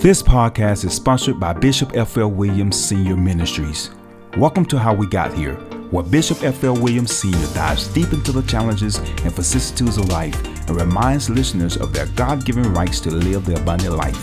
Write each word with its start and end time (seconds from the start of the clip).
This 0.00 0.22
podcast 0.22 0.86
is 0.86 0.94
sponsored 0.94 1.38
by 1.38 1.52
Bishop 1.52 1.94
F.L. 1.94 2.30
Williams 2.30 2.82
Senior 2.82 3.18
Ministries. 3.18 3.90
Welcome 4.38 4.64
to 4.64 4.78
How 4.78 4.94
We 4.94 5.06
Got 5.06 5.34
Here, 5.34 5.56
where 5.90 6.02
Bishop 6.02 6.42
F.L. 6.42 6.72
Williams 6.72 7.14
Sr. 7.14 7.52
dives 7.52 7.86
deep 7.88 8.10
into 8.14 8.32
the 8.32 8.40
challenges 8.44 8.96
and 8.96 9.30
vicissitudes 9.30 9.98
of 9.98 10.08
life 10.08 10.42
and 10.42 10.70
reminds 10.70 11.28
listeners 11.28 11.76
of 11.76 11.92
their 11.92 12.06
God 12.16 12.46
given 12.46 12.72
rights 12.72 12.98
to 13.00 13.10
live 13.10 13.44
the 13.44 13.60
abundant 13.60 13.94
life. 13.94 14.16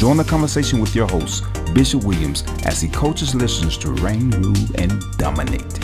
Join 0.00 0.16
the 0.16 0.24
conversation 0.24 0.80
with 0.80 0.92
your 0.92 1.06
host, 1.06 1.44
Bishop 1.72 2.02
Williams, 2.02 2.42
as 2.64 2.80
he 2.80 2.88
coaches 2.88 3.32
listeners 3.32 3.78
to 3.78 3.92
reign, 3.92 4.30
rule, 4.30 4.66
and 4.74 5.00
dominate. 5.18 5.78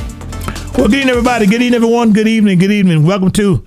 Well, 0.77 0.89
good 0.89 0.95
evening, 0.95 1.11
everybody. 1.11 1.47
Good 1.47 1.63
evening, 1.63 1.75
everyone. 1.75 2.13
Good 2.13 2.27
evening. 2.27 2.59
Good 2.59 2.73
evening. 2.73 3.07
Welcome 3.07 3.31
to 3.31 3.65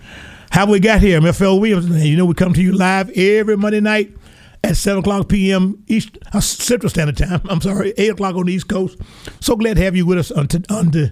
How 0.49 0.69
We 0.69 0.81
Got 0.81 0.99
Here. 0.99 1.17
I'm 1.17 1.25
F.L. 1.25 1.61
Williams. 1.61 1.87
You 2.05 2.17
know, 2.17 2.25
we 2.25 2.33
come 2.33 2.51
to 2.55 2.61
you 2.61 2.73
live 2.73 3.09
every 3.11 3.55
Monday 3.55 3.79
night 3.79 4.17
at 4.63 4.77
7 4.77 4.99
o'clock 4.99 5.27
p.m. 5.27 5.83
East 5.87 6.17
uh, 6.33 6.39
Central 6.39 6.89
Standard 6.89 7.17
Time. 7.17 7.41
I'm 7.49 7.61
sorry, 7.61 7.93
8 7.97 8.11
o'clock 8.11 8.35
on 8.35 8.45
the 8.45 8.53
East 8.53 8.67
Coast. 8.67 8.99
So 9.39 9.55
glad 9.55 9.77
to 9.77 9.83
have 9.83 9.95
you 9.95 10.05
with 10.05 10.19
us 10.19 10.31
on, 10.31 10.47
to, 10.49 10.63
on 10.69 10.91
to, 10.91 11.11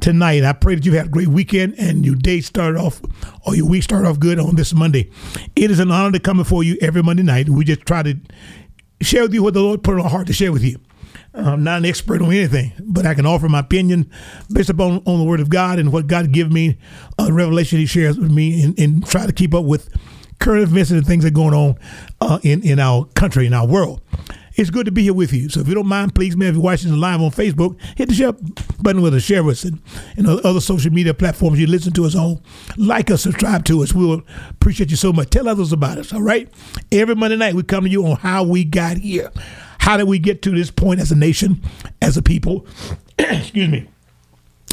tonight. 0.00 0.44
I 0.44 0.52
pray 0.52 0.74
that 0.74 0.84
you've 0.84 0.94
had 0.94 1.06
a 1.06 1.10
great 1.10 1.28
weekend 1.28 1.74
and 1.78 2.04
your 2.04 2.14
day 2.14 2.40
started 2.40 2.78
off 2.78 3.00
or 3.46 3.54
your 3.54 3.68
week 3.68 3.82
started 3.82 4.08
off 4.08 4.18
good 4.18 4.38
on 4.38 4.56
this 4.56 4.74
Monday. 4.74 5.10
It 5.56 5.70
is 5.70 5.78
an 5.78 5.90
honor 5.90 6.12
to 6.12 6.20
come 6.20 6.36
before 6.36 6.62
you 6.62 6.76
every 6.80 7.02
Monday 7.02 7.22
night. 7.22 7.48
We 7.48 7.64
just 7.64 7.82
try 7.82 8.02
to 8.02 8.16
share 9.00 9.22
with 9.22 9.34
you 9.34 9.42
what 9.42 9.54
the 9.54 9.60
Lord 9.60 9.82
put 9.82 9.94
on 9.94 10.00
our 10.02 10.10
heart 10.10 10.26
to 10.28 10.32
share 10.32 10.52
with 10.52 10.62
you. 10.62 10.78
I'm 11.32 11.64
not 11.64 11.78
an 11.78 11.84
expert 11.84 12.22
on 12.22 12.32
anything, 12.32 12.72
but 12.80 13.06
I 13.06 13.14
can 13.14 13.26
offer 13.26 13.48
my 13.48 13.58
opinion 13.58 14.08
based 14.52 14.70
upon 14.70 15.02
on 15.04 15.18
the 15.18 15.24
Word 15.24 15.40
of 15.40 15.50
God 15.50 15.80
and 15.80 15.92
what 15.92 16.06
God 16.06 16.30
gives 16.30 16.52
me, 16.52 16.78
a 17.18 17.32
revelation 17.32 17.80
He 17.80 17.86
shares 17.86 18.16
with 18.16 18.30
me, 18.30 18.62
and, 18.62 18.78
and 18.78 19.04
try 19.04 19.26
to 19.26 19.32
keep 19.32 19.52
up 19.52 19.64
with 19.64 19.88
current 20.38 20.62
events 20.62 20.90
and 20.90 21.06
things 21.06 21.24
that 21.24 21.30
are 21.30 21.34
going 21.34 21.54
on 21.54 21.78
uh, 22.20 22.38
in 22.42 22.62
in 22.62 22.78
our 22.78 23.04
country, 23.14 23.46
in 23.46 23.54
our 23.54 23.66
world. 23.66 24.00
It's 24.56 24.70
good 24.70 24.86
to 24.86 24.92
be 24.92 25.02
here 25.02 25.14
with 25.14 25.32
you. 25.32 25.48
So 25.48 25.60
if 25.60 25.68
you 25.68 25.74
don't 25.74 25.88
mind, 25.88 26.14
please, 26.14 26.36
man, 26.36 26.50
if 26.50 26.54
you're 26.54 26.62
watching 26.62 26.92
us 26.92 26.96
live 26.96 27.20
on 27.20 27.32
Facebook, 27.32 27.76
hit 27.96 28.08
the 28.08 28.14
share 28.14 28.32
button 28.80 29.02
with 29.02 29.12
us, 29.12 29.24
share 29.24 29.42
with 29.42 29.54
us, 29.54 29.64
and, 29.64 29.82
and 30.16 30.28
other 30.28 30.60
social 30.60 30.92
media 30.92 31.12
platforms 31.12 31.58
you 31.58 31.66
listen 31.66 31.92
to 31.94 32.04
us 32.04 32.14
on. 32.14 32.40
Like 32.76 33.10
us, 33.10 33.22
subscribe 33.22 33.64
to 33.64 33.82
us. 33.82 33.92
We 33.92 34.06
will 34.06 34.22
appreciate 34.50 34.90
you 34.90 34.96
so 34.96 35.12
much. 35.12 35.30
Tell 35.30 35.48
others 35.48 35.72
about 35.72 35.98
us, 35.98 36.12
all 36.12 36.22
right? 36.22 36.48
Every 36.92 37.16
Monday 37.16 37.36
night, 37.36 37.54
we 37.54 37.64
come 37.64 37.82
to 37.82 37.90
you 37.90 38.06
on 38.06 38.16
how 38.16 38.44
we 38.44 38.64
got 38.64 38.98
here. 38.98 39.32
How 39.80 39.96
did 39.96 40.06
we 40.06 40.20
get 40.20 40.40
to 40.42 40.50
this 40.50 40.70
point 40.70 41.00
as 41.00 41.10
a 41.10 41.16
nation, 41.16 41.60
as 42.00 42.16
a 42.16 42.22
people? 42.22 42.64
Excuse 43.18 43.68
me 43.68 43.88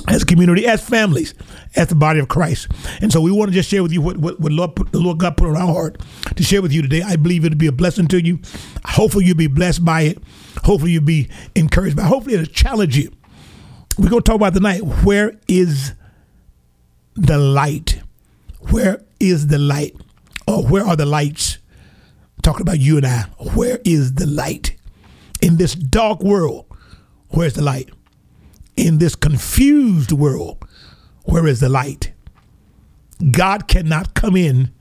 as 0.07 0.23
community, 0.23 0.65
as 0.65 0.87
families, 0.87 1.33
as 1.75 1.87
the 1.87 1.95
body 1.95 2.19
of 2.19 2.27
Christ. 2.27 2.67
And 3.01 3.11
so 3.11 3.21
we 3.21 3.31
want 3.31 3.49
to 3.49 3.53
just 3.53 3.69
share 3.69 3.83
with 3.83 3.91
you 3.91 4.01
what, 4.01 4.17
what, 4.17 4.39
what 4.39 4.51
Lord 4.51 4.75
put, 4.75 4.91
the 4.91 4.99
Lord 4.99 5.19
God 5.19 5.37
put 5.37 5.49
on 5.49 5.57
our 5.57 5.67
heart 5.67 6.01
to 6.35 6.43
share 6.43 6.61
with 6.61 6.71
you 6.71 6.81
today. 6.81 7.01
I 7.01 7.15
believe 7.15 7.45
it'll 7.45 7.57
be 7.57 7.67
a 7.67 7.71
blessing 7.71 8.07
to 8.09 8.23
you. 8.23 8.39
Hopefully 8.85 9.25
you'll 9.25 9.37
be 9.37 9.47
blessed 9.47 9.85
by 9.85 10.01
it. 10.01 10.17
Hopefully 10.63 10.91
you'll 10.91 11.03
be 11.03 11.29
encouraged 11.55 11.95
by 11.95 12.03
it. 12.03 12.07
Hopefully 12.07 12.35
it'll 12.35 12.45
challenge 12.47 12.97
you. 12.97 13.11
We're 13.97 14.09
going 14.09 14.23
to 14.23 14.29
talk 14.29 14.37
about 14.37 14.53
tonight, 14.53 14.81
where 15.03 15.39
is 15.47 15.93
the 17.15 17.37
light? 17.37 18.01
Where 18.71 19.03
is 19.19 19.47
the 19.47 19.57
light? 19.57 19.95
Or 20.47 20.65
where 20.65 20.85
are 20.85 20.95
the 20.95 21.05
lights? 21.05 21.57
talking 22.41 22.61
about 22.61 22.79
you 22.79 22.97
and 22.97 23.05
I. 23.05 23.21
Where 23.55 23.79
is 23.85 24.15
the 24.15 24.25
light? 24.25 24.75
In 25.41 25.57
this 25.57 25.73
dark 25.75 26.21
world, 26.21 26.65
where's 27.29 27.53
the 27.53 27.61
light? 27.61 27.89
In 28.81 28.97
this 28.97 29.15
confused 29.15 30.11
world, 30.11 30.65
where 31.25 31.45
is 31.45 31.59
the 31.59 31.69
light? 31.69 32.13
God 33.31 33.67
cannot 33.67 34.15
come 34.15 34.35
in 34.35 34.73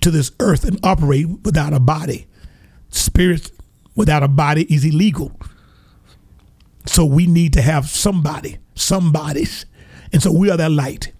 to 0.00 0.10
this 0.10 0.30
earth 0.38 0.64
and 0.64 0.78
operate 0.84 1.26
without 1.42 1.72
a 1.72 1.80
body. 1.80 2.26
Spirit 2.90 3.50
without 3.96 4.22
a 4.22 4.28
body 4.28 4.72
is 4.72 4.84
illegal. 4.84 5.32
So 6.86 7.04
we 7.04 7.26
need 7.26 7.52
to 7.54 7.62
have 7.62 7.88
somebody, 7.88 8.58
some 8.74 9.10
bodies. 9.10 9.66
And 10.12 10.22
so 10.22 10.32
we 10.32 10.48
are 10.48 10.56
that 10.56 10.70
light. 10.70 11.12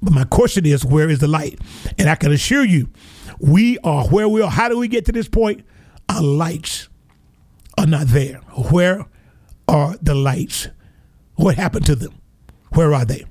But 0.00 0.12
my 0.12 0.24
question 0.24 0.64
is, 0.64 0.84
where 0.84 1.10
is 1.10 1.18
the 1.18 1.28
light? 1.28 1.60
And 1.98 2.08
I 2.08 2.14
can 2.14 2.32
assure 2.32 2.64
you, 2.64 2.88
we 3.40 3.78
are 3.80 4.06
where 4.06 4.28
we 4.28 4.40
are. 4.40 4.50
How 4.50 4.68
do 4.68 4.78
we 4.78 4.88
get 4.88 5.04
to 5.06 5.12
this 5.12 5.28
point? 5.28 5.64
Our 6.08 6.22
lights 6.22 6.88
are 7.76 7.86
not 7.86 8.06
there. 8.08 8.36
Where 8.70 9.06
are 9.68 9.96
the 10.00 10.14
lights? 10.14 10.68
What 11.42 11.56
happened 11.56 11.86
to 11.86 11.96
them? 11.96 12.14
Where 12.74 12.94
are 12.94 13.04
they? 13.04 13.24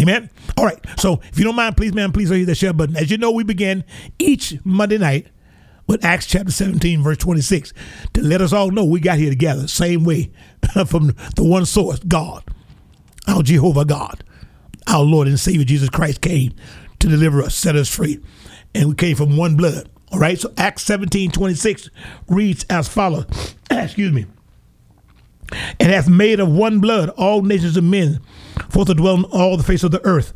Amen. 0.00 0.30
All 0.56 0.64
right. 0.64 0.78
So 0.96 1.20
if 1.24 1.38
you 1.38 1.44
don't 1.44 1.54
mind, 1.54 1.76
please, 1.76 1.92
man, 1.92 2.12
please 2.12 2.30
hit 2.30 2.46
the 2.46 2.54
share 2.54 2.72
button. 2.72 2.96
As 2.96 3.10
you 3.10 3.18
know, 3.18 3.30
we 3.30 3.44
begin 3.44 3.84
each 4.18 4.54
Monday 4.64 4.96
night 4.96 5.26
with 5.86 6.02
Acts 6.02 6.24
chapter 6.24 6.50
17, 6.50 7.02
verse 7.02 7.18
26, 7.18 7.74
to 8.14 8.22
let 8.22 8.40
us 8.40 8.54
all 8.54 8.70
know 8.70 8.86
we 8.86 9.00
got 9.00 9.18
here 9.18 9.28
together, 9.28 9.68
same 9.68 10.02
way 10.02 10.30
from 10.86 11.08
the 11.36 11.44
one 11.44 11.66
source, 11.66 11.98
God, 11.98 12.42
our 13.28 13.42
Jehovah 13.42 13.84
God, 13.84 14.24
our 14.86 15.02
Lord 15.02 15.28
and 15.28 15.38
Savior 15.38 15.66
Jesus 15.66 15.90
Christ 15.90 16.22
came 16.22 16.54
to 17.00 17.06
deliver 17.06 17.42
us, 17.42 17.54
set 17.54 17.76
us 17.76 17.94
free. 17.94 18.18
And 18.74 18.88
we 18.88 18.94
came 18.94 19.14
from 19.14 19.36
one 19.36 19.56
blood. 19.56 19.90
All 20.10 20.18
right. 20.18 20.38
So 20.38 20.54
Acts 20.56 20.84
17, 20.84 21.32
26 21.32 21.90
reads 22.28 22.64
as 22.70 22.88
follows. 22.88 23.26
Excuse 23.70 24.10
me 24.10 24.24
and 25.80 25.90
hath 25.90 26.08
made 26.08 26.40
of 26.40 26.48
one 26.48 26.80
blood 26.80 27.10
all 27.10 27.42
nations 27.42 27.76
of 27.76 27.84
men 27.84 28.20
for 28.70 28.84
to 28.84 28.94
dwell 28.94 29.16
on 29.16 29.24
all 29.24 29.56
the 29.56 29.62
face 29.62 29.82
of 29.82 29.90
the 29.90 30.04
earth, 30.04 30.32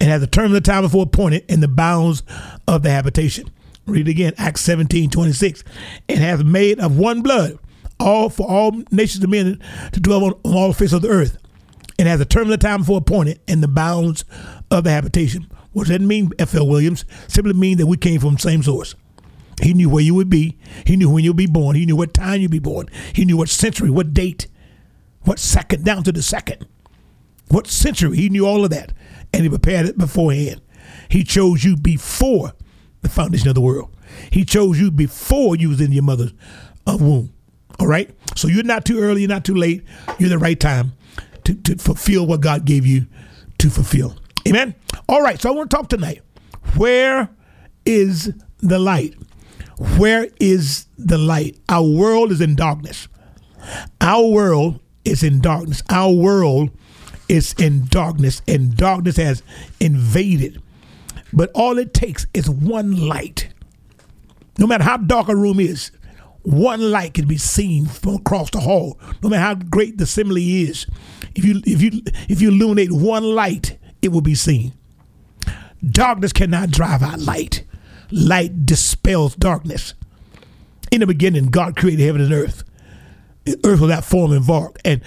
and 0.00 0.10
hath 0.10 0.20
determined 0.20 0.54
the 0.54 0.60
time 0.60 0.82
before 0.82 1.04
appointed 1.04 1.44
in 1.48 1.60
the 1.60 1.68
bounds 1.68 2.22
of 2.66 2.82
the 2.82 2.90
habitation. 2.90 3.50
Read 3.86 4.08
again, 4.08 4.32
Acts 4.38 4.62
17, 4.62 5.10
26. 5.10 5.62
And 6.08 6.18
hath 6.18 6.42
made 6.42 6.80
of 6.80 6.96
one 6.96 7.22
blood 7.22 7.58
all 8.00 8.30
for 8.30 8.48
all 8.48 8.82
nations 8.90 9.22
of 9.22 9.30
men 9.30 9.60
to 9.92 10.00
dwell 10.00 10.24
on, 10.24 10.32
on 10.44 10.54
all 10.54 10.68
the 10.68 10.74
face 10.74 10.92
of 10.92 11.02
the 11.02 11.08
earth, 11.08 11.38
and 11.98 12.08
hath 12.08 12.18
determined 12.18 12.52
the 12.52 12.58
time 12.58 12.80
before 12.80 12.98
appointed 12.98 13.40
in 13.46 13.60
the 13.60 13.68
bounds 13.68 14.24
of 14.70 14.84
the 14.84 14.90
habitation. 14.90 15.46
What 15.72 15.86
does 15.86 15.98
that 15.98 16.04
mean, 16.04 16.30
F.L. 16.38 16.66
Williams? 16.66 17.04
Simply 17.28 17.52
mean 17.52 17.78
that 17.78 17.86
we 17.86 17.96
came 17.96 18.20
from 18.20 18.34
the 18.34 18.40
same 18.40 18.62
source. 18.62 18.94
He 19.62 19.74
knew 19.74 19.88
where 19.88 20.02
you 20.02 20.14
would 20.14 20.30
be. 20.30 20.58
He 20.86 20.96
knew 20.96 21.10
when 21.10 21.24
you'd 21.24 21.36
be 21.36 21.46
born. 21.46 21.76
He 21.76 21.86
knew 21.86 21.96
what 21.96 22.14
time 22.14 22.40
you'd 22.40 22.50
be 22.50 22.58
born. 22.58 22.88
He 23.12 23.24
knew 23.24 23.36
what 23.36 23.48
century, 23.48 23.90
what 23.90 24.12
date, 24.12 24.48
what 25.22 25.38
second, 25.38 25.84
down 25.84 26.02
to 26.04 26.12
the 26.12 26.22
second, 26.22 26.66
what 27.48 27.66
century. 27.66 28.16
He 28.16 28.28
knew 28.28 28.46
all 28.46 28.64
of 28.64 28.70
that. 28.70 28.92
And 29.32 29.42
he 29.42 29.48
prepared 29.48 29.86
it 29.86 29.98
beforehand. 29.98 30.60
He 31.08 31.24
chose 31.24 31.64
you 31.64 31.76
before 31.76 32.52
the 33.02 33.08
foundation 33.08 33.48
of 33.48 33.54
the 33.54 33.60
world. 33.60 33.94
He 34.30 34.44
chose 34.44 34.78
you 34.78 34.90
before 34.90 35.56
you 35.56 35.68
was 35.68 35.80
in 35.80 35.92
your 35.92 36.02
mother's 36.04 36.32
uh, 36.86 36.96
womb. 37.00 37.32
All 37.78 37.86
right? 37.86 38.10
So 38.36 38.48
you're 38.48 38.62
not 38.62 38.84
too 38.84 39.00
early, 39.00 39.22
you're 39.22 39.28
not 39.28 39.44
too 39.44 39.54
late. 39.54 39.84
You're 40.18 40.28
the 40.28 40.38
right 40.38 40.58
time 40.58 40.92
to, 41.44 41.54
to 41.54 41.76
fulfill 41.76 42.26
what 42.26 42.40
God 42.40 42.64
gave 42.64 42.86
you 42.86 43.06
to 43.58 43.70
fulfill. 43.70 44.16
Amen? 44.46 44.74
All 45.08 45.22
right, 45.22 45.40
so 45.40 45.48
I 45.48 45.52
want 45.52 45.70
to 45.70 45.76
talk 45.76 45.88
tonight. 45.88 46.22
Where 46.76 47.28
is 47.84 48.32
the 48.58 48.78
light? 48.78 49.14
Where 49.78 50.28
is 50.40 50.86
the 50.96 51.18
light? 51.18 51.58
Our 51.68 51.86
world 51.86 52.30
is 52.30 52.40
in 52.40 52.54
darkness. 52.54 53.08
Our 54.00 54.26
world 54.26 54.80
is 55.04 55.22
in 55.22 55.40
darkness. 55.40 55.82
Our 55.90 56.12
world 56.12 56.70
is 57.28 57.54
in 57.54 57.86
darkness, 57.86 58.42
and 58.46 58.76
darkness 58.76 59.16
has 59.16 59.42
invaded. 59.80 60.62
But 61.32 61.50
all 61.54 61.78
it 61.78 61.94
takes 61.94 62.26
is 62.34 62.48
one 62.48 63.08
light. 63.08 63.48
No 64.58 64.66
matter 64.66 64.84
how 64.84 64.98
dark 64.98 65.28
a 65.28 65.34
room 65.34 65.58
is, 65.58 65.90
one 66.42 66.90
light 66.90 67.14
can 67.14 67.26
be 67.26 67.38
seen 67.38 67.86
from 67.86 68.16
across 68.16 68.50
the 68.50 68.60
hall. 68.60 68.98
No 69.22 69.28
matter 69.28 69.42
how 69.42 69.54
great 69.54 69.98
the 69.98 70.06
simile 70.06 70.36
is, 70.36 70.86
if 71.34 71.44
you 71.44 71.60
if 71.64 71.82
you 71.82 72.02
if 72.28 72.40
you 72.40 72.50
illuminate 72.50 72.92
one 72.92 73.24
light, 73.24 73.78
it 74.02 74.12
will 74.12 74.20
be 74.20 74.34
seen. 74.34 74.74
Darkness 75.84 76.32
cannot 76.32 76.70
drive 76.70 77.02
out 77.02 77.18
light. 77.20 77.64
Light 78.14 78.64
dispels 78.64 79.34
darkness. 79.34 79.94
In 80.92 81.00
the 81.00 81.06
beginning, 81.06 81.46
God 81.46 81.76
created 81.76 82.04
heaven 82.04 82.20
and 82.20 82.32
earth 82.32 82.62
earth 83.64 83.80
without 83.80 84.04
form 84.04 84.32
and 84.32 84.42
void, 84.42 84.78
and 84.84 85.02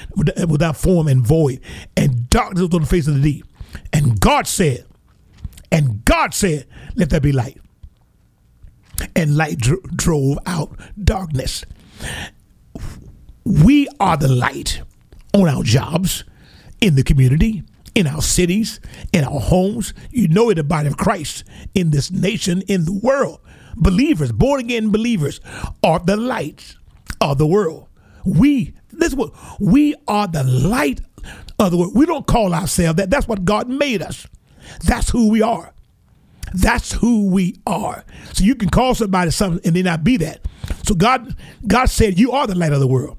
without 0.48 0.78
form 0.78 1.08
and 1.08 1.26
void, 1.26 1.60
and 1.96 2.30
darkness 2.30 2.62
was 2.62 2.74
on 2.74 2.82
the 2.82 2.88
face 2.88 3.08
of 3.08 3.16
the 3.16 3.22
deep. 3.22 3.46
And 3.92 4.20
God 4.20 4.48
said, 4.48 4.86
and 5.72 6.06
God 6.06 6.34
said, 6.34 6.68
let 6.96 7.10
there 7.10 7.20
be 7.20 7.32
light. 7.32 7.60
And 9.16 9.38
light 9.38 9.58
dro- 9.60 9.82
drove 9.96 10.38
out 10.46 10.80
darkness. 11.02 11.64
We 13.44 13.88
are 14.00 14.18
the 14.18 14.28
light 14.28 14.82
on 15.34 15.48
our 15.48 15.64
jobs, 15.64 16.24
in 16.80 16.96
the 16.96 17.04
community, 17.04 17.64
in 17.98 18.06
our 18.06 18.22
cities, 18.22 18.80
in 19.12 19.24
our 19.24 19.40
homes. 19.40 19.92
You 20.12 20.28
know 20.28 20.52
it, 20.52 20.56
the 20.56 20.64
body 20.64 20.88
of 20.88 20.98
Christ, 20.98 21.44
in 21.74 21.90
this 21.90 22.12
nation, 22.12 22.62
in 22.68 22.86
the 22.86 22.94
world. 22.94 23.40
Believers, 23.76 24.32
born 24.32 24.60
again 24.60 24.92
believers, 24.92 25.42
are 25.84 25.98
the 25.98 26.16
light 26.16 26.76
of 27.20 27.40
the 27.40 27.48
world. 27.48 27.88
We, 28.24 28.76
this 28.92 29.10
is 29.10 29.16
what 29.16 29.34
we 29.60 29.96
are 30.08 30.28
the 30.28 30.44
light 30.44 31.02
of 31.58 31.72
the 31.72 31.78
world. 31.78 31.96
We 31.96 32.06
don't 32.06 32.28
call 32.28 32.54
ourselves 32.54 32.98
that. 32.98 33.10
That's 33.10 33.28
what 33.28 33.46
God 33.46 33.68
made 33.68 34.04
us. 34.04 34.28
That's 34.86 35.10
who 35.10 35.32
we 35.32 35.42
are. 35.42 35.74
That's 36.54 36.92
who 36.92 37.30
we 37.32 37.56
are. 37.66 38.06
So 38.34 38.44
you 38.44 38.54
can 38.54 38.70
call 38.70 38.94
somebody 38.94 39.32
something 39.32 39.66
and 39.66 39.76
they 39.76 39.82
not 39.82 40.04
be 40.04 40.18
that. 40.18 40.46
So 40.84 40.94
God, 40.94 41.36
God 41.66 41.88
said, 41.90 42.20
"You 42.20 42.32
are 42.32 42.46
the 42.46 42.56
light 42.56 42.74
of 42.74 42.80
the 42.80 42.88
world." 42.88 43.18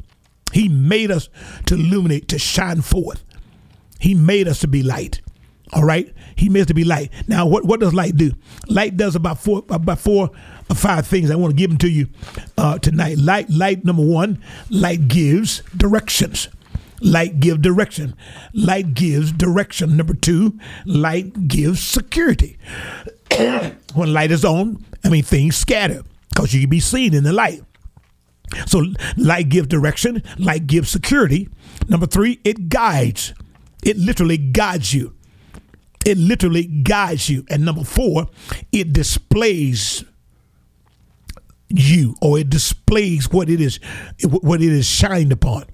He 0.52 0.68
made 0.68 1.10
us 1.10 1.28
to 1.66 1.74
illuminate, 1.74 2.28
to 2.28 2.38
shine 2.38 2.80
forth. 2.80 3.24
He 3.98 4.14
made 4.14 4.48
us 4.48 4.60
to 4.60 4.68
be 4.68 4.82
light. 4.82 5.20
All 5.72 5.84
right, 5.84 6.12
He 6.36 6.48
made 6.48 6.62
us 6.62 6.66
to 6.68 6.74
be 6.74 6.84
light. 6.84 7.10
Now, 7.26 7.46
what 7.46 7.64
what 7.64 7.80
does 7.80 7.92
light 7.92 8.16
do? 8.16 8.32
Light 8.68 8.96
does 8.96 9.14
about 9.14 9.38
four 9.38 9.64
about 9.68 9.98
four 9.98 10.30
or 10.70 10.76
five 10.76 11.06
things. 11.06 11.30
I 11.30 11.36
want 11.36 11.52
to 11.52 11.56
give 11.56 11.70
them 11.70 11.78
to 11.78 11.90
you 11.90 12.08
uh, 12.56 12.78
tonight. 12.78 13.18
Light, 13.18 13.50
light. 13.50 13.84
Number 13.84 14.04
one, 14.04 14.42
light 14.70 15.08
gives 15.08 15.62
directions. 15.76 16.48
Light 17.00 17.38
gives 17.38 17.60
direction. 17.60 18.14
Light 18.52 18.94
gives 18.94 19.30
direction. 19.32 19.96
Number 19.96 20.14
two, 20.14 20.58
light 20.84 21.48
gives 21.48 21.80
security. 21.80 22.58
when 23.94 24.12
light 24.12 24.30
is 24.30 24.44
on, 24.44 24.84
I 25.04 25.08
mean 25.08 25.22
things 25.22 25.56
scatter 25.56 26.02
because 26.30 26.54
you 26.54 26.60
can 26.60 26.70
be 26.70 26.80
seen 26.80 27.14
in 27.14 27.24
the 27.24 27.32
light. 27.32 27.62
So 28.66 28.84
light 29.16 29.48
gives 29.48 29.68
direction, 29.68 30.22
light 30.38 30.66
gives 30.66 30.88
security. 30.88 31.48
Number 31.88 32.06
three, 32.06 32.40
it 32.44 32.68
guides. 32.68 33.34
It 33.82 33.96
literally 33.96 34.38
guides 34.38 34.92
you. 34.92 35.14
It 36.04 36.16
literally 36.16 36.64
guides 36.64 37.28
you. 37.28 37.44
And 37.50 37.64
number 37.64 37.84
four, 37.84 38.28
it 38.72 38.92
displays 38.92 40.04
you 41.68 42.14
or 42.22 42.38
it 42.38 42.48
displays 42.48 43.30
what 43.30 43.50
it 43.50 43.60
is 43.60 43.78
what 44.24 44.62
it 44.62 44.72
is 44.72 44.86
shined 44.86 45.32
upon. 45.32 45.64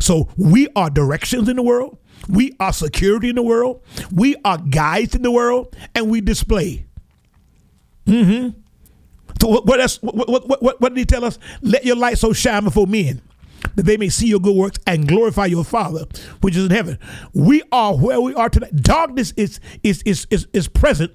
So 0.00 0.28
we 0.36 0.68
are 0.74 0.90
directions 0.90 1.48
in 1.48 1.56
the 1.56 1.62
world, 1.62 1.98
we 2.28 2.54
are 2.58 2.72
security 2.72 3.28
in 3.28 3.36
the 3.36 3.42
world, 3.42 3.82
we 4.12 4.36
are 4.44 4.58
guides 4.58 5.14
in 5.14 5.22
the 5.22 5.30
world, 5.30 5.76
and 5.94 6.10
we 6.10 6.20
display. 6.20 6.86
Mm-hmm. 8.06 8.58
So 9.40 9.48
what, 9.48 9.66
what 9.66 9.80
else? 9.80 10.02
What, 10.02 10.28
what, 10.28 10.62
what, 10.62 10.80
what 10.80 10.88
did 10.94 10.98
he 10.98 11.04
tell 11.04 11.24
us? 11.24 11.38
Let 11.62 11.84
your 11.84 11.96
light 11.96 12.18
so 12.18 12.32
shine 12.32 12.64
before 12.64 12.86
men 12.86 13.22
that 13.74 13.84
they 13.84 13.96
may 13.96 14.08
see 14.08 14.28
your 14.28 14.40
good 14.40 14.56
works 14.56 14.78
and 14.86 15.08
glorify 15.08 15.46
your 15.46 15.64
Father 15.64 16.04
which 16.40 16.56
is 16.56 16.64
in 16.64 16.70
heaven. 16.70 16.98
We 17.32 17.62
are 17.72 17.96
where 17.96 18.20
we 18.20 18.34
are 18.34 18.48
today. 18.48 18.70
Darkness 18.74 19.32
is 19.36 19.60
is 19.82 20.02
is 20.02 20.26
is, 20.30 20.46
is 20.52 20.68
present. 20.68 21.12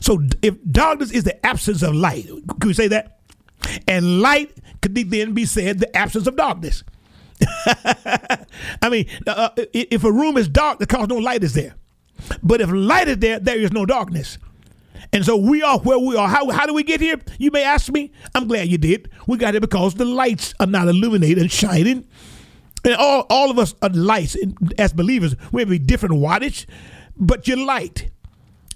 So 0.00 0.22
if 0.42 0.56
darkness 0.70 1.12
is 1.12 1.24
the 1.24 1.44
absence 1.46 1.82
of 1.82 1.94
light, 1.94 2.26
can 2.26 2.68
we 2.68 2.72
say 2.74 2.88
that? 2.88 3.20
And 3.86 4.20
light 4.20 4.52
could 4.82 4.94
then 4.94 5.32
be 5.34 5.44
said 5.44 5.78
the 5.78 5.96
absence 5.96 6.26
of 6.26 6.36
darkness. 6.36 6.82
I 8.82 8.88
mean, 8.90 9.06
uh, 9.26 9.50
uh 9.56 9.64
if 9.72 10.04
a 10.04 10.12
room 10.12 10.36
is 10.36 10.48
dark, 10.48 10.78
because 10.78 11.08
no 11.08 11.16
light 11.16 11.44
is 11.44 11.54
there. 11.54 11.74
But 12.42 12.60
if 12.60 12.70
light 12.70 13.08
is 13.08 13.18
there, 13.18 13.38
there 13.38 13.58
is 13.58 13.72
no 13.72 13.86
darkness. 13.86 14.38
And 15.12 15.24
so 15.24 15.36
we 15.36 15.62
are 15.62 15.78
where 15.78 15.98
we 15.98 16.16
are. 16.16 16.28
How, 16.28 16.48
how 16.50 16.66
do 16.66 16.74
we 16.74 16.82
get 16.82 17.00
here? 17.00 17.16
You 17.38 17.50
may 17.50 17.62
ask 17.62 17.90
me. 17.90 18.12
I'm 18.34 18.46
glad 18.46 18.68
you 18.68 18.78
did. 18.78 19.10
We 19.26 19.38
got 19.38 19.54
here 19.54 19.60
because 19.60 19.94
the 19.94 20.04
lights 20.04 20.54
are 20.60 20.66
not 20.66 20.88
illuminated 20.88 21.38
and 21.38 21.50
shining. 21.50 22.06
And 22.84 22.94
all, 22.94 23.26
all 23.28 23.50
of 23.50 23.58
us 23.58 23.74
are 23.82 23.90
lights 23.90 24.36
as 24.78 24.92
believers. 24.92 25.34
We 25.52 25.62
have 25.62 25.70
a 25.70 25.78
different 25.78 26.16
wattage, 26.16 26.66
but 27.16 27.46
you're 27.46 27.58
light. 27.58 28.10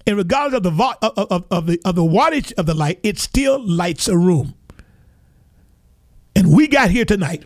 And 0.07 0.17
regardless 0.17 0.59
of 0.59 0.63
the, 0.65 0.71
vo- 0.71 0.95
of, 1.01 1.13
of, 1.31 1.45
of, 1.51 1.67
the, 1.67 1.81
of 1.85 1.95
the 1.95 2.03
wattage 2.03 2.53
of 2.55 2.67
the 2.67 2.75
light, 2.75 3.01
it 3.03 3.19
still 3.19 3.65
lights 3.67 4.09
a 4.09 4.17
room. 4.17 4.55
And 6.37 6.55
we 6.55 6.69
got 6.69 6.91
here 6.91 7.05
tonight 7.05 7.45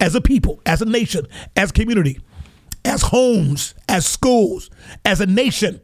as 0.00 0.14
a 0.14 0.20
people, 0.20 0.60
as 0.64 0.80
a 0.80 0.86
nation, 0.86 1.26
as 1.56 1.72
community, 1.72 2.20
as 2.84 3.02
homes, 3.02 3.74
as 3.88 4.06
schools, 4.06 4.70
as 5.04 5.20
a 5.20 5.26
nation, 5.26 5.80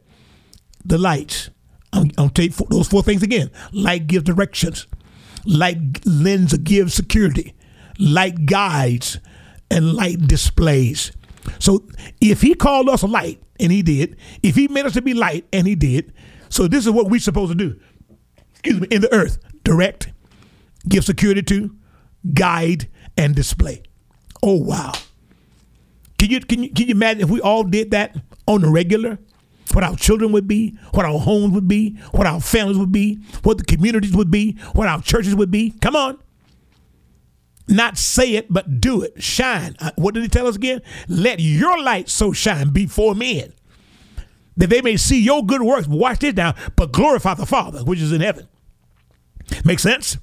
the 0.83 0.97
lights 0.97 1.49
I'm, 1.93 2.11
I'm 2.17 2.29
take 2.29 2.55
those 2.55 2.87
four 2.87 3.03
things 3.03 3.23
again. 3.23 3.49
Light 3.71 4.07
gives 4.07 4.23
directions. 4.25 4.87
Light 5.45 6.05
lends 6.05 6.55
gives 6.57 6.93
security. 6.93 7.55
Light 7.97 8.45
guides, 8.45 9.19
and 9.71 9.93
light 9.93 10.27
displays. 10.27 11.11
So 11.59 11.85
if 12.21 12.41
he 12.41 12.53
called 12.53 12.89
us 12.89 13.03
light, 13.03 13.41
and 13.59 13.71
he 13.71 13.81
did, 13.81 14.17
if 14.41 14.55
he 14.55 14.67
made 14.67 14.85
us 14.85 14.93
to 14.93 15.01
be 15.01 15.13
light, 15.13 15.45
and 15.51 15.67
he 15.67 15.75
did, 15.75 16.13
so 16.49 16.67
this 16.67 16.85
is 16.85 16.91
what 16.91 17.09
we're 17.09 17.19
supposed 17.19 17.51
to 17.51 17.55
do. 17.55 17.79
Excuse 18.51 18.81
me, 18.81 18.87
in 18.89 19.01
the 19.01 19.13
earth, 19.13 19.37
direct, 19.63 20.11
give 20.87 21.03
security 21.03 21.41
to, 21.43 21.75
guide, 22.33 22.87
and 23.17 23.35
display. 23.35 23.83
Oh 24.41 24.55
wow. 24.55 24.93
Can 26.17 26.29
you 26.29 26.39
can 26.41 26.63
you 26.63 26.69
can 26.71 26.87
you 26.87 26.91
imagine 26.95 27.23
if 27.23 27.29
we 27.29 27.41
all 27.41 27.63
did 27.63 27.91
that 27.91 28.15
on 28.47 28.61
the 28.61 28.69
regular? 28.69 29.19
What 29.73 29.83
our 29.83 29.95
children 29.95 30.31
would 30.31 30.47
be, 30.47 30.77
what 30.93 31.05
our 31.05 31.19
homes 31.19 31.53
would 31.53 31.67
be, 31.67 31.91
what 32.11 32.27
our 32.27 32.41
families 32.41 32.77
would 32.77 32.91
be, 32.91 33.15
what 33.43 33.57
the 33.57 33.63
communities 33.63 34.15
would 34.15 34.31
be, 34.31 34.53
what 34.73 34.87
our 34.87 35.01
churches 35.01 35.35
would 35.35 35.51
be. 35.51 35.71
Come 35.81 35.95
on. 35.95 36.17
Not 37.67 37.97
say 37.97 38.33
it, 38.33 38.51
but 38.51 38.81
do 38.81 39.03
it. 39.03 39.21
Shine. 39.21 39.75
Uh, 39.79 39.91
what 39.95 40.15
did 40.15 40.23
he 40.23 40.29
tell 40.29 40.47
us 40.47 40.55
again? 40.55 40.81
Let 41.07 41.39
your 41.39 41.79
light 41.81 42.09
so 42.09 42.33
shine 42.33 42.69
before 42.69 43.13
men 43.13 43.53
that 44.57 44.69
they 44.71 44.81
may 44.81 44.97
see 44.97 45.21
your 45.21 45.45
good 45.45 45.61
works. 45.61 45.87
Watch 45.87 46.19
this 46.19 46.33
now, 46.33 46.55
but 46.75 46.91
glorify 46.91 47.35
the 47.35 47.45
Father 47.45 47.83
which 47.83 48.01
is 48.01 48.11
in 48.11 48.21
heaven. 48.21 48.47
Make 49.63 49.79
sense? 49.79 50.17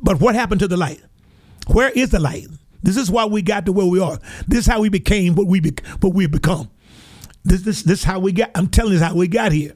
But 0.00 0.20
what 0.20 0.34
happened 0.34 0.60
to 0.60 0.68
the 0.68 0.76
light? 0.76 1.00
Where 1.68 1.90
is 1.90 2.10
the 2.10 2.18
light? 2.18 2.46
This 2.82 2.96
is 2.96 3.10
why 3.10 3.24
we 3.24 3.42
got 3.42 3.66
to 3.66 3.72
where 3.72 3.86
we 3.86 4.00
are. 4.00 4.18
This 4.46 4.60
is 4.60 4.66
how 4.66 4.80
we 4.80 4.88
became 4.88 5.34
what 5.34 5.46
we 5.46 5.60
be, 5.60 5.72
what 6.00 6.14
we 6.14 6.26
become. 6.26 6.70
This, 7.44 7.62
this, 7.62 7.82
this 7.82 8.00
is 8.00 8.04
how 8.04 8.18
we 8.18 8.32
got. 8.32 8.50
I'm 8.54 8.68
telling 8.68 8.94
you 8.94 8.98
how 8.98 9.14
we 9.14 9.28
got 9.28 9.52
here. 9.52 9.74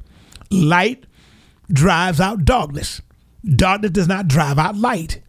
Light 0.50 1.04
drives 1.70 2.20
out 2.20 2.44
darkness. 2.44 3.00
Darkness 3.44 3.92
does 3.92 4.08
not 4.08 4.28
drive 4.28 4.58
out 4.58 4.76
light. 4.76 5.20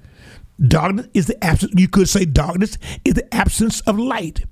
Darkness 0.62 1.08
is 1.14 1.28
the 1.28 1.44
absence. 1.44 1.74
You 1.76 1.88
could 1.88 2.10
say 2.10 2.26
darkness 2.26 2.78
is 3.04 3.16
the 3.16 3.34
absence 3.34 3.82
of 3.82 3.98
light. 3.98 4.44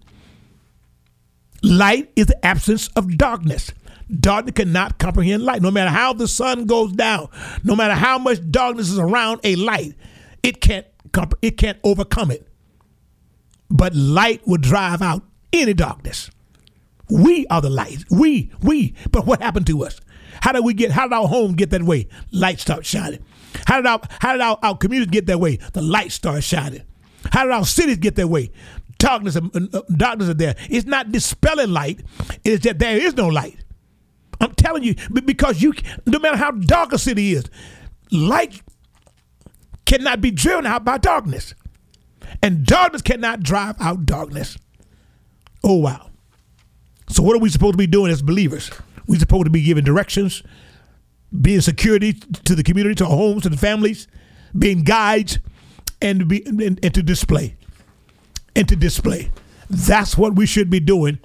Light 1.64 2.12
is 2.16 2.28
the 2.28 2.46
absence 2.46 2.88
of 2.90 3.18
darkness. 3.18 3.72
Darkness 4.20 4.54
cannot 4.56 4.98
comprehend 4.98 5.44
light. 5.44 5.62
No 5.62 5.72
matter 5.72 5.92
how 5.92 6.14
the 6.14 6.28
sun 6.28 6.66
goes 6.66 6.92
down, 6.94 7.30
no 7.64 7.76
matter 7.76 7.94
how 7.94 8.18
much 8.18 8.40
darkness 8.50 8.90
is 8.90 9.00
around 9.00 9.40
a 9.44 9.56
light, 9.56 9.96
it 10.44 10.60
can't 10.60 10.86
it 11.42 11.58
can't 11.58 11.78
overcome 11.84 12.32
it. 12.32 12.48
But 13.70 13.96
light 13.96 14.46
will 14.46 14.58
drive 14.58 15.02
out 15.02 15.24
any 15.54 15.74
darkness. 15.74 16.30
We 17.12 17.46
are 17.48 17.62
the 17.62 17.70
light. 17.70 18.06
We, 18.10 18.52
we. 18.62 18.96
But 19.12 19.26
what 19.26 19.42
happened 19.42 19.68
to 19.68 19.84
us? 19.84 20.00
How 20.42 20.54
did 20.54 20.64
we 20.64 20.74
get, 20.74 20.92
how 20.92 21.04
did 21.04 21.14
our 21.14 21.28
home 21.28 21.54
get 21.54 21.70
that 21.72 21.84
way? 21.84 22.08
Light 22.32 22.60
started 22.60 22.86
shining. 22.86 23.24
How 23.68 23.78
did 23.78 23.86
our, 23.86 24.00
how 24.20 24.32
did 24.32 24.42
our, 24.42 24.58
our 24.64 24.78
community 24.78 25.12
get 25.12 25.26
that 25.26 25.40
way? 25.40 25.58
The 25.74 25.82
light 25.82 26.14
started 26.14 26.42
shining. 26.42 26.84
How 27.32 27.44
did 27.44 27.52
our 27.52 27.66
cities 27.66 27.98
get 27.98 28.16
that 28.16 28.30
way? 28.30 28.52
Darkness, 28.98 29.36
uh, 29.36 29.42
uh, 29.54 29.82
darkness 29.96 30.30
are 30.30 30.34
there. 30.34 30.56
It's 30.70 30.86
not 30.86 31.12
dispelling 31.12 31.72
light. 31.72 32.02
It's 32.46 32.64
that 32.64 32.80
there 32.80 32.98
is 32.98 33.16
no 33.16 33.28
light. 33.28 33.58
I'm 34.40 34.54
telling 34.54 34.84
you, 34.84 34.96
because 35.12 35.62
you, 35.62 35.74
no 36.06 36.18
matter 36.18 36.38
how 36.38 36.52
dark 36.52 36.94
a 36.94 36.98
city 36.98 37.34
is, 37.34 37.44
light 38.10 38.62
cannot 39.86 40.22
be 40.22 40.32
driven 40.32 40.66
out 40.66 40.86
by 40.86 40.98
darkness. 40.98 41.56
And 42.42 42.66
darkness 42.66 43.02
cannot 43.02 43.42
drive 43.44 43.76
out 43.82 44.06
darkness. 44.06 44.58
Oh, 45.64 45.76
wow. 45.76 46.11
So 47.12 47.24
what 47.24 47.36
are 47.36 47.40
we 47.40 47.50
supposed 47.50 47.74
to 47.74 47.78
be 47.78 47.88
doing 47.88 48.12
as 48.12 48.22
believers? 48.22 48.72
We're 49.06 49.20
supposed 49.20 49.46
to 49.46 49.52
be 49.52 49.62
giving 49.62 49.84
directions, 49.84 50.44
being 51.42 51.62
security 51.62 52.14
to 52.14 52.56
the 52.56 52.64
community, 52.64 52.96
to 52.96 53.06
our 53.06 53.12
homes, 53.12 53.44
to 53.44 53.50
the 53.50 53.58
families, 53.58 54.08
being 54.58 54.84
guides, 54.84 55.40
and 56.02 56.20
to 56.20 56.26
be 56.26 56.44
and, 56.46 56.80
and 56.84 56.94
to 56.94 57.04
display. 57.04 57.56
And 58.56 58.68
to 58.70 58.76
display. 58.76 59.30
That's 59.70 60.18
what 60.18 60.36
we 60.36 60.46
should 60.46 60.70
be 60.70 60.80
doing. 60.80 61.20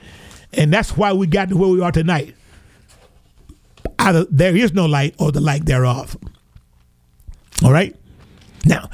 And 0.52 0.72
that's 0.72 0.96
why 0.96 1.12
we 1.12 1.26
got 1.26 1.48
to 1.50 1.56
where 1.56 1.68
we 1.68 1.80
are 1.80 1.92
tonight. 1.92 2.34
Either 3.98 4.24
there 4.24 4.56
is 4.56 4.72
no 4.72 4.86
light 4.86 5.14
or 5.18 5.32
the 5.32 5.40
light 5.40 5.66
thereof. 5.66 6.16
All 7.64 7.72
right? 7.72 7.96
Now, 8.64 8.90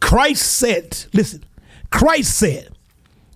Christ 0.00 0.52
said, 0.52 1.04
listen, 1.12 1.44
Christ 1.90 2.36
said, 2.36 2.70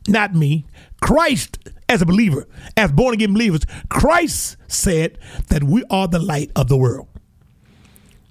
not 0.09 0.35
me, 0.35 0.67
Christ 1.01 1.59
as 1.89 2.03
a 2.03 2.07
believer, 2.07 2.47
as 2.77 2.93
born 2.93 3.15
again 3.15 3.35
believers, 3.35 3.63
Christ 3.89 4.57
said 4.69 5.19
that 5.49 5.65
we 5.65 5.85
are 5.91 6.09
the 6.09 6.19
light 6.19 6.51
of 6.57 6.69
the 6.69 6.77
world. 6.77 7.09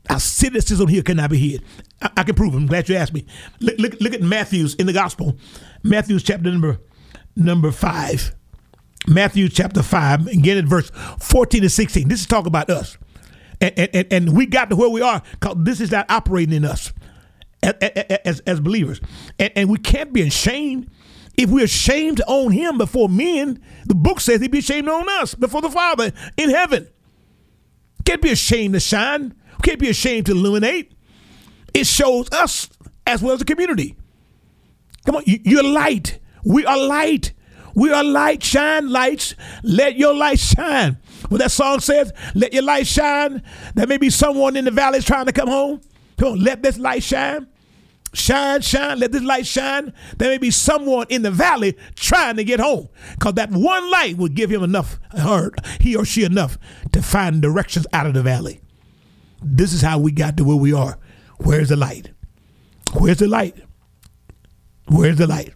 Our 0.09 0.19
cynicism 0.19 0.87
here 0.87 1.01
cannot 1.01 1.29
be 1.29 1.37
hid. 1.37 1.63
I, 2.01 2.09
I 2.17 2.23
can 2.23 2.35
prove 2.35 2.53
it. 2.53 2.57
I'm 2.57 2.67
glad 2.67 2.89
you 2.89 2.95
asked 2.95 3.13
me. 3.13 3.25
Look, 3.59 3.77
look, 3.77 3.93
look 4.01 4.13
at 4.13 4.21
Matthew's 4.21 4.75
in 4.75 4.85
the 4.85 4.93
gospel. 4.93 5.37
Matthew's 5.81 6.23
chapter 6.23 6.51
number 6.51 6.79
number 7.35 7.71
five. 7.71 8.35
Matthew 9.07 9.49
chapter 9.49 9.83
5, 9.83 10.27
again 10.27 10.57
at 10.57 10.65
verse 10.65 10.89
14 11.19 11.63
to 11.63 11.69
16. 11.69 12.07
This 12.07 12.21
is 12.21 12.25
talk 12.25 12.45
about 12.45 12.69
us. 12.69 12.97
And, 13.59 13.77
and, 13.77 14.07
and 14.11 14.37
we 14.37 14.45
got 14.45 14.69
to 14.69 14.75
where 14.75 14.89
we 14.89 15.01
are 15.01 15.21
because 15.31 15.55
this 15.59 15.81
is 15.81 15.91
not 15.91 16.09
operating 16.09 16.55
in 16.55 16.65
us 16.65 16.93
as, 17.61 17.73
as, 17.81 18.39
as 18.41 18.59
believers. 18.59 19.01
And, 19.39 19.51
and 19.55 19.69
we 19.69 19.77
can't 19.77 20.13
be 20.13 20.21
ashamed 20.21 20.89
if 21.37 21.49
we're 21.49 21.65
ashamed 21.65 22.17
to 22.17 22.25
own 22.27 22.51
him 22.51 22.77
before 22.77 23.09
men, 23.09 23.61
the 23.85 23.95
book 23.95 24.19
says 24.19 24.41
he'd 24.41 24.51
be 24.51 24.59
ashamed 24.59 24.87
own 24.87 25.07
us 25.09 25.33
before 25.35 25.61
the 25.61 25.69
Father 25.69 26.11
in 26.37 26.49
heaven. 26.49 26.87
Can't 28.05 28.21
be 28.21 28.31
ashamed 28.31 28.73
to 28.73 28.79
shine. 28.79 29.33
Can't 29.63 29.79
be 29.79 29.89
ashamed 29.89 30.27
to 30.27 30.33
illuminate. 30.33 30.93
It 31.73 31.87
shows 31.87 32.29
us 32.31 32.69
as 33.07 33.21
well 33.21 33.33
as 33.33 33.39
the 33.39 33.45
community. 33.45 33.95
Come 35.05 35.15
on, 35.15 35.23
you're 35.25 35.63
light. 35.63 36.19
We 36.43 36.65
are 36.65 36.77
light. 36.77 37.33
We 37.75 37.91
are 37.91 38.03
light. 38.03 38.43
Shine 38.43 38.89
lights. 38.89 39.35
Let 39.63 39.95
your 39.95 40.13
light 40.13 40.39
shine. 40.39 40.97
What 41.29 41.39
that 41.39 41.51
song 41.51 41.79
says, 41.79 42.13
let 42.35 42.53
your 42.53 42.63
light 42.63 42.85
shine. 42.85 43.41
There 43.73 43.87
may 43.87 43.97
be 43.97 44.09
someone 44.09 44.55
in 44.55 44.65
the 44.65 44.71
valley 44.71 45.01
trying 45.01 45.25
to 45.25 45.31
come 45.31 45.47
home. 45.47 45.81
Come 46.17 46.33
on, 46.33 46.43
let 46.43 46.61
this 46.61 46.77
light 46.77 47.03
shine. 47.03 47.47
Shine, 48.13 48.61
shine, 48.61 48.99
let 48.99 49.11
this 49.11 49.23
light 49.23 49.47
shine. 49.47 49.91
There 50.17 50.29
may 50.29 50.37
be 50.37 50.51
someone 50.51 51.07
in 51.09 51.23
the 51.23 51.31
valley 51.31 51.75
trying 51.95 52.35
to 52.35 52.43
get 52.43 52.59
home 52.59 52.89
because 53.13 53.33
that 53.33 53.49
one 53.49 53.89
light 53.89 54.17
will 54.17 54.29
give 54.29 54.51
him 54.51 54.63
enough, 54.63 54.99
her, 55.17 55.51
he 55.79 55.95
or 55.95 56.05
she 56.05 56.23
enough 56.23 56.59
to 56.91 57.01
find 57.01 57.41
directions 57.41 57.87
out 57.91 58.05
of 58.05 58.13
the 58.13 58.21
valley. 58.21 58.61
This 59.41 59.73
is 59.73 59.81
how 59.81 59.97
we 59.97 60.11
got 60.11 60.37
to 60.37 60.43
where 60.43 60.55
we 60.55 60.73
are. 60.73 60.99
Where's 61.39 61.69
the 61.69 61.75
light? 61.75 62.11
Where's 62.93 63.17
the 63.17 63.27
light? 63.27 63.57
Where's 64.87 65.17
the 65.17 65.27
light? 65.27 65.53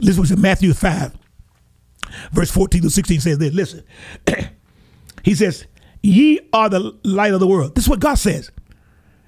This 0.00 0.18
was 0.18 0.30
in 0.30 0.40
Matthew 0.40 0.72
5, 0.72 1.16
verse 2.32 2.50
14 2.50 2.82
to 2.82 2.90
16 2.90 3.20
says 3.20 3.38
this. 3.38 3.52
Listen, 3.52 3.84
he 5.22 5.34
says, 5.34 5.66
Ye 6.02 6.40
are 6.52 6.68
the 6.68 6.98
light 7.04 7.34
of 7.34 7.40
the 7.40 7.46
world. 7.46 7.74
This 7.74 7.84
is 7.84 7.90
what 7.90 8.00
God 8.00 8.14
says. 8.14 8.50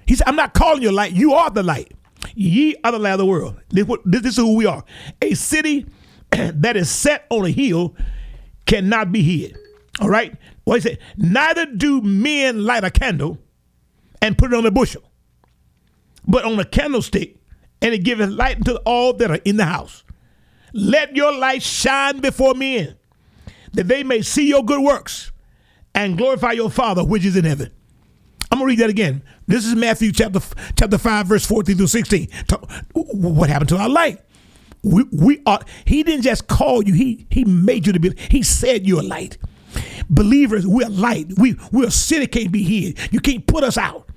He 0.06 0.16
said, 0.16 0.26
I'm 0.26 0.36
not 0.36 0.54
calling 0.54 0.82
you 0.82 0.90
light, 0.90 1.12
you 1.12 1.34
are 1.34 1.50
the 1.50 1.62
light. 1.62 1.92
Ye 2.34 2.76
are 2.84 2.92
the 2.92 2.98
light 2.98 3.12
of 3.12 3.18
the 3.18 3.26
world. 3.26 3.60
This, 3.70 3.86
this 4.04 4.24
is 4.24 4.36
who 4.36 4.56
we 4.56 4.66
are. 4.66 4.84
A 5.22 5.34
city 5.34 5.86
that 6.30 6.76
is 6.76 6.90
set 6.90 7.26
on 7.30 7.44
a 7.44 7.50
hill 7.50 7.94
cannot 8.66 9.12
be 9.12 9.22
hid. 9.22 9.56
All 10.00 10.08
right? 10.08 10.36
What 10.64 10.76
he 10.76 10.88
said, 10.88 10.98
neither 11.16 11.66
do 11.66 12.00
men 12.00 12.64
light 12.64 12.84
a 12.84 12.90
candle 12.90 13.38
and 14.20 14.38
put 14.38 14.52
it 14.52 14.56
on 14.56 14.66
a 14.66 14.70
bushel, 14.70 15.02
but 16.26 16.44
on 16.44 16.58
a 16.58 16.64
candlestick, 16.64 17.36
and 17.82 17.92
it 17.92 17.98
giveth 17.98 18.30
light 18.30 18.56
unto 18.56 18.76
all 18.86 19.12
that 19.12 19.30
are 19.30 19.40
in 19.44 19.56
the 19.58 19.66
house. 19.66 20.04
Let 20.72 21.14
your 21.14 21.32
light 21.32 21.62
shine 21.62 22.20
before 22.20 22.54
men, 22.54 22.96
that 23.74 23.88
they 23.88 24.02
may 24.02 24.22
see 24.22 24.48
your 24.48 24.64
good 24.64 24.80
works 24.80 25.30
and 25.94 26.16
glorify 26.16 26.52
your 26.52 26.70
Father 26.70 27.04
which 27.04 27.24
is 27.24 27.36
in 27.36 27.44
heaven. 27.44 27.70
I'm 28.50 28.58
gonna 28.58 28.66
read 28.66 28.78
that 28.78 28.90
again. 28.90 29.22
This 29.46 29.66
is 29.66 29.74
Matthew 29.74 30.12
chapter 30.12 30.40
chapter 30.76 30.98
five, 30.98 31.26
verse 31.26 31.44
14 31.46 31.76
through 31.76 31.86
16. 31.86 32.28
What 32.92 33.50
happened 33.50 33.68
to 33.70 33.76
our 33.76 33.88
light? 33.88 34.20
We, 34.82 35.04
we 35.12 35.42
are. 35.46 35.60
He 35.86 36.02
didn't 36.02 36.22
just 36.22 36.46
call 36.46 36.82
you. 36.82 36.94
He 36.94 37.26
he 37.30 37.44
made 37.44 37.86
you 37.86 37.92
to 37.92 38.00
be. 38.00 38.14
He 38.30 38.42
said 38.42 38.86
you're 38.86 39.02
light. 39.02 39.38
Believers, 40.08 40.66
we're 40.66 40.88
light. 40.88 41.28
We 41.38 41.56
we're 41.72 41.88
a 41.88 41.90
city 41.90 42.26
can't 42.26 42.52
be 42.52 42.62
hid. 42.62 43.12
You 43.12 43.20
can't 43.20 43.46
put 43.46 43.64
us 43.64 43.78
out. 43.78 44.08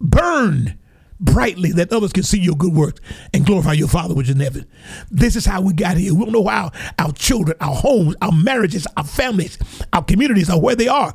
Burn 0.00 0.78
brightly 1.20 1.72
that 1.72 1.92
others 1.92 2.12
can 2.12 2.22
see 2.22 2.38
your 2.38 2.56
good 2.56 2.74
works 2.74 3.00
and 3.32 3.46
glorify 3.46 3.72
your 3.72 3.88
Father 3.88 4.14
which 4.14 4.28
is 4.28 4.34
in 4.34 4.40
heaven. 4.40 4.66
This 5.10 5.36
is 5.36 5.46
how 5.46 5.60
we 5.60 5.72
got 5.72 5.96
here. 5.96 6.14
We 6.14 6.24
don't 6.24 6.32
know 6.32 6.46
how 6.46 6.70
our 6.98 7.12
children, 7.12 7.56
our 7.60 7.74
homes, 7.74 8.14
our 8.20 8.32
marriages, 8.32 8.86
our 8.96 9.04
families, 9.04 9.58
our 9.92 10.02
communities 10.04 10.50
are 10.50 10.60
where 10.60 10.76
they 10.76 10.88
are. 10.88 11.14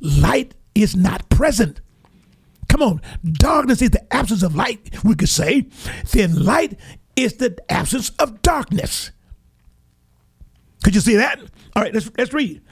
Light 0.00 0.54
is 0.74 0.94
not 0.94 1.28
present. 1.30 1.80
Come 2.70 2.82
on, 2.82 3.02
darkness 3.24 3.82
is 3.82 3.90
the 3.90 4.14
absence 4.14 4.44
of 4.44 4.54
light, 4.54 4.94
we 5.04 5.16
could 5.16 5.28
say. 5.28 5.66
Then 6.12 6.44
light 6.44 6.78
is 7.16 7.34
the 7.34 7.58
absence 7.68 8.10
of 8.10 8.42
darkness. 8.42 9.10
Could 10.84 10.94
you 10.94 11.00
see 11.00 11.16
that? 11.16 11.40
All 11.74 11.82
right, 11.82 11.92
let's, 11.92 12.08
let's 12.16 12.32
read. 12.32 12.62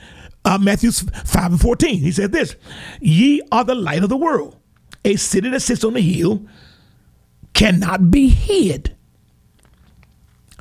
Uh, 0.45 0.57
Matthew 0.57 0.93
5 0.93 1.53
and 1.53 1.61
14. 1.61 1.99
He 1.99 2.13
said 2.13 2.31
this 2.31 2.55
Ye 3.01 3.43
are 3.51 3.65
the 3.65 3.75
light 3.75 4.05
of 4.05 4.09
the 4.09 4.17
world. 4.17 4.57
A 5.05 5.17
city 5.17 5.51
that 5.51 5.61
sits 5.61 5.83
on 5.83 5.97
a 5.97 6.01
hill 6.01 6.47
cannot 7.53 8.09
be 8.09 8.29
hid. 8.29 8.97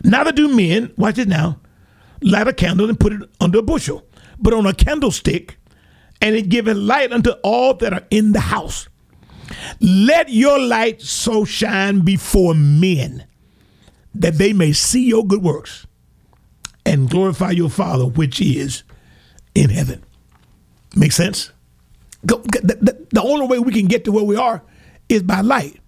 Neither 0.04 0.32
do 0.32 0.48
men, 0.54 0.94
watch 0.98 1.20
it 1.20 1.28
now, 1.28 1.60
light 2.22 2.48
a 2.48 2.54
candle 2.54 2.90
and 2.90 3.00
put 3.00 3.14
it 3.14 3.30
under 3.40 3.60
a 3.60 3.64
bushel, 3.64 4.04
but 4.40 4.54
on 4.54 4.66
a 4.66 4.74
candlestick, 4.74 5.58
and 6.24 6.36
it 6.36 6.50
giveth 6.50 6.76
light 6.76 7.12
unto 7.12 7.32
all 7.44 7.76
that 7.76 7.94
are 7.94 8.06
in 8.10 8.32
the 8.32 8.40
house. 8.40 8.90
Let 9.80 10.30
your 10.30 10.60
light 10.60 11.02
so 11.02 11.46
shine 11.46 12.02
before 12.02 12.56
men 12.56 13.26
that 14.16 14.36
they 14.36 14.54
may 14.54 14.74
see 14.74 15.08
your 15.08 15.26
good 15.26 15.44
works 15.44 15.86
and 16.86 17.10
glorify 17.10 17.52
your 17.52 17.70
Father 17.70 18.06
which 18.06 18.42
is 18.42 18.84
in 19.54 19.70
heaven. 19.70 20.04
Make 20.96 21.12
sense? 21.12 21.52
the, 22.24 23.22
only 23.24 23.48
way 23.48 23.60
we 23.60 23.72
can 23.72 23.86
get 23.88 24.06
to 24.06 24.12
where 24.12 24.24
we 24.24 24.36
are 24.36 24.64
is 25.10 25.24
by 25.24 25.42
light. 25.42 25.80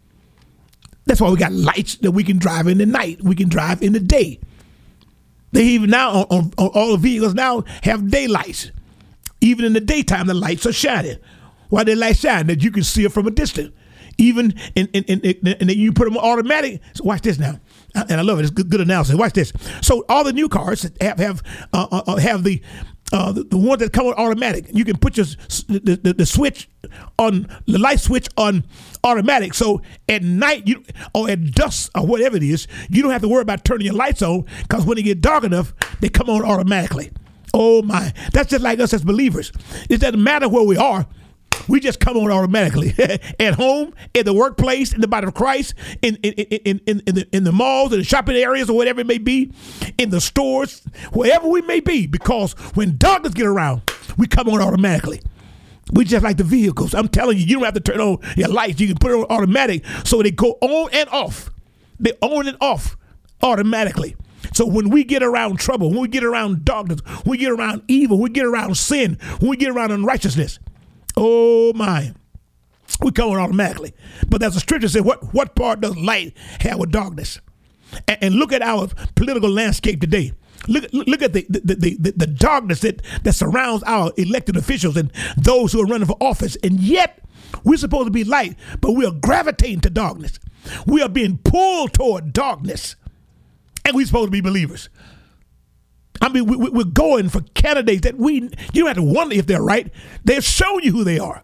That's 1.05 1.19
why 1.19 1.29
we 1.29 1.37
got 1.37 1.51
lights 1.51 1.95
that 1.97 2.11
we 2.11 2.23
can 2.23 2.37
drive 2.37 2.67
in 2.67 2.77
the 2.77 2.85
night. 2.85 3.21
We 3.23 3.35
can 3.35 3.49
drive 3.49 3.81
in 3.81 3.93
the 3.93 3.99
day. 3.99 4.39
They 5.51 5.63
even 5.63 5.89
now 5.89 6.11
on, 6.11 6.25
on, 6.29 6.51
on 6.57 6.67
all 6.73 6.91
the 6.91 6.97
vehicles 6.97 7.33
now 7.33 7.63
have 7.83 8.11
daylights. 8.11 8.71
Even 9.41 9.65
in 9.65 9.73
the 9.73 9.79
daytime, 9.81 10.27
the 10.27 10.33
lights 10.33 10.65
are 10.65 10.73
shining. 10.73 11.17
Why 11.69 11.83
they 11.83 11.95
light 11.95 12.17
shine? 12.17 12.47
That 12.47 12.63
you 12.63 12.71
can 12.71 12.83
see 12.83 13.05
it 13.05 13.11
from 13.11 13.27
a 13.27 13.31
distance. 13.31 13.73
Even 14.17 14.53
in, 14.75 14.87
in, 14.87 15.03
in, 15.05 15.21
in 15.21 15.47
and 15.47 15.69
then 15.69 15.77
you 15.77 15.93
put 15.93 16.03
them 16.03 16.17
automatic. 16.17 16.81
So 16.93 17.05
watch 17.05 17.21
this 17.21 17.39
now, 17.39 17.57
and 17.95 18.11
I 18.11 18.21
love 18.21 18.39
it. 18.39 18.41
It's 18.41 18.51
good, 18.51 18.69
good 18.69 18.81
analysis. 18.81 19.15
Watch 19.15 19.31
this. 19.31 19.53
So 19.81 20.03
all 20.09 20.25
the 20.25 20.33
new 20.33 20.49
cars 20.49 20.89
have 20.99 21.19
have 21.19 21.41
uh, 21.71 21.87
uh, 21.89 22.01
uh 22.05 22.17
have 22.17 22.43
the 22.43 22.61
uh, 23.11 23.31
the, 23.31 23.43
the 23.43 23.57
one 23.57 23.79
that 23.79 23.93
come 23.93 24.07
automatic. 24.07 24.65
You 24.73 24.85
can 24.85 24.97
put 24.97 25.17
your 25.17 25.25
the, 25.67 25.99
the, 26.03 26.13
the, 26.13 26.25
switch 26.25 26.69
on 27.17 27.47
the 27.65 27.79
light 27.79 27.99
switch 27.99 28.27
on 28.37 28.65
automatic. 29.03 29.53
So 29.53 29.81
at 30.07 30.21
night, 30.21 30.67
you 30.67 30.83
or 31.13 31.29
at 31.29 31.51
dusk 31.51 31.91
or 31.97 32.05
whatever 32.05 32.37
it 32.37 32.43
is, 32.43 32.67
you 32.89 33.01
don't 33.01 33.11
have 33.11 33.21
to 33.21 33.27
worry 33.27 33.41
about 33.41 33.63
turning 33.63 33.85
your 33.85 33.95
lights 33.95 34.21
on 34.21 34.45
because 34.63 34.85
when 34.85 34.97
it 34.97 35.03
get 35.03 35.21
dark 35.21 35.43
enough, 35.43 35.73
they 36.01 36.09
come 36.09 36.29
on 36.29 36.43
automatically. 36.43 37.11
Oh 37.53 37.81
my, 37.81 38.13
that's 38.31 38.51
just 38.51 38.63
like 38.63 38.79
us 38.79 38.93
as 38.93 39.03
believers. 39.03 39.51
It 39.89 40.01
doesn't 40.01 40.21
matter 40.21 40.47
where 40.47 40.63
we 40.63 40.77
are. 40.77 41.07
We 41.69 41.79
just 41.79 41.99
come 41.99 42.17
on 42.17 42.31
automatically 42.31 42.93
at 43.39 43.53
home, 43.53 43.93
in 44.13 44.25
the 44.25 44.33
workplace, 44.33 44.91
in 44.93 45.01
the 45.01 45.07
body 45.07 45.27
of 45.27 45.35
Christ, 45.35 45.75
in 46.01 46.15
in, 46.17 46.33
in, 46.33 46.81
in, 46.85 47.01
in, 47.05 47.15
the, 47.15 47.27
in 47.31 47.43
the 47.43 47.51
malls, 47.51 47.93
in 47.93 47.99
the 47.99 48.03
shopping 48.05 48.35
areas, 48.35 48.69
or 48.69 48.75
whatever 48.75 49.01
it 49.01 49.07
may 49.07 49.19
be, 49.19 49.53
in 49.97 50.09
the 50.09 50.19
stores, 50.19 50.81
wherever 51.13 51.47
we 51.47 51.61
may 51.61 51.79
be, 51.79 52.07
because 52.07 52.53
when 52.73 52.97
darkness 52.97 53.33
get 53.33 53.45
around, 53.45 53.83
we 54.17 54.27
come 54.27 54.49
on 54.49 54.61
automatically. 54.61 55.21
We 55.91 56.05
just 56.05 56.23
like 56.23 56.37
the 56.37 56.43
vehicles. 56.43 56.93
I'm 56.93 57.07
telling 57.07 57.37
you, 57.37 57.45
you 57.45 57.55
don't 57.55 57.65
have 57.65 57.73
to 57.75 57.79
turn 57.79 57.99
on 57.99 58.19
your 58.35 58.49
lights. 58.49 58.79
You 58.79 58.87
can 58.87 58.97
put 58.97 59.11
it 59.11 59.15
on 59.15 59.25
automatic 59.25 59.83
so 60.05 60.21
they 60.21 60.31
go 60.31 60.57
on 60.61 60.89
and 60.93 61.09
off. 61.09 61.49
They 61.99 62.13
on 62.21 62.47
and 62.47 62.57
off 62.61 62.97
automatically. 63.41 64.15
So 64.53 64.65
when 64.65 64.89
we 64.89 65.03
get 65.03 65.23
around 65.23 65.59
trouble, 65.59 65.89
when 65.89 66.01
we 66.01 66.07
get 66.07 66.23
around 66.23 66.65
darkness, 66.65 67.01
when 67.23 67.31
we 67.31 67.37
get 67.37 67.51
around 67.51 67.83
evil, 67.87 68.17
when 68.17 68.25
we 68.25 68.29
get 68.29 68.45
around 68.45 68.75
sin, 68.77 69.17
when 69.39 69.49
we 69.49 69.57
get 69.57 69.69
around 69.69 69.91
unrighteousness, 69.91 70.59
Oh 71.19 71.73
my. 71.73 72.13
We 73.01 73.11
come 73.11 73.31
on 73.31 73.37
automatically. 73.37 73.93
But 74.29 74.39
there's 74.41 74.55
a 74.55 74.59
scripture 74.59 74.87
that 74.87 74.93
says, 74.93 75.01
what, 75.01 75.33
what 75.33 75.55
part 75.55 75.81
does 75.81 75.97
light 75.97 76.35
have 76.61 76.79
with 76.79 76.91
darkness? 76.91 77.39
And, 78.07 78.17
and 78.21 78.35
look 78.35 78.53
at 78.53 78.61
our 78.61 78.87
political 79.15 79.49
landscape 79.49 79.99
today. 79.99 80.31
Look, 80.67 80.85
look 80.93 81.21
at 81.21 81.33
the, 81.33 81.45
the, 81.49 81.75
the, 81.75 82.13
the, 82.15 82.27
darkness 82.27 82.81
that, 82.81 83.01
that 83.23 83.33
surrounds 83.33 83.83
our 83.83 84.11
elected 84.17 84.57
officials 84.57 84.97
and 84.97 85.11
those 85.37 85.71
who 85.71 85.81
are 85.81 85.85
running 85.85 86.07
for 86.07 86.17
office. 86.19 86.57
And 86.63 86.79
yet, 86.79 87.23
we're 87.63 87.77
supposed 87.77 88.07
to 88.07 88.11
be 88.11 88.23
light, 88.23 88.55
but 88.81 88.91
we 88.91 89.05
are 89.05 89.11
gravitating 89.11 89.81
to 89.81 89.89
darkness. 89.89 90.39
We 90.85 91.01
are 91.01 91.09
being 91.09 91.37
pulled 91.37 91.93
toward 91.93 92.33
darkness. 92.33 92.95
And 93.85 93.95
we're 93.95 94.05
supposed 94.05 94.27
to 94.27 94.31
be 94.31 94.41
believers. 94.41 94.89
I 96.21 96.29
mean, 96.29 96.45
we, 96.45 96.81
are 96.81 96.85
going 96.85 97.29
for 97.29 97.41
candidates 97.53 98.01
that 98.01 98.17
we, 98.17 98.33
you 98.73 98.83
don't 98.83 98.87
have 98.87 98.97
to 98.97 99.03
wonder 99.03 99.35
if 99.35 99.47
they're 99.47 99.61
right. 99.61 99.91
They've 100.25 100.43
shown 100.43 100.83
you 100.83 100.91
who 100.91 101.03
they 101.03 101.19
are. 101.19 101.43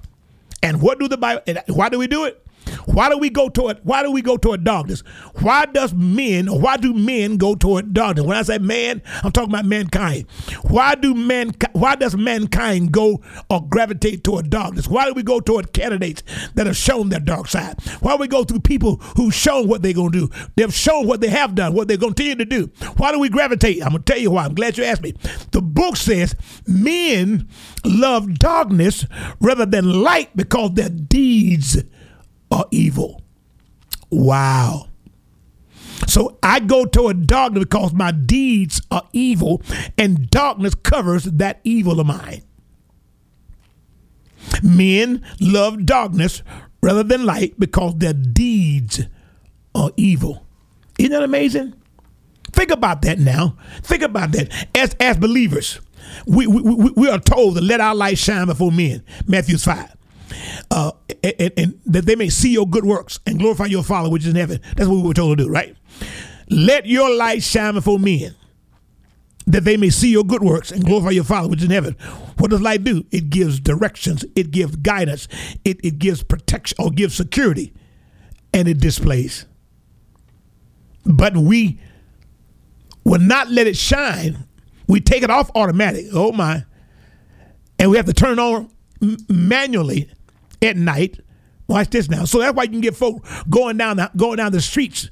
And 0.62 0.82
what 0.82 1.00
do 1.00 1.08
the 1.08 1.18
Bible, 1.18 1.42
why 1.68 1.90
do 1.90 2.00
we 2.00 2.08
do 2.08 2.26
it? 2.26 2.46
Why 2.86 3.10
do 3.10 3.18
we 3.18 3.30
go 3.30 3.50
toward 3.50 3.80
why 3.84 4.04
do 4.04 4.12
we 4.12 4.22
go 4.22 4.38
toward 4.38 4.64
darkness? 4.64 5.02
Why 5.42 5.66
does 5.66 5.94
men 5.94 6.48
why 6.48 6.78
do 6.78 6.94
men 6.94 7.38
go 7.38 7.56
toward 7.56 7.94
darkness? 7.94 8.26
When 8.26 8.38
I 8.38 8.42
say 8.42 8.58
man, 8.58 9.02
I'm 9.24 9.32
talking 9.32 9.52
about 9.52 9.66
mankind. 9.66 10.26
Why 10.64 10.96
do 10.96 11.14
man 11.14 11.52
why 11.74 11.96
does 11.96 12.16
mankind 12.16 12.92
go 12.92 13.22
or 13.50 13.66
gravitate 13.68 14.24
toward 14.24 14.50
darkness? 14.50 14.88
Why 14.88 15.06
do 15.06 15.14
we 15.14 15.24
go 15.24 15.40
toward 15.40 15.74
candidates 15.74 16.24
that 16.56 16.66
have 16.68 16.78
shown 16.78 17.10
their 17.10 17.20
dark 17.20 17.48
side? 17.48 17.80
Why 18.02 18.14
do 18.14 18.18
we 18.22 18.28
go 18.28 18.44
through 18.44 18.62
people 18.62 18.98
who've 19.16 19.34
shown 19.34 19.68
what 19.68 19.82
they're 19.82 19.94
gonna 19.94 20.12
do? 20.12 20.30
They've 20.56 20.74
shown 20.74 21.08
what 21.08 21.22
they 21.22 21.30
have 21.30 21.56
done, 21.56 21.74
what 21.74 21.88
they're 21.88 21.98
gonna 21.98 22.16
continue 22.16 22.36
to 22.36 22.46
do. 22.46 22.72
Why 22.98 23.12
do 23.12 23.20
we 23.20 23.30
gravitate? 23.30 23.84
I'm 23.84 23.92
gonna 23.92 24.04
tell 24.04 24.18
you 24.18 24.32
why. 24.32 24.46
I'm 24.46 24.56
glad 24.56 24.78
you 24.78 24.84
asked 24.84 25.04
me. 25.04 25.14
The 25.52 25.62
book 25.62 25.98
says 25.98 26.36
men 26.68 27.48
love 27.84 28.40
darkness 28.40 29.06
rather 29.40 29.66
than 29.66 30.02
light 30.02 30.36
because 30.36 30.72
their 30.74 30.90
deeds 30.90 31.84
are 32.52 32.66
evil. 32.72 33.22
Wow. 34.10 34.88
So 36.08 36.38
I 36.44 36.60
go 36.60 36.86
toward 36.86 37.28
darkness 37.28 37.64
because 37.64 37.94
my 37.94 38.12
deeds 38.12 38.82
are 38.92 39.04
evil, 39.14 39.62
and 39.98 40.30
darkness 40.30 40.76
covers 40.76 41.24
that 41.26 41.60
evil 41.64 42.00
of 42.00 42.08
mine. 42.08 42.44
Men 44.62 45.26
love 45.40 45.86
darkness 45.86 46.44
rather 46.82 47.04
than 47.04 47.26
light 47.26 47.60
because 47.60 47.96
their 47.98 48.14
deeds 48.14 49.02
are 49.74 49.92
evil. 49.98 50.46
Isn't 51.00 51.12
that 51.12 51.24
amazing? 51.24 51.74
Think 52.52 52.72
about 52.72 53.02
that 53.02 53.20
now. 53.20 53.58
Think 53.82 54.04
about 54.04 54.32
that. 54.34 54.68
As 54.76 54.96
as 55.00 55.18
believers, 55.18 55.82
we 56.26 56.48
we, 56.48 56.62
we, 56.62 56.92
we 56.96 57.10
are 57.10 57.20
told 57.20 57.56
to 57.56 57.62
let 57.62 57.82
our 57.82 57.96
light 57.96 58.18
shine 58.18 58.48
before 58.48 58.72
men. 58.72 59.04
Matthew 59.28 59.58
5. 59.58 59.95
Uh, 60.72 60.92
and, 61.24 61.52
and, 61.58 61.80
that 61.86 62.06
they 62.06 62.16
may 62.16 62.30
see 62.30 62.52
your 62.52 62.68
good 62.68 62.86
works 62.86 63.20
and 63.26 63.40
glorify 63.40 63.66
your 63.66 63.84
Father 63.84 64.10
which 64.10 64.24
is 64.24 64.30
in 64.30 64.36
heaven. 64.36 64.60
That's 64.76 64.90
what 64.90 64.98
we 64.98 65.08
were 65.08 65.14
told 65.14 65.38
to 65.38 65.44
do, 65.44 65.50
right? 65.50 65.76
Let 66.50 66.86
your 66.86 67.14
light 67.16 67.44
shine 67.44 67.74
before 67.74 68.00
men 68.00 68.36
that 69.48 69.64
they 69.64 69.78
may 69.78 69.90
see 69.90 70.10
your 70.10 70.24
good 70.24 70.42
works 70.42 70.72
and 70.72 70.84
glorify 70.84 71.12
your 71.12 71.24
Father 71.24 71.48
which 71.48 71.60
is 71.60 71.66
in 71.66 71.72
heaven. 71.72 71.96
What 72.38 72.52
does 72.52 72.62
light 72.62 72.84
do? 72.84 73.06
It 73.12 73.30
gives 73.30 73.60
directions, 73.60 74.26
it 74.36 74.52
gives 74.52 74.76
guidance, 74.78 75.28
it, 75.64 75.80
it 75.84 76.00
gives 76.00 76.24
protection 76.24 76.76
or 76.80 76.90
gives 76.92 77.16
security, 77.16 77.74
and 78.54 78.68
it 78.68 78.80
displays. 78.80 79.46
But 81.06 81.38
we 81.38 81.80
will 83.04 83.20
not 83.20 83.50
let 83.50 83.68
it 83.68 83.78
shine. 83.78 84.46
We 84.88 85.00
take 85.00 85.24
it 85.24 85.30
off 85.30 85.52
automatic. 85.56 86.06
Oh 86.12 86.32
my. 86.32 86.66
And 87.78 87.92
we 87.92 87.98
have 87.98 88.06
to 88.08 88.14
turn 88.14 88.40
on 88.40 88.72
manually 89.30 90.10
at 90.66 90.78
night. 90.78 91.20
Watch 91.68 91.90
this 91.90 92.10
now. 92.10 92.26
So 92.26 92.40
that's 92.40 92.56
why 92.56 92.64
you 92.64 92.70
can 92.70 92.82
get 92.82 92.96
folk 92.96 93.26
going 93.50 93.78
down 93.78 93.98
the, 93.98 94.12
going 94.16 94.38
down 94.38 94.52
the 94.52 94.62
streets 94.62 95.10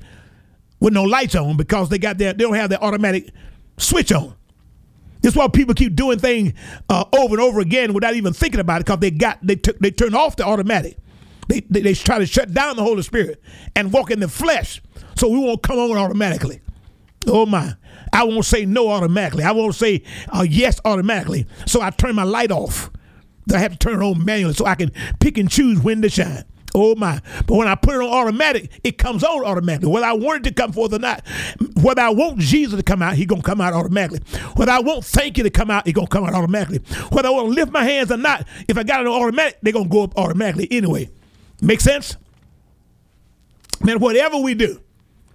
with 0.80 0.94
no 0.94 1.04
lights 1.04 1.36
on 1.36 1.58
because 1.58 1.90
they 1.90 1.98
got 1.98 2.18
their 2.18 2.34
they 2.34 2.44
don't 2.44 2.56
have 2.56 2.70
their 2.70 2.84
automatic 2.84 3.32
switch 3.78 4.12
on. 4.12 4.36
That's 5.22 5.36
why 5.36 5.48
people 5.48 5.74
keep 5.74 5.96
doing 5.96 6.20
things 6.20 6.54
uh, 6.90 7.06
over 7.18 7.36
and 7.36 7.42
over 7.42 7.62
again 7.62 7.94
without 7.94 8.14
even 8.16 8.34
thinking 8.34 8.60
about 8.60 8.82
it 8.82 8.86
because 8.86 9.00
they 9.00 9.10
got 9.10 9.40
they 9.42 9.56
took 9.56 9.80
they 9.80 9.90
turn 9.90 10.14
off 10.14 10.36
the 10.36 10.46
automatic. 10.46 10.98
They, 11.48 11.62
they, 11.62 11.82
they 11.82 11.94
try 11.94 12.20
to 12.20 12.26
shut 12.26 12.54
down 12.54 12.76
the 12.76 12.84
Holy 12.84 13.02
Spirit 13.02 13.42
and 13.76 13.92
walk 13.92 14.12
in 14.12 14.20
the 14.20 14.28
flesh 14.28 14.82
so 15.18 15.28
we 15.28 15.40
won't 15.40 15.64
come 15.64 15.78
on 15.78 15.98
automatically. 15.98 16.62
Oh 17.28 17.46
my. 17.46 17.76
I 18.12 18.24
won't 18.26 18.46
say 18.46 18.66
no 18.66 18.90
automatically. 18.90 19.44
I 19.44 19.52
won't 19.52 19.76
say 19.76 20.04
uh, 20.30 20.46
yes 20.48 20.80
automatically. 20.86 21.48
So 21.66 21.82
I 21.82 21.90
turn 21.90 22.16
my 22.16 22.24
light 22.24 22.52
off. 22.52 22.92
I 23.52 23.58
have 23.58 23.72
to 23.72 23.78
turn 23.78 24.02
it 24.02 24.06
on 24.06 24.24
manually 24.24 24.54
so 24.54 24.66
I 24.66 24.76
can 24.76 24.92
pick 25.20 25.38
and 25.38 25.50
choose 25.50 25.80
when 25.80 26.02
to 26.02 26.10
shine. 26.10 26.44
Oh 26.76 26.96
my. 26.96 27.22
But 27.46 27.56
when 27.56 27.68
I 27.68 27.76
put 27.76 27.96
it 27.96 28.02
on 28.02 28.10
automatic, 28.10 28.72
it 28.84 28.98
comes 28.98 29.24
on 29.24 29.46
automatically. 29.46 29.92
Whether 29.92 30.08
I 30.08 30.14
want 30.14 30.46
it 30.46 30.50
to 30.50 30.56
come 30.56 30.72
forth 30.72 30.94
or 30.94 31.00
not, 31.00 31.26
whether 31.82 32.02
I 32.02 32.10
want 32.10 32.40
Jesus 32.40 32.78
to 32.78 32.84
come 32.84 33.02
out, 33.02 33.16
he's 33.16 33.28
gonna 33.28 33.44
come 33.44 33.62
out 33.62 33.74
automatically. 33.74 34.22
Whether 34.56 34.72
I 34.72 34.80
want 34.80 35.06
thank 35.06 35.38
you 35.38 35.44
to 35.44 35.50
come 35.50 35.70
out, 35.70 35.86
he's 35.86 35.94
gonna 35.94 36.08
come 36.08 36.24
out 36.24 36.34
automatically. 36.34 36.80
Whether 37.12 37.28
I 37.28 37.32
want 37.32 37.50
to 37.50 37.54
lift 37.54 37.72
my 37.72 37.84
hands 37.84 38.12
or 38.12 38.18
not, 38.18 38.48
if 38.68 38.78
I 38.78 38.84
got 38.84 39.02
it 39.02 39.08
on 39.08 39.22
automatic, 39.22 39.60
they're 39.62 39.74
gonna 39.74 39.88
go 39.88 40.04
up 40.04 40.18
automatically 40.18 40.68
anyway. 40.72 41.10
Make 41.62 41.82
sense? 41.82 42.18
Man, 43.82 44.00
whatever 44.00 44.38
we 44.38 44.56
do, 44.56 44.82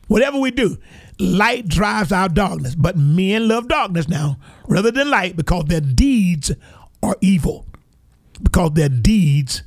whatever 0.09 0.39
we 0.39 0.51
do, 0.51 0.79
light 1.21 1.69
drives 1.69 2.11
out 2.11 2.35
darkness. 2.35 2.75
But 2.75 2.97
men 2.97 3.47
love 3.47 3.69
darkness 3.69 4.09
now 4.09 4.39
rather 4.67 4.91
than 4.91 5.09
light 5.09 5.37
because 5.37 5.67
their 5.67 5.81
deeds 5.81 6.51
are 7.03 7.17
evil. 7.21 7.68
Because 8.43 8.73
their 8.73 8.89
deeds 8.89 9.63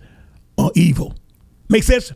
are 0.57 0.71
evil. 0.75 1.15
Make 1.69 1.83
sense? 1.83 2.13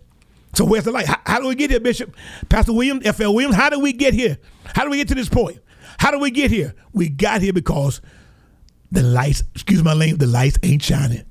So 0.53 0.63
where's 0.63 0.85
the 0.85 0.91
light? 0.91 1.05
How, 1.05 1.19
how 1.25 1.39
do 1.39 1.47
we 1.47 1.55
get 1.55 1.69
here, 1.69 1.79
Bishop? 1.79 2.15
Pastor 2.49 2.73
William, 2.73 3.01
F.L. 3.03 3.33
Williams, 3.33 3.55
how 3.55 3.69
do 3.69 3.79
we 3.79 3.91
get 3.91 4.13
here? 4.13 4.37
How 4.63 4.83
do 4.83 4.89
we 4.89 4.97
get 4.97 5.09
to 5.09 5.15
this 5.15 5.29
point? 5.29 5.59
How 5.97 6.11
do 6.11 6.19
we 6.19 6.31
get 6.31 6.51
here? 6.51 6.73
We 6.93 7.09
got 7.09 7.41
here 7.41 7.53
because 7.53 8.01
the 8.91 9.03
lights, 9.03 9.43
excuse 9.53 9.83
my 9.83 9.93
language, 9.93 10.19
the 10.19 10.27
lights 10.27 10.57
ain't 10.63 10.81
shining. 10.81 11.25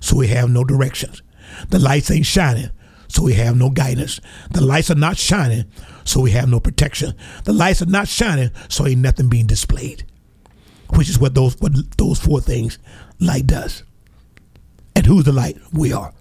So 0.00 0.16
we 0.16 0.28
have 0.28 0.50
no 0.50 0.64
directions. 0.64 1.22
The 1.70 1.78
lights 1.78 2.10
ain't 2.10 2.26
shining, 2.26 2.70
so 3.08 3.22
we 3.22 3.34
have 3.34 3.56
no 3.56 3.70
guidance. 3.70 4.20
The 4.50 4.60
lights 4.60 4.90
are 4.90 4.96
not 4.96 5.16
shining, 5.16 5.64
so 6.04 6.20
we 6.20 6.32
have 6.32 6.48
no 6.48 6.60
protection. 6.60 7.14
The 7.44 7.52
lights 7.52 7.82
are 7.82 7.86
not 7.86 8.08
shining, 8.08 8.50
so 8.68 8.86
ain't 8.86 9.00
nothing 9.00 9.28
being 9.28 9.46
displayed. 9.46 10.04
Which 10.94 11.08
is 11.08 11.18
what 11.18 11.34
those 11.34 11.58
what 11.60 11.72
those 11.96 12.18
four 12.18 12.40
things 12.40 12.78
light 13.20 13.46
does. 13.46 13.82
Who's 15.08 15.24
the 15.24 15.32
light? 15.32 15.56
We 15.72 15.92
are. 15.92 16.12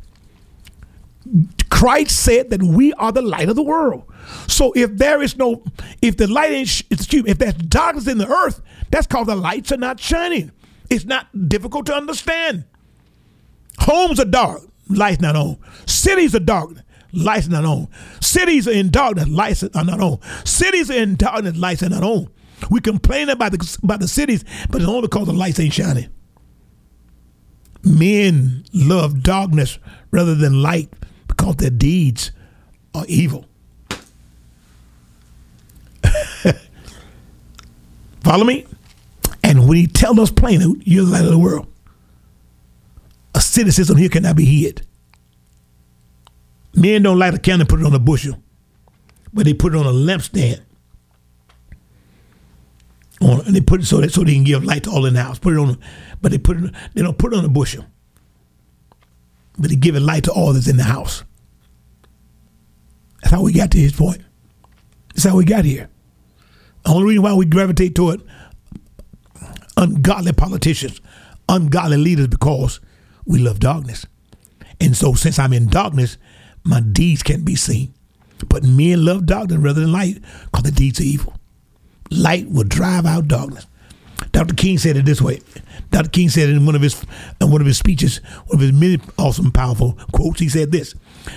Christ 1.70 2.24
said 2.24 2.52
that 2.52 2.64
we 2.64 2.94
are 2.94 3.12
the 3.12 3.22
light 3.22 3.50
of 3.50 3.58
the 3.58 3.64
world. 3.64 4.04
So 4.48 4.72
if 4.76 4.96
there 4.98 5.22
is 5.22 5.36
no, 5.36 5.62
if 6.02 6.16
the 6.16 6.28
light 6.28 6.52
ain't, 6.52 6.84
excuse 6.90 7.24
me, 7.24 7.32
if 7.32 7.38
there's 7.38 7.54
darkness 7.54 8.08
in 8.08 8.18
the 8.18 8.28
earth, 8.28 8.62
that's 8.90 9.06
called 9.06 9.28
the 9.28 9.36
lights 9.36 9.74
are 9.74 9.78
not 9.78 10.00
shining. 10.00 10.52
It's 10.90 11.04
not 11.04 11.28
difficult 11.50 11.86
to 11.88 11.96
understand. 11.96 12.64
Homes 13.80 14.22
are 14.22 14.26
dark, 14.26 14.62
lights 14.88 15.22
not 15.22 15.36
on. 15.36 15.58
Cities 15.86 16.34
are 16.34 16.40
dark, 16.40 16.72
lights 17.12 17.50
not 17.50 17.66
on. 17.66 17.90
Cities 18.22 18.70
are 18.70 18.72
in 18.72 18.90
darkness, 18.90 19.28
lights 19.28 19.64
are 19.64 19.84
not 19.84 20.00
on. 20.00 20.20
Cities 20.46 20.90
are 20.90 20.98
in 20.98 21.18
darkness, 21.18 21.58
lights 21.58 21.84
are 21.84 21.90
not 21.90 22.04
on. 22.04 22.30
We 22.72 22.80
complain 22.80 23.28
about 23.28 23.52
the 23.52 23.78
about 23.84 24.00
the 24.00 24.08
cities, 24.08 24.46
but 24.70 24.82
it's 24.82 24.90
only 24.90 25.02
because 25.02 25.28
the 25.28 25.34
lights 25.34 25.60
ain't 25.60 25.74
shining. 25.74 26.10
Men 27.88 28.66
love 28.74 29.24
darkness 29.24 29.80
rather 30.12 30.36
than 30.36 30.62
light 30.62 30.92
because 31.28 31.56
their 31.56 31.70
deeds 31.70 32.32
are 32.94 33.06
evil. 33.08 33.46
Follow 38.24 38.44
me? 38.44 38.66
And 39.44 39.68
when 39.68 39.78
he 39.78 39.88
tells 39.88 40.20
us 40.20 40.32
plainly, 40.32 40.82
you're 40.84 41.06
the 41.06 41.12
light 41.12 41.24
of 41.24 41.32
the 41.32 41.40
world, 41.40 41.68
a 43.34 43.40
citizen 43.40 43.96
here 43.96 44.10
cannot 44.10 44.36
be 44.36 44.46
hid. 44.46 44.86
Men 46.76 47.04
don't 47.04 47.18
light 47.18 47.34
a 47.34 47.40
candle 47.40 47.62
and 47.62 47.70
put 47.70 47.80
it 47.80 47.86
on 47.86 47.94
a 47.94 48.00
bushel, 48.00 48.38
but 49.34 49.46
they 49.46 49.54
put 49.54 49.74
it 49.74 49.78
on 49.78 49.86
a 49.86 49.92
lampstand. 49.92 50.62
On, 53.22 53.42
and 53.46 53.56
they 53.56 53.62
put 53.62 53.82
it 53.82 53.86
so 53.86 53.98
that 54.02 54.14
so 54.14 54.24
they 54.24 54.34
can 54.34 54.44
give 54.44 54.64
light 54.64 54.84
to 54.84 54.92
all 54.92 55.06
in 55.06 55.14
the 55.14 55.24
house. 55.24 55.40
Put 55.40 55.54
it 55.54 55.60
on, 55.60 55.80
but 56.22 56.32
they 56.32 56.38
put 56.38 56.58
it. 56.58 56.74
They 56.94 57.02
don't 57.02 57.18
put 57.18 57.34
it 57.34 57.38
on 57.38 57.46
a 57.46 57.50
bushel, 57.50 57.86
but 59.58 59.70
they 59.70 59.76
give 59.76 59.96
it 59.96 60.02
light 60.02 60.26
to 60.26 60.32
all 60.32 60.54
that's 60.54 60.68
in 60.68 60.78
the 60.78 60.84
house. 60.84 61.24
That's 63.22 63.34
how 63.34 63.42
we 63.42 63.54
got 63.54 63.72
to 63.72 63.78
his 63.80 63.94
point. 63.94 64.22
That's 65.10 65.24
how 65.24 65.36
we 65.36 65.46
got 65.46 65.66
here. 65.66 65.90
The 66.84 66.92
only 66.92 67.06
reason 67.06 67.24
why 67.24 67.34
we 67.34 67.46
gravitate 67.46 67.96
toward 67.96 68.22
ungodly 69.76 70.34
politicians, 70.34 71.02
ungodly 71.50 71.98
leaders, 71.98 72.28
because 72.28 72.80
we 73.26 73.40
love 73.40 73.60
darkness. 73.60 74.06
And 74.80 74.96
so, 74.96 75.14
since 75.14 75.40
I'm 75.40 75.54
in 75.54 75.68
darkness, 75.68 76.18
my 76.64 76.82
deeds 76.82 77.24
can't 77.24 77.44
be 77.44 77.56
seen. 77.56 77.94
But 78.48 78.64
men 78.64 79.04
love 79.04 79.26
darkness 79.26 79.60
rather 79.60 79.82
than 79.82 79.92
light 79.92 80.22
because 80.46 80.64
the 80.64 80.72
deeds 80.72 81.00
are 81.00 81.04
evil. 81.04 81.34
Light 82.12 82.50
will 82.50 82.64
drive 82.64 83.06
out 83.06 83.28
darkness. 83.28 83.68
Dr. 84.32 84.56
King 84.56 84.78
said 84.78 84.98
it 84.98 85.06
this 85.06 85.22
way. 85.22 85.42
Dr. 85.92 86.10
King 86.10 86.30
said 86.30 86.50
in 86.50 86.66
one 86.66 86.76
of 86.76 86.82
his 86.82 87.04
in 87.40 87.52
one 87.52 87.62
of 87.62 87.68
his 87.68 87.78
speeches, 87.78 88.18
one 88.48 88.56
of 88.56 88.60
his 88.60 88.74
many 88.74 89.00
awesome, 89.18 89.52
powerful 89.52 89.98
quotes. 90.12 90.40
He 90.40 90.50
said 90.50 90.72
this: 90.72 90.96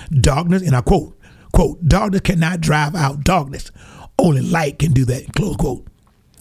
"Darkness," 0.09 0.61
and 0.61 0.75
I 0.75 0.81
quote, 0.81 1.17
"quote 1.53 1.87
Darkness 1.87 2.21
cannot 2.21 2.61
drive 2.61 2.95
out 2.95 3.23
darkness. 3.23 3.71
Only 4.19 4.41
light 4.41 4.79
can 4.79 4.93
do 4.93 5.05
that." 5.05 5.33
Close 5.33 5.55
quote. 5.55 5.87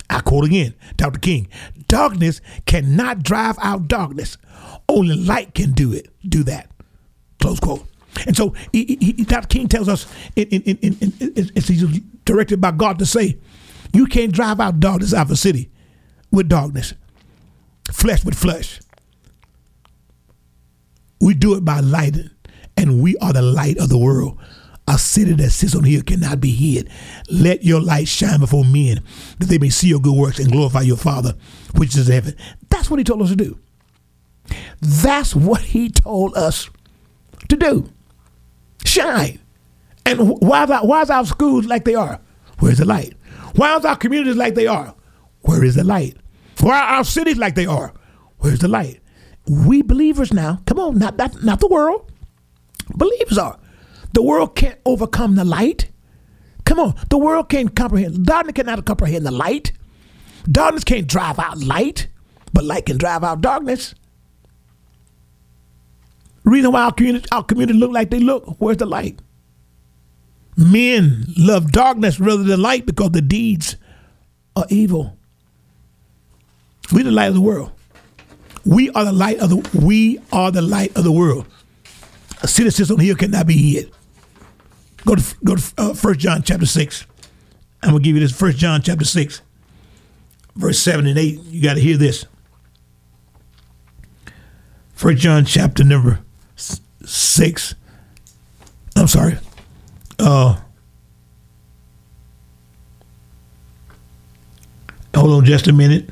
I 0.09 0.21
quote 0.21 0.45
again, 0.45 0.75
Dr. 0.97 1.21
King: 1.21 1.49
"Darkness 1.89 2.41
cannot 2.67 3.23
drive 3.23 3.57
out 3.63 3.89
darkness. 3.89 4.37
Only 4.89 5.17
light 5.17 5.55
can 5.55 5.73
do 5.73 5.93
it. 5.93 6.09
Do 6.29 6.43
that." 6.45 6.71
Close 7.39 7.61
quote. 7.61 7.87
And 8.27 8.37
so 8.37 8.55
he, 8.73 8.99
he, 9.01 9.13
Dr. 9.25 9.47
King 9.47 9.69
tells 9.69 9.89
us, 9.89 10.07
in, 10.37 10.49
it's 10.51 11.69
directed 12.25 12.61
by 12.61 12.73
God 12.73 12.99
to 12.99 13.07
say, 13.07 13.39
you 13.93 14.07
can't 14.07 14.33
drive 14.33 14.61
out 14.61 14.81
darkness 14.81 15.15
out 15.15 15.27
of 15.27 15.31
a 15.31 15.37
city 15.37 15.71
with 16.31 16.49
darkness, 16.49 16.95
flesh 17.93 18.25
with 18.25 18.39
flesh. 18.39 18.81
We 21.21 21.35
do 21.35 21.55
it 21.55 21.65
by 21.65 21.81
lighting, 21.81 22.31
and 22.77 23.03
we 23.03 23.17
are 23.19 23.33
the 23.33 23.43
light 23.43 23.79
of 23.79 23.89
the 23.89 23.99
world. 23.99 24.39
A 24.89 24.99
city 24.99 25.35
that 25.35 25.51
sits 25.51 25.77
on 25.77 25.85
hill 25.85 26.03
cannot 26.03 26.41
be 26.41 26.51
hid. 26.51 26.89
Let 27.31 27.63
your 27.63 27.81
light 27.81 28.09
shine 28.09 28.41
before 28.41 28.65
men, 28.65 29.03
that 29.39 29.47
they 29.49 29.59
may 29.59 29.69
see 29.69 29.89
your 29.89 30.01
good 30.01 30.17
works 30.17 30.39
and 30.39 30.51
glorify 30.51 30.81
your 30.81 30.97
Father, 30.97 31.35
which 31.77 31.97
is 31.97 32.09
in 32.09 32.15
heaven. 32.15 32.37
That's 32.71 32.91
what 32.91 32.99
he 32.99 33.05
told 33.05 33.23
us 33.23 33.29
to 33.29 33.37
do. 33.37 33.59
That's 34.81 35.37
what 35.37 35.61
he 35.61 35.91
told 35.91 36.37
us 36.37 36.71
to 37.49 37.57
do. 37.57 37.93
Shine. 38.85 39.39
And 40.07 40.41
why 40.41 40.65
is, 40.65 40.71
our, 40.71 40.87
why 40.87 41.03
is 41.03 41.11
our 41.11 41.27
schools 41.27 41.67
like 41.67 41.85
they 41.85 41.95
are? 41.95 42.21
Where's 42.59 42.79
the 42.79 42.85
light? 42.85 43.15
Why 43.55 43.77
is 43.77 43.85
our 43.85 43.97
communities 43.97 44.37
like 44.37 44.55
they 44.55 44.67
are? 44.67 44.95
Where 45.43 45.65
is 45.65 45.75
the 45.75 45.85
light? 45.85 46.17
Why 46.61 46.81
are 46.81 46.97
our 46.97 47.05
cities 47.05 47.39
like 47.39 47.55
they 47.55 47.67
are? 47.67 47.93
Where's 48.39 48.59
the 48.61 48.69
light? 48.69 49.01
We 49.49 49.83
believers 49.83 50.33
now, 50.33 50.61
come 50.67 50.79
on, 50.79 50.99
not, 50.99 51.17
not, 51.17 51.43
not 51.43 51.61
the 51.61 51.69
world. 51.69 52.11
Believers 52.95 53.39
are. 53.39 53.59
The 54.13 54.23
world 54.23 54.55
can't 54.57 54.79
overcome 54.85 55.37
the 55.37 55.45
light. 55.45 55.91
Come 56.65 56.79
on, 56.79 56.95
the 57.09 57.19
world 57.19 57.49
can't 57.49 57.75
comprehend. 57.75 58.27
Darkness 58.27 58.55
cannot 58.55 58.85
comprehend 58.85 59.27
the 59.27 59.31
light. 59.31 59.73
Darkness 60.51 60.85
can't 60.85 61.07
drive 61.07 61.39
out 61.39 61.59
light, 61.59 62.09
but 62.53 62.65
light 62.65 62.87
can 62.87 62.99
drive 62.99 63.25
out 63.25 63.41
darkness. 63.41 63.95
Reason 66.45 66.73
why 66.73 66.85
our 66.85 66.93
community, 66.93 67.27
our 67.33 67.45
community 67.45 67.79
look 67.79 67.93
like 67.93 68.11
they 68.11 68.21
look, 68.21 68.57
where's 68.59 68.79
the 68.79 68.87
light? 68.87 69.21
Men 70.61 71.25
love 71.39 71.73
darkness 71.73 72.21
rather 72.21 72.43
than 72.43 72.61
light 72.61 72.85
because 72.85 73.13
the 73.13 73.23
deeds 73.23 73.77
are 74.55 74.67
evil. 74.69 75.17
We 76.93 77.03
the 77.03 77.11
light 77.11 77.29
of 77.29 77.35
the 77.35 77.41
world. 77.41 77.73
We 78.67 78.91
are 78.91 79.07
the 79.07 79.13
light 79.13 79.39
of 79.39 79.49
the 79.49 79.81
we 79.81 80.21
are 80.31 80.51
the 80.51 80.61
light 80.61 80.95
of 80.97 81.05
the 81.05 81.13
world. 81.13 81.47
A 82.43 82.49
city 82.49 82.69
sits 82.69 82.91
on 82.91 82.99
cannot 83.17 83.47
be 83.47 83.75
hid. 83.75 83.91
Go 85.07 85.15
to 85.15 85.37
go 85.43 85.57
to 85.57 85.75
uh, 85.79 85.95
First 85.95 86.21
John 86.21 86.43
chapter 86.43 86.67
six. 86.67 87.07
I'm 87.83 87.93
gonna 87.93 88.03
give 88.03 88.17
you 88.17 88.21
this. 88.21 88.37
First 88.37 88.59
John 88.59 88.83
chapter 88.83 89.07
six, 89.07 89.41
verse 90.57 90.79
seven 90.79 91.07
and 91.07 91.19
eight. 91.19 91.41
You 91.45 91.63
got 91.63 91.75
to 91.75 91.81
hear 91.81 91.97
this. 91.97 92.27
First 94.93 95.19
John 95.23 95.47
chapter 95.47 95.85
number 95.85 96.21
six. 97.03 97.75
I'm 98.95 99.09
sorry. 99.09 99.39
Uh, 100.21 100.61
hold 105.15 105.33
on 105.33 105.45
just 105.45 105.67
a 105.67 105.73
minute. 105.73 106.11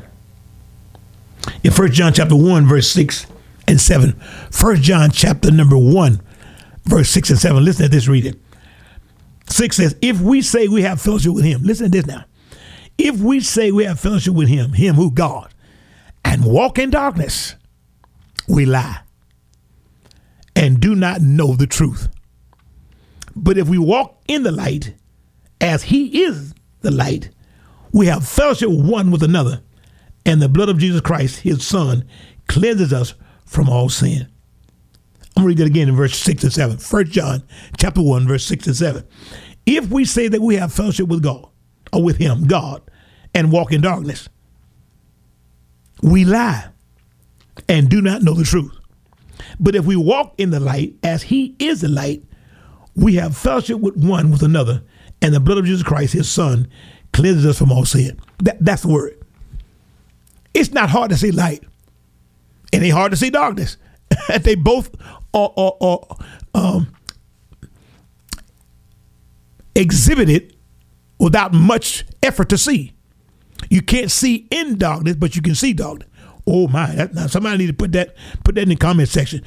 In 1.62 1.70
First 1.70 1.92
John 1.92 2.12
chapter 2.14 2.34
1, 2.34 2.66
verse 2.66 2.90
6 2.90 3.26
and 3.66 3.78
7. 3.78 4.12
First 4.50 4.82
John 4.82 5.10
chapter 5.10 5.50
number 5.50 5.76
1, 5.76 6.20
verse 6.84 7.10
6 7.10 7.30
and 7.30 7.38
7. 7.38 7.64
Listen 7.64 7.84
to 7.84 7.88
this 7.90 8.08
reading. 8.08 8.40
6 9.48 9.76
says, 9.76 9.96
If 10.00 10.20
we 10.20 10.40
say 10.40 10.68
we 10.68 10.82
have 10.82 11.00
fellowship 11.00 11.34
with 11.34 11.44
him, 11.44 11.62
listen 11.62 11.90
to 11.90 11.90
this 11.90 12.06
now. 12.06 12.24
If 12.96 13.18
we 13.20 13.40
say 13.40 13.70
we 13.70 13.84
have 13.84 14.00
fellowship 14.00 14.34
with 14.34 14.48
him, 14.48 14.72
him 14.72 14.94
who 14.94 15.10
God, 15.10 15.52
and 16.24 16.44
walk 16.44 16.78
in 16.78 16.90
darkness, 16.90 17.54
we 18.48 18.64
lie 18.64 19.00
and 20.56 20.80
do 20.80 20.94
not 20.94 21.20
know 21.20 21.54
the 21.54 21.66
truth. 21.66 22.08
But 23.38 23.56
if 23.56 23.68
we 23.68 23.78
walk 23.78 24.20
in 24.26 24.42
the 24.42 24.50
light, 24.50 24.94
as 25.60 25.84
he 25.84 26.24
is 26.24 26.54
the 26.80 26.90
light, 26.90 27.30
we 27.92 28.06
have 28.06 28.28
fellowship 28.28 28.68
one 28.68 29.10
with 29.10 29.22
another, 29.22 29.62
and 30.26 30.42
the 30.42 30.48
blood 30.48 30.68
of 30.68 30.78
Jesus 30.78 31.00
Christ, 31.00 31.40
his 31.40 31.66
son, 31.66 32.04
cleanses 32.48 32.92
us 32.92 33.14
from 33.46 33.68
all 33.68 33.88
sin. 33.88 34.26
I'm 35.36 35.42
gonna 35.42 35.46
read 35.46 35.58
that 35.58 35.68
again 35.68 35.88
in 35.88 35.94
verse 35.94 36.18
6 36.18 36.42
and 36.42 36.52
7. 36.52 36.78
1 36.78 37.04
John 37.06 37.42
chapter 37.78 38.02
1, 38.02 38.26
verse 38.26 38.44
6 38.44 38.66
and 38.66 38.76
7. 38.76 39.04
If 39.66 39.88
we 39.88 40.04
say 40.04 40.26
that 40.28 40.42
we 40.42 40.56
have 40.56 40.72
fellowship 40.72 41.06
with 41.06 41.22
God, 41.22 41.48
or 41.92 42.02
with 42.02 42.16
him, 42.16 42.46
God, 42.46 42.82
and 43.34 43.52
walk 43.52 43.72
in 43.72 43.80
darkness, 43.80 44.28
we 46.02 46.24
lie 46.24 46.68
and 47.68 47.88
do 47.88 48.02
not 48.02 48.22
know 48.22 48.34
the 48.34 48.44
truth. 48.44 48.72
But 49.60 49.76
if 49.76 49.84
we 49.84 49.96
walk 49.96 50.34
in 50.38 50.50
the 50.50 50.60
light 50.60 50.96
as 51.02 51.22
he 51.22 51.54
is 51.58 51.80
the 51.80 51.88
light, 51.88 52.24
we 52.98 53.14
have 53.14 53.36
fellowship 53.36 53.78
with 53.78 53.96
one 53.96 54.30
with 54.30 54.42
another, 54.42 54.82
and 55.22 55.32
the 55.32 55.38
blood 55.38 55.58
of 55.58 55.64
Jesus 55.64 55.84
Christ, 55.84 56.14
his 56.14 56.28
son, 56.28 56.68
cleanses 57.12 57.46
us 57.46 57.58
from 57.58 57.70
all 57.70 57.84
sin. 57.84 58.18
That, 58.42 58.58
that's 58.60 58.82
the 58.82 58.88
word. 58.88 59.24
It's 60.52 60.72
not 60.72 60.90
hard 60.90 61.10
to 61.10 61.16
see 61.16 61.30
light, 61.30 61.62
and 62.72 62.82
it's 62.82 62.92
hard 62.92 63.12
to 63.12 63.16
see 63.16 63.30
darkness. 63.30 63.76
they 64.40 64.56
both 64.56 64.90
are, 65.32 65.52
are, 65.56 65.76
are 65.80 66.00
um, 66.54 66.92
exhibited 69.76 70.56
without 71.20 71.52
much 71.52 72.04
effort 72.20 72.48
to 72.48 72.58
see. 72.58 72.94
You 73.70 73.80
can't 73.80 74.10
see 74.10 74.48
in 74.50 74.76
darkness, 74.76 75.14
but 75.14 75.36
you 75.36 75.42
can 75.42 75.54
see 75.54 75.72
darkness. 75.72 76.08
Oh 76.48 76.66
my! 76.66 76.94
That, 76.96 77.14
now 77.14 77.26
somebody 77.28 77.58
need 77.58 77.66
to 77.68 77.74
put 77.74 77.92
that 77.92 78.16
put 78.42 78.56
that 78.56 78.62
in 78.62 78.70
the 78.70 78.76
comment 78.76 79.08
section. 79.08 79.44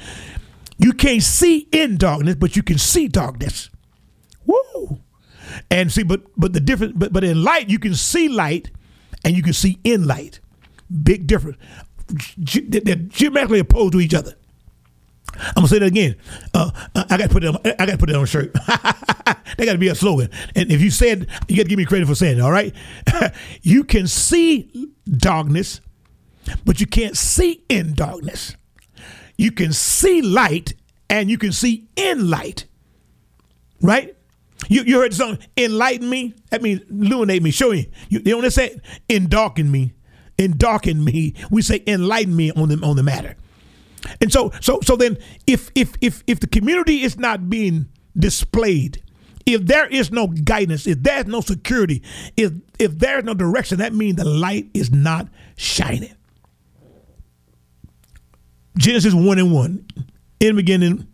You 0.78 0.92
can't 0.92 1.22
see 1.22 1.68
in 1.72 1.96
darkness, 1.96 2.36
but 2.36 2.56
you 2.56 2.62
can 2.62 2.78
see 2.78 3.08
darkness. 3.08 3.70
Woo! 4.46 5.00
And 5.70 5.92
see, 5.92 6.02
but 6.02 6.22
but 6.36 6.52
the 6.52 6.60
difference, 6.60 6.94
but 6.96 7.12
but 7.12 7.24
in 7.24 7.42
light, 7.42 7.68
you 7.68 7.78
can 7.78 7.94
see 7.94 8.28
light, 8.28 8.70
and 9.24 9.36
you 9.36 9.42
can 9.42 9.52
see 9.52 9.78
in 9.84 10.06
light. 10.06 10.40
Big 11.02 11.26
difference. 11.26 11.58
They're 12.36 12.96
geometrically 12.96 13.60
opposed 13.60 13.92
to 13.92 14.00
each 14.00 14.14
other. 14.14 14.34
I'm 15.34 15.54
gonna 15.56 15.68
say 15.68 15.78
that 15.78 15.86
again. 15.86 16.16
Uh, 16.52 16.70
I 16.94 17.16
got 17.16 17.18
to 17.18 17.28
put 17.28 17.44
it. 17.44 17.48
On, 17.48 17.56
I 17.64 17.86
got 17.86 17.92
to 17.92 17.98
put 17.98 18.10
it 18.10 18.16
on 18.16 18.24
a 18.24 18.26
shirt. 18.26 18.52
that 19.56 19.56
got 19.58 19.72
to 19.72 19.78
be 19.78 19.88
a 19.88 19.94
slogan. 19.94 20.30
And 20.54 20.70
if 20.70 20.82
you 20.82 20.90
said, 20.90 21.28
you 21.48 21.56
got 21.56 21.62
to 21.62 21.68
give 21.68 21.78
me 21.78 21.86
credit 21.86 22.06
for 22.06 22.14
saying 22.14 22.38
it. 22.38 22.40
All 22.40 22.50
right. 22.50 22.74
you 23.62 23.84
can 23.84 24.06
see 24.06 24.90
darkness, 25.08 25.80
but 26.64 26.80
you 26.80 26.86
can't 26.86 27.16
see 27.16 27.64
in 27.68 27.94
darkness. 27.94 28.56
You 29.36 29.52
can 29.52 29.72
see 29.72 30.22
light 30.22 30.74
and 31.08 31.30
you 31.30 31.38
can 31.38 31.52
see 31.52 31.88
in 31.96 32.30
light. 32.30 32.66
Right? 33.80 34.16
You, 34.68 34.82
you 34.82 34.98
heard 35.00 35.12
the 35.12 35.16
song, 35.16 35.38
enlighten 35.56 36.08
me? 36.08 36.34
That 36.50 36.62
means 36.62 36.82
illuminate 36.88 37.42
me, 37.42 37.50
show 37.50 37.70
me. 37.70 37.90
You, 38.08 38.20
they 38.20 38.32
only 38.32 38.50
say 38.50 38.80
in 39.08 39.28
darken 39.28 39.70
me. 39.70 39.92
In 40.38 40.56
darken 40.56 41.04
me. 41.04 41.34
We 41.50 41.62
say 41.62 41.82
enlighten 41.86 42.34
me 42.34 42.52
on 42.52 42.68
the 42.68 42.78
on 42.84 42.96
the 42.96 43.02
matter. 43.02 43.36
And 44.20 44.32
so 44.32 44.52
so 44.60 44.80
so 44.82 44.96
then 44.96 45.18
if 45.46 45.70
if 45.74 45.92
if 46.00 46.22
if 46.26 46.40
the 46.40 46.46
community 46.46 47.02
is 47.02 47.18
not 47.18 47.50
being 47.50 47.86
displayed, 48.16 49.02
if 49.46 49.66
there 49.66 49.86
is 49.86 50.10
no 50.10 50.28
guidance, 50.28 50.86
if 50.86 51.02
there's 51.02 51.26
no 51.26 51.40
security, 51.40 52.02
if 52.36 52.52
if 52.78 52.98
there's 52.98 53.24
no 53.24 53.34
direction, 53.34 53.78
that 53.78 53.94
means 53.94 54.16
the 54.16 54.24
light 54.24 54.70
is 54.74 54.90
not 54.90 55.28
shining. 55.56 56.14
Genesis 58.76 59.14
1 59.14 59.38
and 59.38 59.52
1. 59.52 59.86
In 60.40 60.48
the 60.48 60.62
beginning, 60.62 61.06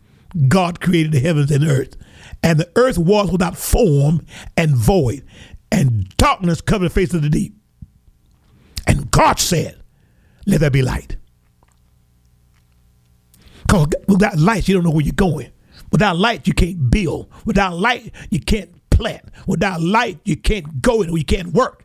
God 0.49 0.81
created 0.81 1.13
the 1.13 1.21
heavens 1.21 1.51
and 1.51 1.63
the 1.63 1.71
earth. 1.71 1.97
And 2.43 2.59
the 2.59 2.71
earth 2.77 2.99
was 2.99 3.31
without 3.31 3.57
form 3.57 4.25
and 4.57 4.77
void, 4.77 5.25
and 5.73 6.09
darkness 6.17 6.61
covered 6.61 6.87
the 6.87 6.91
face 6.91 7.13
of 7.15 7.23
the 7.23 7.29
deep. 7.29 7.55
And 8.87 9.11
God 9.11 9.39
said, 9.39 9.83
Let 10.47 10.61
there 10.61 10.71
be 10.71 10.83
light. 10.83 11.17
Because 13.63 13.89
without 14.07 14.39
light, 14.39 14.69
you 14.69 14.75
don't 14.75 14.85
know 14.85 14.91
where 14.91 15.05
you're 15.05 15.13
going. 15.13 15.51
Without 15.91 16.17
light, 16.17 16.47
you 16.47 16.55
can't 16.55 16.91
build. 16.91 17.31
Without 17.45 17.77
light, 17.77 18.15
you 18.31 18.41
can't 18.41 18.71
plant. 18.91 19.25
Without 19.47 19.81
light, 19.81 20.21
you 20.25 20.37
can't 20.37 20.81
go 20.81 20.99
or 20.99 21.19
you 21.19 21.25
can't 21.25 21.49
work. 21.49 21.85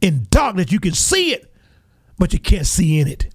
In 0.00 0.26
darkness, 0.30 0.70
you 0.70 0.78
can 0.78 0.92
see 0.92 1.32
it, 1.32 1.52
but 2.18 2.32
you 2.32 2.38
can't 2.38 2.66
see 2.66 3.00
in 3.00 3.08
it. 3.08 3.34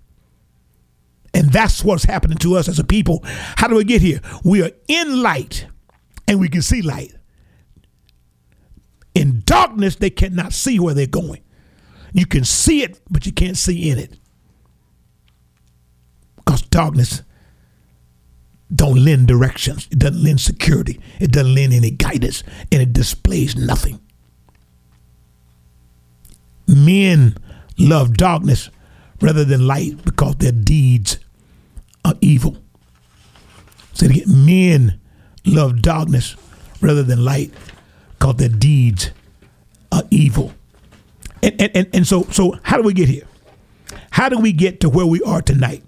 And 1.44 1.52
that's 1.52 1.84
what's 1.84 2.06
happening 2.06 2.38
to 2.38 2.56
us 2.56 2.70
as 2.70 2.80
a 2.80 2.86
people. 2.86 3.20
How 3.26 3.68
do 3.68 3.76
we 3.76 3.84
get 3.84 4.02
here? 4.02 4.22
We 4.46 4.64
are 4.64 4.72
in 4.88 5.22
light 5.22 5.68
and 6.26 6.40
we 6.40 6.48
can 6.48 6.62
see 6.62 6.82
light. 6.82 7.14
In 9.14 9.42
darkness, 9.44 9.98
they 9.98 10.10
cannot 10.10 10.54
see 10.54 10.80
where 10.80 10.94
they're 10.94 11.06
going. 11.06 11.44
You 12.14 12.26
can 12.26 12.46
see 12.46 12.82
it, 12.82 13.02
but 13.12 13.26
you 13.26 13.34
can't 13.34 13.58
see 13.58 13.90
in 13.90 14.00
it. 14.00 14.18
Because 16.38 16.62
darkness 16.62 17.24
don't 18.74 19.04
lend 19.04 19.28
directions. 19.28 19.90
It 19.92 20.00
doesn't 20.00 20.24
lend 20.24 20.40
security. 20.40 21.02
It 21.20 21.34
doesn't 21.34 21.54
lend 21.54 21.74
any 21.74 21.92
guidance, 21.92 22.46
and 22.72 22.82
it 22.82 22.94
displays 22.94 23.58
nothing. 23.58 24.00
Men 26.68 27.36
love 27.78 28.16
darkness 28.16 28.70
rather 29.20 29.44
than 29.44 29.68
light 29.68 30.06
because 30.06 30.38
their 30.38 30.54
deeds 30.54 31.20
are 32.06 32.16
evil. 32.22 32.58
Say 33.94 34.08
it 34.08 34.12
again. 34.12 34.46
Men 34.46 35.00
love 35.46 35.82
darkness 35.82 36.36
rather 36.82 37.04
than 37.04 37.24
light 37.24 37.54
because 38.12 38.36
their 38.36 38.50
deeds 38.50 39.12
are 39.92 40.04
evil. 40.10 40.54
And, 41.42 41.60
and, 41.62 41.72
and, 41.76 41.88
and 41.94 42.08
so, 42.08 42.24
so 42.24 42.58
how 42.64 42.78
do 42.78 42.84
we 42.84 42.94
get 42.94 43.10
here? 43.10 43.28
How 44.12 44.30
do 44.30 44.40
we 44.40 44.54
get 44.54 44.80
to 44.82 44.90
where 44.90 45.06
we 45.06 45.22
are 45.24 45.42
tonight? 45.42 45.84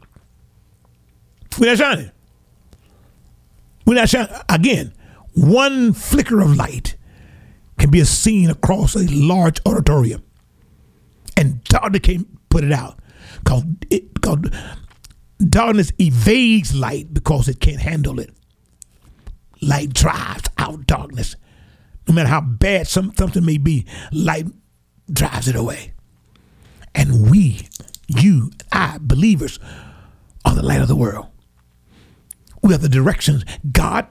We're 1.59 1.67
not 1.67 1.77
shining. 1.77 2.11
We're 3.85 3.95
not 3.95 4.09
shining. 4.09 4.35
Again, 4.49 4.93
one 5.33 5.93
flicker 5.93 6.41
of 6.41 6.55
light 6.55 6.95
can 7.77 7.91
be 7.91 8.03
seen 8.03 8.49
across 8.49 8.95
a 8.95 9.05
large 9.11 9.59
auditorium. 9.65 10.23
And 11.37 11.63
darkness 11.65 12.01
can't 12.01 12.49
put 12.49 12.63
it 12.63 12.71
out. 12.71 12.99
Because 13.39 13.63
it, 13.89 14.21
cause 14.21 14.39
darkness 15.39 15.91
evades 15.99 16.75
light 16.75 17.13
because 17.13 17.47
it 17.47 17.59
can't 17.59 17.81
handle 17.81 18.19
it. 18.19 18.31
Light 19.61 19.93
drives 19.93 20.49
out 20.57 20.85
darkness. 20.85 21.35
No 22.07 22.13
matter 22.13 22.29
how 22.29 22.41
bad 22.41 22.87
some, 22.87 23.13
something 23.17 23.43
may 23.43 23.57
be, 23.57 23.85
light 24.11 24.45
drives 25.11 25.47
it 25.47 25.55
away. 25.55 25.93
And 26.93 27.29
we, 27.29 27.67
you, 28.07 28.51
I, 28.71 28.97
believers, 29.01 29.59
are 30.45 30.55
the 30.55 30.63
light 30.63 30.81
of 30.81 30.87
the 30.87 30.95
world. 30.95 31.27
We 32.61 32.73
are 32.73 32.79
the 32.79 32.89
directions. 32.89 33.43
God 33.71 34.07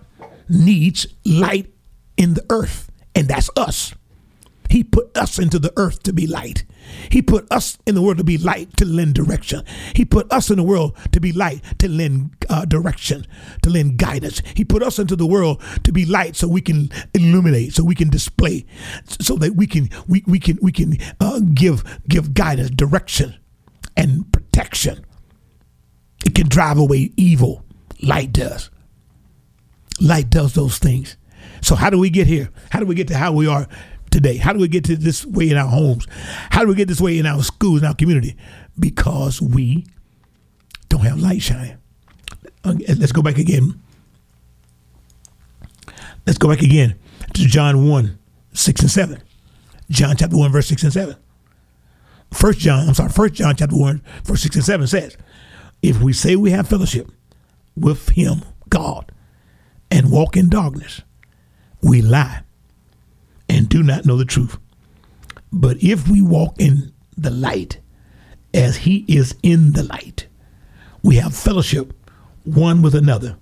needs 0.48 1.06
light 1.24 1.72
in 2.16 2.34
the 2.34 2.44
earth, 2.50 2.90
and 3.14 3.28
that's 3.28 3.50
us. 3.56 3.94
He 4.70 4.82
put 4.82 5.16
us 5.16 5.38
into 5.38 5.58
the 5.58 5.72
earth 5.76 6.02
to 6.04 6.12
be 6.12 6.26
light. 6.26 6.64
He 7.10 7.22
put 7.22 7.50
us 7.50 7.78
in 7.86 7.94
the 7.94 8.02
world 8.02 8.18
to 8.18 8.24
be 8.24 8.38
light, 8.38 8.76
to 8.76 8.84
lend 8.84 9.14
direction. 9.14 9.62
He 9.94 10.04
put 10.04 10.30
us 10.32 10.50
in 10.50 10.56
the 10.56 10.62
world 10.62 10.96
to 11.12 11.20
be 11.20 11.32
light, 11.32 11.62
to 11.78 11.88
lend 11.88 12.36
uh, 12.48 12.64
direction, 12.64 13.26
to 13.62 13.70
lend 13.70 13.98
guidance. 13.98 14.42
He 14.54 14.64
put 14.64 14.82
us 14.82 14.98
into 14.98 15.16
the 15.16 15.26
world 15.26 15.62
to 15.84 15.92
be 15.92 16.04
light, 16.04 16.36
so 16.36 16.48
we 16.48 16.60
can 16.60 16.90
illuminate, 17.14 17.74
so 17.74 17.84
we 17.84 17.94
can 17.94 18.10
display, 18.10 18.66
so 19.06 19.36
that 19.36 19.54
we 19.54 19.66
can 19.66 19.88
we, 20.08 20.24
we 20.26 20.38
can 20.38 20.58
we 20.60 20.72
can 20.72 20.98
uh, 21.20 21.40
give 21.40 22.00
give 22.08 22.34
guidance, 22.34 22.70
direction, 22.70 23.36
and 23.96 24.30
protection. 24.32 25.04
It 26.24 26.34
can 26.34 26.48
drive 26.48 26.78
away 26.78 27.12
evil. 27.16 27.64
Light 28.02 28.32
does. 28.32 28.70
Light 30.00 30.30
does 30.30 30.54
those 30.54 30.78
things. 30.78 31.16
So 31.60 31.74
how 31.74 31.90
do 31.90 31.98
we 31.98 32.10
get 32.10 32.26
here? 32.26 32.50
How 32.70 32.80
do 32.80 32.86
we 32.86 32.94
get 32.94 33.08
to 33.08 33.16
how 33.16 33.32
we 33.32 33.46
are 33.46 33.68
today? 34.14 34.36
How 34.36 34.52
do 34.52 34.60
we 34.60 34.68
get 34.68 34.84
to 34.84 34.96
this 34.96 35.26
way 35.26 35.50
in 35.50 35.56
our 35.56 35.68
homes? 35.68 36.06
How 36.50 36.62
do 36.62 36.68
we 36.68 36.76
get 36.76 36.88
this 36.88 37.00
way 37.00 37.18
in 37.18 37.26
our 37.26 37.42
schools, 37.42 37.82
in 37.82 37.88
our 37.88 37.94
community? 37.94 38.36
Because 38.78 39.42
we 39.42 39.84
don't 40.88 41.02
have 41.02 41.18
light 41.18 41.42
shining. 41.42 41.76
Uh, 42.62 42.74
let's 42.96 43.12
go 43.12 43.22
back 43.22 43.38
again. 43.38 43.80
Let's 46.26 46.38
go 46.38 46.48
back 46.48 46.62
again 46.62 46.98
to 47.34 47.42
John 47.42 47.88
1, 47.88 48.18
6 48.52 48.80
and 48.80 48.90
7. 48.90 49.22
John 49.90 50.16
chapter 50.16 50.36
1, 50.36 50.52
verse 50.52 50.68
6 50.68 50.84
and 50.84 50.92
7. 50.92 51.16
First 52.32 52.60
John, 52.60 52.88
I'm 52.88 52.94
sorry, 52.94 53.10
First 53.10 53.34
John 53.34 53.56
chapter 53.56 53.76
1, 53.76 54.02
verse 54.24 54.42
6 54.42 54.56
and 54.56 54.64
7 54.64 54.86
says, 54.86 55.16
If 55.82 56.00
we 56.00 56.12
say 56.12 56.36
we 56.36 56.52
have 56.52 56.68
fellowship 56.68 57.10
with 57.76 58.10
him, 58.10 58.42
God, 58.68 59.10
and 59.90 60.10
walk 60.10 60.36
in 60.36 60.48
darkness, 60.48 61.02
we 61.82 62.00
lie 62.00 62.44
and 63.54 63.68
do 63.68 63.84
not 63.84 64.04
know 64.04 64.16
the 64.16 64.24
truth. 64.24 64.58
But 65.52 65.76
if 65.80 66.08
we 66.08 66.20
walk 66.20 66.56
in 66.58 66.92
the 67.16 67.30
light 67.30 67.78
as 68.52 68.78
he 68.78 69.04
is 69.06 69.36
in 69.44 69.74
the 69.74 69.84
light, 69.84 70.26
we 71.04 71.16
have 71.16 71.36
fellowship 71.36 71.92
one 72.42 72.82
with 72.82 72.96
another. 72.96 73.36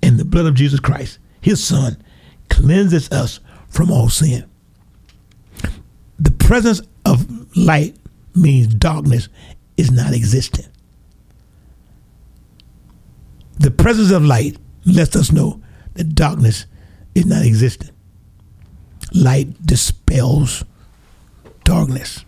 And 0.00 0.16
the 0.16 0.24
blood 0.24 0.46
of 0.46 0.54
Jesus 0.54 0.78
Christ, 0.78 1.18
his 1.40 1.62
son, 1.62 2.00
cleanses 2.50 3.10
us 3.10 3.40
from 3.68 3.90
all 3.90 4.08
sin. 4.08 4.48
The 6.20 6.30
presence 6.30 6.80
of 7.04 7.56
light 7.56 7.96
means 8.36 8.72
darkness 8.72 9.28
is 9.76 9.90
not 9.90 10.12
existent. 10.12 10.68
The 13.58 13.72
presence 13.72 14.12
of 14.12 14.24
light 14.24 14.56
lets 14.84 15.16
us 15.16 15.32
know 15.32 15.60
that 15.94 16.14
darkness 16.14 16.66
is 17.16 17.26
not 17.26 17.44
existent. 17.44 17.90
Light 19.14 19.66
dispels 19.66 20.64
darkness. 21.64 22.24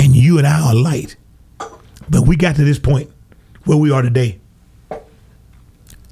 And 0.00 0.14
you 0.14 0.38
and 0.38 0.46
I 0.46 0.60
are 0.60 0.74
light. 0.74 1.16
But 2.08 2.22
we 2.22 2.36
got 2.36 2.56
to 2.56 2.64
this 2.64 2.78
point 2.78 3.10
where 3.64 3.76
we 3.78 3.90
are 3.90 4.02
today. 4.02 4.40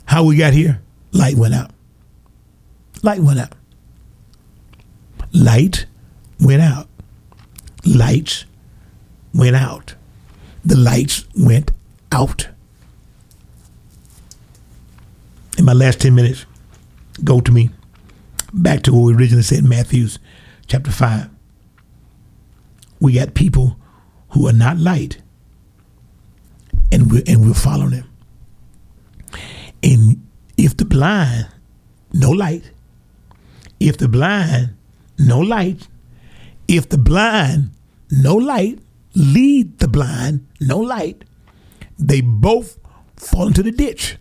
How 0.07 0.25
we 0.25 0.37
got 0.37 0.53
here? 0.53 0.81
Light 1.13 1.37
went 1.37 1.55
out. 1.55 1.71
Light 3.03 3.21
went 3.21 3.39
out. 3.39 3.55
Light 5.33 5.87
went 6.41 6.63
out. 6.63 6.89
Lights 7.85 8.45
went 9.35 9.57
out. 9.57 9.95
The 10.65 10.77
lights 10.77 11.27
went 11.37 11.71
out. 12.11 12.49
In 15.59 15.65
my 15.65 15.73
last 15.73 16.01
10 16.01 16.15
minutes, 16.15 16.47
go 17.23 17.41
to 17.41 17.53
me 17.53 17.71
back 18.55 18.83
to 18.83 18.93
what 18.93 19.03
we 19.03 19.15
originally 19.15 19.43
said 19.43 19.59
in 19.59 19.69
Matthew's 19.69 20.19
chapter 20.67 20.91
5. 20.91 21.29
We 23.01 23.15
got 23.15 23.35
people 23.35 23.77
who 24.31 24.49
are 24.49 24.53
not 24.53 24.79
light, 24.79 25.19
and 26.91 27.11
we're, 27.11 27.23
and 27.27 27.47
we're 27.47 27.55
following 27.55 27.91
them. 27.91 28.11
And 29.83 30.27
if 30.57 30.77
the 30.77 30.85
blind, 30.85 31.49
no 32.13 32.31
light. 32.31 32.71
If 33.81 33.99
the 33.99 34.09
blind, 34.09 34.77
no 35.19 35.41
light. 35.41 35.89
If 36.69 36.89
the 36.89 36.99
blind, 36.99 37.71
no 38.11 38.37
light, 38.37 38.79
lead 39.15 39.79
the 39.79 39.89
blind, 39.89 40.47
no 40.61 40.79
light, 40.79 41.25
they 41.99 42.21
both 42.21 42.79
fall 43.17 43.49
into 43.49 43.63
the 43.63 43.73
ditch. 43.73 44.17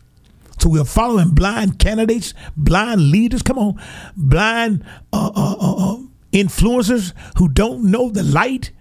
So 0.63 0.69
we're 0.69 0.85
following 0.85 1.31
blind 1.31 1.77
candidates, 1.77 2.33
blind 2.55 3.11
leaders. 3.11 3.41
Come 3.41 3.57
on, 3.57 3.81
blind 4.15 4.85
uh, 5.11 5.29
uh, 5.35 5.55
uh, 5.59 5.95
uh, 5.95 5.97
influencers 6.31 7.11
who 7.37 7.49
don't 7.49 7.91
know 7.91 8.09
the 8.09 8.23
light. 8.23 8.71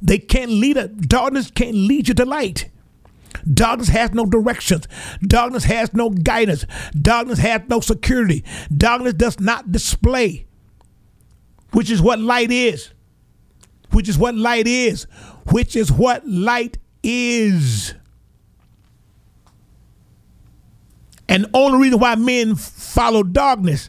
They 0.00 0.16
can't 0.16 0.50
lead 0.50 0.78
a 0.78 0.88
darkness 0.88 1.50
can't 1.50 1.74
lead 1.74 2.08
you 2.08 2.14
to 2.14 2.24
light. 2.24 2.70
Darkness 3.52 3.88
has 3.88 4.14
no 4.14 4.24
directions. 4.24 4.88
Darkness 5.20 5.64
has 5.64 5.92
no 5.92 6.08
guidance. 6.08 6.64
Darkness 6.98 7.38
has 7.40 7.60
no 7.68 7.80
security. 7.80 8.42
Darkness 8.74 9.12
does 9.12 9.38
not 9.38 9.70
display, 9.70 10.46
which 11.72 11.90
is 11.90 12.00
what 12.00 12.18
light 12.18 12.50
is. 12.50 12.94
Which 13.90 14.08
is 14.08 14.16
what 14.16 14.36
light 14.36 14.66
is. 14.66 15.02
Which 15.50 15.76
is 15.76 15.92
what 15.92 16.26
light 16.26 16.78
is. 17.02 17.92
And 21.30 21.44
the 21.44 21.50
only 21.54 21.78
reason 21.78 22.00
why 22.00 22.16
men 22.16 22.56
follow 22.56 23.22
darkness 23.22 23.88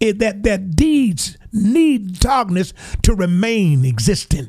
is 0.00 0.14
that 0.16 0.42
their 0.42 0.56
deeds 0.56 1.36
need 1.52 2.18
darkness 2.18 2.72
to 3.02 3.14
remain 3.14 3.84
existing. 3.84 4.48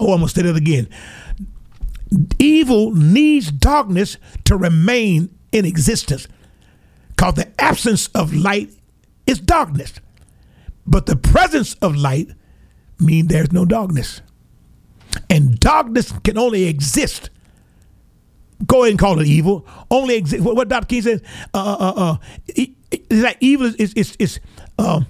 Oh, 0.00 0.12
I'm 0.12 0.20
going 0.20 0.28
to 0.28 0.34
say 0.34 0.42
that 0.42 0.56
again. 0.56 0.88
Evil 2.38 2.94
needs 2.94 3.52
darkness 3.52 4.16
to 4.44 4.56
remain 4.56 5.28
in 5.52 5.66
existence 5.66 6.26
because 7.08 7.34
the 7.34 7.52
absence 7.60 8.06
of 8.08 8.32
light 8.32 8.70
is 9.26 9.38
darkness. 9.38 9.94
But 10.86 11.04
the 11.04 11.16
presence 11.16 11.74
of 11.82 11.94
light 11.94 12.30
means 12.98 13.28
there's 13.28 13.52
no 13.52 13.66
darkness. 13.66 14.22
And 15.28 15.60
darkness 15.60 16.12
can 16.24 16.38
only 16.38 16.64
exist 16.64 17.28
go 18.64 18.82
ahead 18.82 18.92
and 18.92 18.98
call 18.98 19.20
it 19.20 19.26
evil. 19.26 19.66
Only 19.90 20.16
exist. 20.16 20.42
What, 20.42 20.68
Dr. 20.68 20.86
King 20.86 21.02
says, 21.02 21.22
uh, 21.52 21.58
uh, 21.58 21.92
uh, 21.96 22.16
uh 23.10 23.32
evil 23.40 23.66
is 23.78 23.92
is 23.94 24.16
is 24.18 24.40
um, 24.78 25.06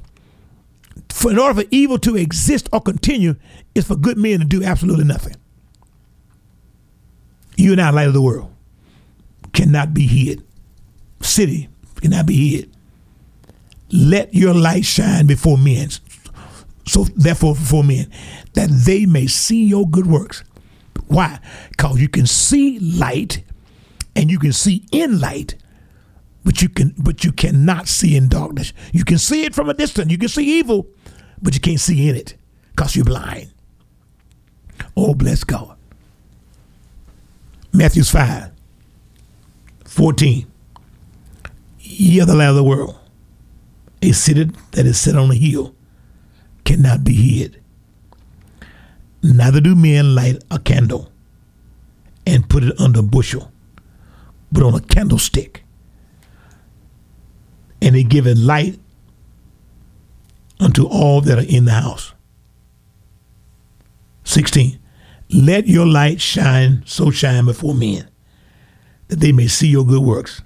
for 1.11 1.31
in 1.31 1.39
order 1.39 1.63
for 1.63 1.69
evil 1.71 1.99
to 1.99 2.17
exist 2.17 2.69
or 2.73 2.81
continue, 2.81 3.37
is 3.75 3.87
for 3.87 3.97
good 3.97 4.19
men 4.19 4.41
to 4.41 4.45
do 4.45 4.65
absolutely 4.65 5.05
nothing. 5.05 5.37
You 7.57 7.73
and 7.73 7.81
I, 7.81 7.91
light 7.91 8.09
of 8.09 8.13
the 8.15 8.23
world, 8.23 8.53
cannot 9.53 9.95
be 9.95 10.07
hid. 10.07 10.43
City 11.23 11.69
cannot 12.01 12.27
be 12.27 12.51
hid. 12.51 12.71
Let 13.91 14.35
your 14.35 14.53
light 14.53 14.85
shine 14.85 15.27
before 15.27 15.57
men. 15.57 15.89
So 16.87 17.05
therefore, 17.17 17.55
before 17.55 17.83
men, 17.83 18.11
that 18.55 18.69
they 18.69 19.07
may 19.07 19.27
see 19.27 19.65
your 19.65 19.89
good 19.89 20.07
works 20.07 20.45
why? 21.09 21.41
Because 21.71 22.01
you 22.01 22.09
can 22.09 22.27
see 22.27 22.79
light 22.79 23.43
and 24.15 24.31
you 24.31 24.39
can 24.39 24.53
see 24.53 24.85
in 24.93 25.21
light, 25.21 25.55
but 26.45 26.63
you 26.63 26.69
can 26.69 26.95
but 26.99 27.25
you 27.25 27.33
cannot 27.33 27.89
see 27.89 28.17
in 28.17 28.29
darkness. 28.29 28.73
You 28.93 29.05
can 29.05 29.19
see 29.19 29.45
it 29.45 29.55
from 29.55 29.69
a 29.69 29.75
distance. 29.75 30.11
You 30.11 30.19
can 30.19 30.29
see 30.29 30.59
evil, 30.59 30.87
but 31.41 31.55
you 31.55 31.61
can't 31.61 31.81
see 31.81 32.09
in 32.09 32.17
it 32.17 32.37
because 32.71 32.97
you're 32.97 33.05
blind. 33.05 33.53
Oh, 34.97 35.15
bless 35.15 35.45
God. 35.45 35.77
Matthew's 37.73 38.11
5, 38.11 38.51
14. 39.85 40.47
Ye 41.81 42.21
are 42.21 42.27
the 42.27 42.35
light 42.35 42.49
of 42.49 42.57
the 42.57 42.65
world. 42.65 42.99
A 44.03 44.13
city 44.13 44.51
that 44.73 44.87
is 44.87 44.99
set 45.01 45.17
on 45.17 45.31
a 45.31 45.35
hill 45.35 45.75
cannot 46.65 47.05
be 47.05 47.15
hid. 47.15 47.63
Neither 49.35 49.61
do 49.61 49.75
men 49.75 50.15
light 50.15 50.43
a 50.51 50.59
candle 50.59 51.11
and 52.27 52.49
put 52.49 52.63
it 52.63 52.81
under 52.81 53.01
a 53.01 53.03
bushel, 53.03 53.51
but 54.53 54.63
on 54.63 54.75
a 54.75 54.81
candlestick. 54.81 55.65
And 57.83 57.95
they 57.95 58.05
give 58.05 58.27
it 58.27 58.37
light 58.39 58.79
unto 60.61 60.87
all 60.87 61.21
that 61.23 61.39
are 61.39 61.49
in 61.49 61.65
the 61.65 61.73
house. 61.73 62.13
16. 64.25 64.79
Let 65.31 65.67
your 65.67 65.87
light 65.87 66.21
shine, 66.21 66.83
so 66.87 67.11
shine 67.11 67.47
before 67.47 67.75
men, 67.75 68.09
that 69.09 69.19
they 69.19 69.33
may 69.33 69.49
see 69.49 69.69
your 69.69 69.85
good 69.85 70.03
works 70.03 70.41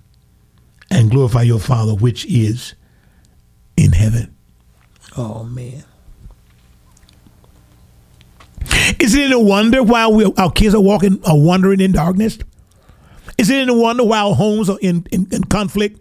and 0.91 1.11
glorify 1.11 1.43
your 1.43 1.61
Father 1.61 1.95
which 1.95 2.25
is 2.27 2.75
in 3.77 3.93
heaven. 3.93 4.35
Oh, 5.17 5.45
man. 5.45 5.85
Is 8.99 9.15
it 9.15 9.33
a 9.33 9.39
wonder 9.39 9.83
why 9.83 10.09
we, 10.09 10.33
our 10.37 10.51
kids 10.51 10.75
are 10.75 10.81
walking, 10.81 11.21
are 11.25 11.39
wandering 11.39 11.81
in 11.81 11.93
darkness? 11.93 12.39
Is 13.39 13.49
it 13.49 13.57
any 13.57 13.75
wonder 13.75 14.05
why 14.05 14.21
our 14.21 14.35
homes 14.35 14.69
are 14.69 14.79
in, 14.81 15.07
in, 15.11 15.27
in 15.33 15.45
conflict? 15.45 16.01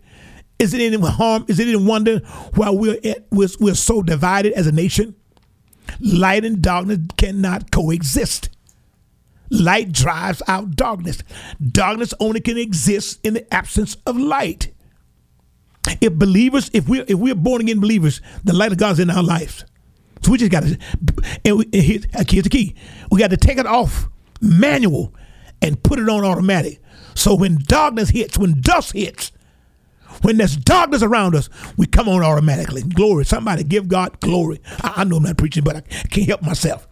Is 0.59 0.73
it 0.73 0.81
any 0.81 0.97
harm? 1.07 1.45
Is 1.47 1.59
it 1.59 1.67
any 1.67 1.77
wonder 1.77 2.19
why 2.55 2.69
we're, 2.69 2.99
at, 3.03 3.25
we're 3.31 3.47
we're 3.59 3.75
so 3.75 4.01
divided 4.01 4.51
as 4.53 4.67
a 4.67 4.73
nation? 4.73 5.15
Light 6.01 6.43
and 6.43 6.61
darkness 6.61 6.99
cannot 7.17 7.71
coexist. 7.71 8.49
Light 9.49 9.91
drives 9.91 10.41
out 10.47 10.75
darkness. 10.75 11.23
Darkness 11.65 12.13
only 12.19 12.41
can 12.41 12.57
exist 12.57 13.19
in 13.23 13.33
the 13.35 13.53
absence 13.53 13.95
of 14.05 14.17
light. 14.17 14.73
If 16.01 16.13
believers, 16.13 16.69
if 16.73 16.87
we're 16.87 17.05
if 17.07 17.17
we're 17.17 17.35
born 17.35 17.61
again 17.61 17.79
believers, 17.79 18.21
the 18.43 18.53
light 18.53 18.73
of 18.73 18.77
God's 18.77 18.99
in 18.99 19.09
our 19.09 19.23
lives. 19.23 19.63
So 20.21 20.31
we 20.31 20.37
just 20.37 20.51
got 20.51 20.63
to, 20.63 20.77
and, 21.45 21.57
we, 21.59 21.63
and 21.65 21.83
here's, 21.83 22.05
here's 22.29 22.43
the 22.43 22.49
key: 22.49 22.75
we 23.11 23.19
got 23.19 23.29
to 23.31 23.37
take 23.37 23.57
it 23.57 23.65
off 23.65 24.07
manual 24.41 25.13
and 25.61 25.81
put 25.81 25.99
it 25.99 26.09
on 26.09 26.23
automatic. 26.23 26.79
So 27.15 27.35
when 27.35 27.59
darkness 27.63 28.09
hits, 28.09 28.37
when 28.37 28.61
dust 28.61 28.93
hits, 28.93 29.31
when 30.21 30.37
there's 30.37 30.57
darkness 30.57 31.03
around 31.03 31.35
us, 31.35 31.49
we 31.77 31.85
come 31.85 32.09
on 32.09 32.23
automatically. 32.23 32.81
Glory. 32.81 33.25
Somebody 33.25 33.63
give 33.63 33.87
God 33.87 34.19
glory. 34.19 34.61
I, 34.81 34.93
I 34.97 35.03
know 35.03 35.17
I'm 35.17 35.23
not 35.23 35.37
preaching, 35.37 35.63
but 35.63 35.77
I 35.77 35.81
can't 35.81 36.27
help 36.27 36.41
myself. 36.41 36.87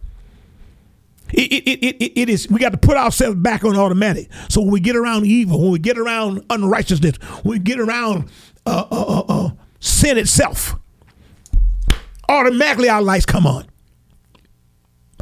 It, 1.30 1.52
it, 1.52 1.68
it, 1.68 1.96
it, 2.02 2.20
it 2.20 2.28
is 2.30 2.48
we 2.48 2.58
got 2.58 2.72
to 2.72 2.78
put 2.78 2.96
ourselves 2.96 3.36
back 3.36 3.64
on 3.64 3.76
automatic. 3.76 4.30
So 4.48 4.62
when 4.62 4.70
we 4.70 4.80
get 4.80 4.96
around 4.96 5.26
evil, 5.26 5.60
when 5.60 5.70
we 5.72 5.78
get 5.78 5.98
around 5.98 6.44
unrighteousness, 6.48 7.16
when 7.42 7.52
we 7.52 7.58
get 7.58 7.78
around 7.78 8.30
uh, 8.64 8.86
uh, 8.90 9.20
uh, 9.20 9.24
uh 9.28 9.50
sin 9.78 10.16
itself, 10.16 10.74
automatically 12.28 12.88
our 12.88 13.02
lights 13.02 13.26
come 13.26 13.46
on. 13.46 13.66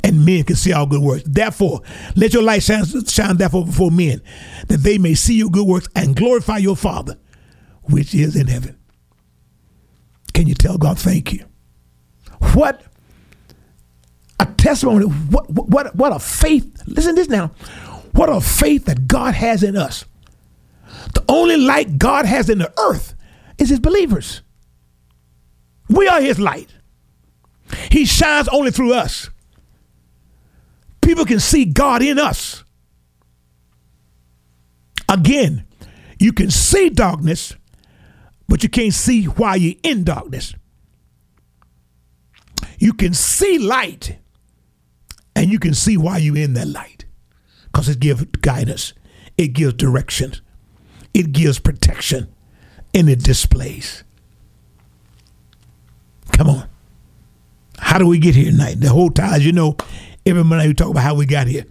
And 0.04 0.24
men 0.24 0.44
can 0.44 0.56
see 0.56 0.72
our 0.72 0.86
good 0.86 1.02
works. 1.02 1.24
Therefore, 1.26 1.82
let 2.14 2.32
your 2.32 2.42
light 2.42 2.62
shine, 2.62 2.84
shine 3.06 3.36
therefore 3.36 3.64
before 3.64 3.90
men, 3.90 4.22
that 4.68 4.78
they 4.78 4.98
may 4.98 5.14
see 5.14 5.34
your 5.34 5.50
good 5.50 5.66
works 5.66 5.88
and 5.96 6.14
glorify 6.14 6.58
your 6.58 6.76
Father, 6.76 7.18
which 7.82 8.14
is 8.14 8.36
in 8.36 8.46
heaven. 8.46 8.78
Can 10.32 10.46
you 10.46 10.54
tell 10.54 10.78
God 10.78 10.98
thank 10.98 11.32
you? 11.32 11.44
What 12.52 12.82
a 14.38 14.46
testimony. 14.46 15.06
What, 15.06 15.50
what, 15.50 15.96
what 15.96 16.12
a 16.12 16.18
faith. 16.18 16.82
Listen 16.86 17.14
to 17.14 17.22
this 17.22 17.28
now. 17.28 17.48
What 18.12 18.28
a 18.28 18.40
faith 18.40 18.84
that 18.84 19.08
God 19.08 19.34
has 19.34 19.62
in 19.62 19.76
us. 19.76 20.04
The 21.14 21.24
only 21.28 21.56
light 21.56 21.98
God 21.98 22.26
has 22.26 22.48
in 22.48 22.58
the 22.58 22.72
earth 22.78 23.14
is 23.58 23.70
his 23.70 23.80
believers. 23.80 24.42
We 25.88 26.08
are 26.08 26.20
his 26.20 26.38
light. 26.38 26.68
He 27.90 28.04
shines 28.04 28.48
only 28.48 28.70
through 28.70 28.94
us. 28.94 29.30
People 31.00 31.24
can 31.24 31.40
see 31.40 31.64
God 31.64 32.02
in 32.02 32.18
us. 32.18 32.64
Again, 35.08 35.64
you 36.18 36.32
can 36.32 36.50
see 36.50 36.90
darkness, 36.90 37.54
but 38.48 38.62
you 38.62 38.68
can't 38.68 38.92
see 38.92 39.24
why 39.24 39.56
you're 39.56 39.78
in 39.82 40.04
darkness. 40.04 40.54
You 42.78 42.92
can 42.92 43.14
see 43.14 43.58
light, 43.58 44.18
and 45.34 45.50
you 45.50 45.58
can 45.58 45.74
see 45.74 45.96
why 45.96 46.18
you're 46.18 46.36
in 46.36 46.54
that 46.54 46.68
light 46.68 47.04
because 47.66 47.88
it 47.88 48.00
gives 48.00 48.24
guidance, 48.24 48.94
it 49.36 49.48
gives 49.48 49.74
direction, 49.74 50.34
it 51.14 51.32
gives 51.32 51.58
protection, 51.58 52.26
and 52.94 53.08
it 53.08 53.22
displays. 53.22 54.02
Come 56.32 56.48
on. 56.48 56.68
How 57.78 57.98
do 57.98 58.06
we 58.06 58.18
get 58.18 58.34
here 58.34 58.50
tonight? 58.50 58.80
The 58.80 58.88
whole 58.88 59.10
time, 59.10 59.40
you 59.40 59.52
know, 59.52 59.76
every 60.24 60.42
night 60.44 60.66
we 60.66 60.74
talk 60.74 60.90
about 60.90 61.02
how 61.02 61.14
we 61.14 61.26
got 61.26 61.46
here. 61.46 61.64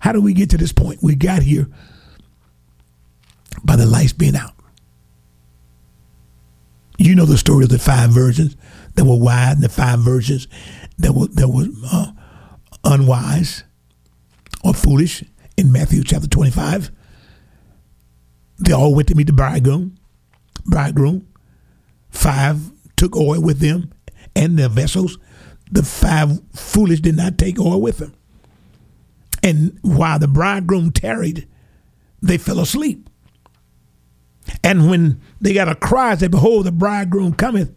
How 0.00 0.12
do 0.12 0.20
we 0.20 0.32
get 0.34 0.50
to 0.50 0.58
this 0.58 0.72
point? 0.72 1.02
We 1.02 1.14
got 1.14 1.42
here 1.42 1.68
by 3.62 3.76
the 3.76 3.86
lights 3.86 4.12
being 4.12 4.36
out. 4.36 4.52
You 6.98 7.14
know 7.14 7.24
the 7.24 7.38
story 7.38 7.64
of 7.64 7.70
the 7.70 7.78
five 7.78 8.10
virgins 8.10 8.56
that 8.94 9.04
were 9.04 9.18
wise 9.18 9.54
and 9.54 9.62
the 9.62 9.68
five 9.68 10.00
virgins 10.00 10.46
that 10.98 11.12
were 11.12 11.26
that 11.28 11.48
were 11.48 11.66
uh, 11.90 12.12
unwise 12.84 13.64
or 14.62 14.74
foolish 14.74 15.24
in 15.56 15.72
Matthew 15.72 16.04
chapter 16.04 16.28
25. 16.28 16.90
They 18.60 18.72
all 18.72 18.94
went 18.94 19.08
to 19.08 19.14
meet 19.14 19.26
the 19.26 19.32
bridegroom. 19.32 19.96
Bridegroom. 20.66 21.26
Five 22.10 22.70
took 22.96 23.16
oil 23.16 23.40
with 23.40 23.58
them 23.58 23.92
and 24.36 24.58
their 24.58 24.68
vessels. 24.68 25.18
The 25.70 25.82
five 25.82 26.40
foolish 26.52 27.00
did 27.00 27.16
not 27.16 27.38
take 27.38 27.58
oil 27.58 27.80
with 27.80 27.98
them. 27.98 28.14
And 29.42 29.78
while 29.82 30.18
the 30.18 30.28
bridegroom 30.28 30.92
tarried, 30.92 31.46
they 32.22 32.38
fell 32.38 32.60
asleep. 32.60 33.08
And 34.62 34.88
when 34.88 35.20
they 35.40 35.52
got 35.52 35.68
a 35.68 35.74
cry, 35.74 36.16
said, 36.16 36.30
Behold, 36.30 36.66
the 36.66 36.72
bridegroom 36.72 37.34
cometh. 37.34 37.74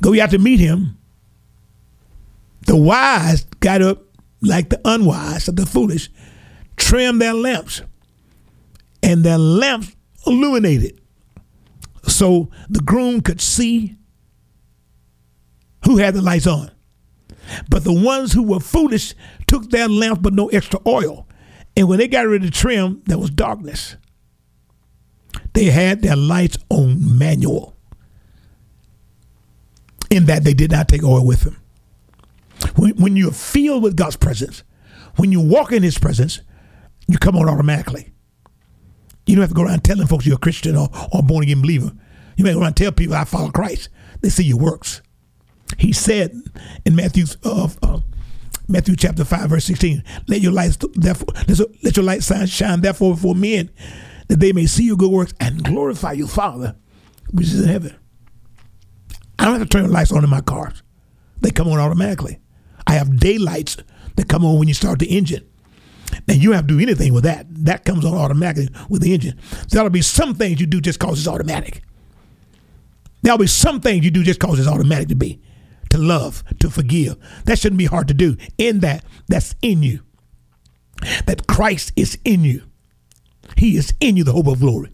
Go 0.00 0.12
ye 0.12 0.20
out 0.20 0.30
to 0.30 0.38
meet 0.38 0.60
him. 0.60 0.96
The 2.66 2.76
wise 2.76 3.44
got 3.60 3.82
up 3.82 4.04
like 4.40 4.70
the 4.70 4.80
unwise, 4.84 5.46
the 5.46 5.66
foolish, 5.66 6.10
trimmed 6.76 7.20
their 7.20 7.34
lamps, 7.34 7.82
and 9.02 9.24
their 9.24 9.38
lamps 9.38 9.94
illuminated. 10.26 11.00
So 12.06 12.48
the 12.68 12.80
groom 12.80 13.20
could 13.20 13.40
see 13.40 13.96
who 15.90 15.96
had 15.96 16.14
the 16.14 16.22
lights 16.22 16.46
on. 16.46 16.70
But 17.68 17.82
the 17.82 17.92
ones 17.92 18.32
who 18.32 18.44
were 18.44 18.60
foolish 18.60 19.14
took 19.48 19.70
their 19.70 19.88
lamps 19.88 20.20
but 20.22 20.34
no 20.34 20.48
extra 20.48 20.78
oil. 20.86 21.26
And 21.76 21.88
when 21.88 21.98
they 21.98 22.06
got 22.06 22.28
ready 22.28 22.48
to 22.48 22.50
trim, 22.50 23.02
there 23.06 23.18
was 23.18 23.30
darkness. 23.30 23.96
They 25.52 25.64
had 25.64 26.02
their 26.02 26.14
lights 26.14 26.58
on 26.68 27.18
manual, 27.18 27.76
in 30.10 30.26
that 30.26 30.44
they 30.44 30.54
did 30.54 30.70
not 30.70 30.88
take 30.88 31.02
oil 31.02 31.26
with 31.26 31.40
them. 31.40 31.60
When, 32.76 32.96
when 32.96 33.16
you're 33.16 33.32
filled 33.32 33.82
with 33.82 33.96
God's 33.96 34.16
presence, 34.16 34.62
when 35.16 35.32
you 35.32 35.40
walk 35.40 35.72
in 35.72 35.82
His 35.82 35.98
presence, 35.98 36.40
you 37.08 37.18
come 37.18 37.36
on 37.36 37.48
automatically. 37.48 38.12
You 39.26 39.34
don't 39.34 39.42
have 39.42 39.50
to 39.50 39.56
go 39.56 39.62
around 39.62 39.82
telling 39.82 40.06
folks 40.06 40.24
you're 40.24 40.36
a 40.36 40.38
Christian 40.38 40.76
or, 40.76 40.88
or 41.12 41.22
born 41.22 41.42
again 41.42 41.62
believer. 41.62 41.92
You 42.36 42.44
may 42.44 42.52
go 42.52 42.60
around 42.60 42.68
and 42.68 42.76
tell 42.76 42.92
people 42.92 43.16
I 43.16 43.24
follow 43.24 43.50
Christ. 43.50 43.88
They 44.20 44.28
see 44.28 44.44
your 44.44 44.58
works. 44.58 45.02
He 45.78 45.92
said 45.92 46.32
in 46.84 46.96
Matthew 46.96 47.24
uh, 47.44 47.68
uh, 47.82 48.00
Matthew 48.68 48.96
chapter 48.96 49.24
five 49.24 49.50
verse 49.50 49.64
sixteen, 49.64 50.04
"Let 50.26 50.40
your 50.40 50.52
light 50.52 50.76
therefore 50.94 51.28
let 51.82 51.96
your 51.96 52.04
light 52.04 52.22
shine 52.48 52.80
therefore 52.80 53.14
before 53.14 53.34
men, 53.34 53.70
that 54.28 54.40
they 54.40 54.52
may 54.52 54.66
see 54.66 54.84
your 54.84 54.96
good 54.96 55.10
works 55.10 55.34
and 55.40 55.62
glorify 55.64 56.12
your 56.12 56.28
Father, 56.28 56.76
which 57.30 57.46
is 57.46 57.62
in 57.62 57.68
heaven." 57.68 57.94
I 59.38 59.44
don't 59.44 59.58
have 59.58 59.68
to 59.68 59.68
turn 59.68 59.86
the 59.86 59.92
lights 59.92 60.12
on 60.12 60.24
in 60.24 60.30
my 60.30 60.40
cars; 60.40 60.82
they 61.40 61.50
come 61.50 61.68
on 61.68 61.78
automatically. 61.78 62.38
I 62.86 62.94
have 62.94 63.18
daylights 63.18 63.76
that 64.16 64.28
come 64.28 64.44
on 64.44 64.58
when 64.58 64.68
you 64.68 64.74
start 64.74 64.98
the 64.98 65.06
engine. 65.06 65.46
And 66.28 66.38
you 66.38 66.48
don't 66.48 66.56
have 66.56 66.66
to 66.66 66.76
do 66.76 66.80
anything 66.80 67.12
with 67.12 67.24
that. 67.24 67.46
That 67.50 67.84
comes 67.84 68.04
on 68.04 68.14
automatically 68.14 68.68
with 68.88 69.02
the 69.02 69.14
engine. 69.14 69.38
There'll 69.68 69.90
be 69.90 70.02
some 70.02 70.34
things 70.34 70.60
you 70.60 70.66
do 70.66 70.80
just 70.80 70.98
cause 70.98 71.18
it's 71.18 71.28
automatic. 71.28 71.82
There'll 73.22 73.38
be 73.38 73.46
some 73.46 73.80
things 73.80 74.04
you 74.04 74.10
do 74.10 74.24
just 74.24 74.40
cause 74.40 74.58
it's 74.58 74.68
automatic 74.68 75.08
to 75.08 75.14
be 75.14 75.40
to 75.90 75.98
love, 75.98 76.42
to 76.60 76.70
forgive. 76.70 77.16
That 77.44 77.58
shouldn't 77.58 77.78
be 77.78 77.86
hard 77.86 78.08
to 78.08 78.14
do. 78.14 78.36
In 78.58 78.80
that, 78.80 79.04
that's 79.28 79.54
in 79.62 79.82
you. 79.82 80.00
That 81.26 81.46
Christ 81.46 81.92
is 81.96 82.18
in 82.24 82.44
you. 82.44 82.62
He 83.56 83.76
is 83.76 83.92
in 84.00 84.16
you, 84.16 84.24
the 84.24 84.32
hope 84.32 84.46
of 84.46 84.60
glory. 84.60 84.92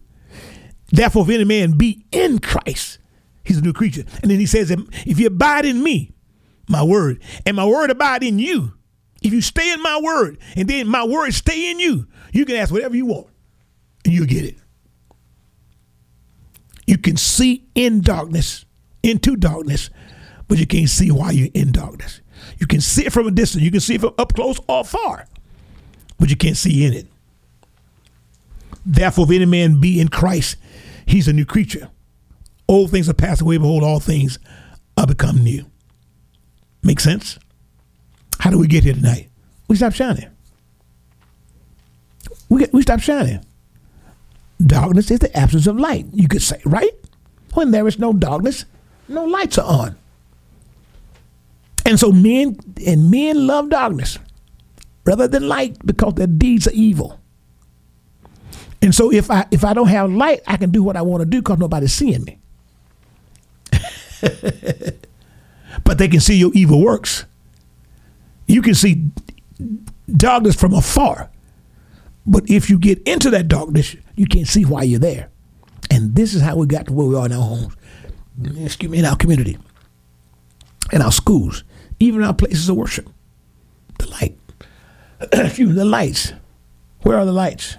Therefore, 0.91 1.23
if 1.23 1.29
any 1.29 1.43
man 1.43 1.77
be 1.77 2.05
in 2.11 2.39
Christ, 2.39 2.99
he's 3.43 3.57
a 3.57 3.61
new 3.61 3.73
creature. 3.73 4.03
And 4.21 4.31
then 4.31 4.39
he 4.39 4.45
says, 4.45 4.71
if 4.71 5.19
you 5.19 5.27
abide 5.27 5.65
in 5.65 5.83
me, 5.83 6.13
my 6.69 6.83
word, 6.83 7.21
and 7.45 7.55
my 7.55 7.65
word 7.65 7.91
abide 7.91 8.23
in 8.23 8.39
you, 8.39 8.73
if 9.21 9.33
you 9.33 9.41
stay 9.41 9.71
in 9.73 9.81
my 9.81 9.99
word, 10.01 10.37
and 10.55 10.67
then 10.67 10.87
my 10.87 11.03
word 11.03 11.33
stay 11.33 11.71
in 11.71 11.79
you, 11.79 12.07
you 12.31 12.45
can 12.45 12.55
ask 12.55 12.71
whatever 12.71 12.95
you 12.95 13.05
want, 13.05 13.27
and 14.05 14.13
you'll 14.13 14.27
get 14.27 14.45
it. 14.45 14.57
You 16.85 16.97
can 16.97 17.17
see 17.17 17.67
in 17.75 18.01
darkness, 18.01 18.63
into 19.03 19.35
darkness, 19.35 19.89
but 20.47 20.57
you 20.57 20.65
can't 20.67 20.89
see 20.89 21.11
why 21.11 21.31
you're 21.31 21.49
in 21.53 21.71
darkness. 21.71 22.21
You 22.59 22.67
can 22.67 22.81
see 22.81 23.05
it 23.05 23.13
from 23.13 23.27
a 23.27 23.31
distance. 23.31 23.63
You 23.63 23.71
can 23.71 23.79
see 23.79 23.95
it 23.95 24.01
from 24.01 24.13
up 24.17 24.33
close 24.33 24.59
or 24.67 24.83
far, 24.83 25.27
but 26.19 26.29
you 26.29 26.35
can't 26.35 26.57
see 26.57 26.85
in 26.85 26.93
it. 26.93 27.07
Therefore, 28.85 29.25
if 29.25 29.31
any 29.31 29.45
man 29.45 29.81
be 29.81 29.99
in 29.99 30.07
Christ, 30.07 30.55
he's 31.05 31.27
a 31.27 31.33
new 31.33 31.45
creature. 31.45 31.89
Old 32.69 32.91
things 32.91 33.09
are 33.09 33.13
passed 33.13 33.41
away, 33.41 33.57
behold, 33.57 33.83
all 33.83 33.99
things 33.99 34.39
are 34.97 35.07
become 35.07 35.43
new. 35.43 35.65
Make 36.83 36.99
sense? 36.99 37.37
How 38.39 38.49
do 38.49 38.57
we 38.57 38.67
get 38.67 38.83
here 38.83 38.93
tonight? 38.93 39.29
We 39.67 39.75
stop 39.75 39.93
shining. 39.93 40.27
We, 42.49 42.61
get, 42.61 42.73
we 42.73 42.81
stop 42.81 42.99
shining. 43.01 43.43
Darkness 44.65 45.11
is 45.11 45.19
the 45.19 45.35
absence 45.35 45.67
of 45.67 45.77
light, 45.77 46.05
you 46.13 46.27
could 46.27 46.41
say, 46.41 46.61
right? 46.65 46.91
When 47.53 47.71
there 47.71 47.87
is 47.87 47.99
no 47.99 48.13
darkness, 48.13 48.65
no 49.07 49.25
lights 49.25 49.57
are 49.57 49.65
on. 49.65 49.97
And 51.87 51.97
so 51.97 52.11
men 52.11 52.59
and 52.85 53.09
men 53.09 53.47
love 53.47 53.69
darkness 53.69 54.19
rather 55.05 55.25
than 55.25 55.47
light 55.47 55.77
because 55.85 56.15
their 56.15 56.27
deeds 56.27 56.67
are 56.67 56.73
evil. 56.73 57.17
And 58.81 58.93
so 58.93 59.09
if 59.11 59.31
I 59.31 59.45
if 59.51 59.63
I 59.63 59.73
don't 59.73 59.87
have 59.87 60.11
light, 60.11 60.41
I 60.45 60.57
can 60.57 60.69
do 60.69 60.83
what 60.83 60.97
I 60.97 61.01
want 61.01 61.21
to 61.21 61.25
do 61.25 61.41
because 61.41 61.59
nobody's 61.59 61.93
seeing 61.93 62.25
me. 62.25 62.39
but 65.85 65.97
they 65.97 66.09
can 66.09 66.19
see 66.19 66.35
your 66.35 66.51
evil 66.53 66.81
works. 66.81 67.25
You 68.47 68.61
can 68.61 68.75
see 68.75 69.09
darkness 70.13 70.57
from 70.57 70.73
afar. 70.73 71.29
But 72.25 72.49
if 72.49 72.69
you 72.69 72.77
get 72.77 73.01
into 73.07 73.29
that 73.29 73.47
darkness, 73.47 73.95
you 74.17 74.25
can't 74.25 74.47
see 74.47 74.65
why 74.65 74.83
you're 74.83 74.99
there. 74.99 75.29
And 75.89 76.15
this 76.15 76.33
is 76.33 76.41
how 76.41 76.57
we 76.57 76.67
got 76.67 76.87
to 76.87 76.93
where 76.93 77.07
we 77.07 77.15
are 77.15 77.25
in 77.27 77.31
our 77.31 77.41
homes, 77.41 77.77
excuse 78.57 78.91
me, 78.91 78.99
in 78.99 79.05
our 79.05 79.15
community, 79.15 79.57
in 80.91 81.01
our 81.01 81.13
schools, 81.13 81.63
even 81.99 82.23
our 82.23 82.33
places 82.33 82.69
of 82.69 82.75
worship. 82.75 83.09
The 83.99 84.07
light. 84.09 84.37
excuse 85.31 85.69
me, 85.69 85.75
the 85.75 85.85
lights. 85.85 86.33
Where 87.01 87.17
are 87.17 87.25
the 87.25 87.31
lights? 87.33 87.77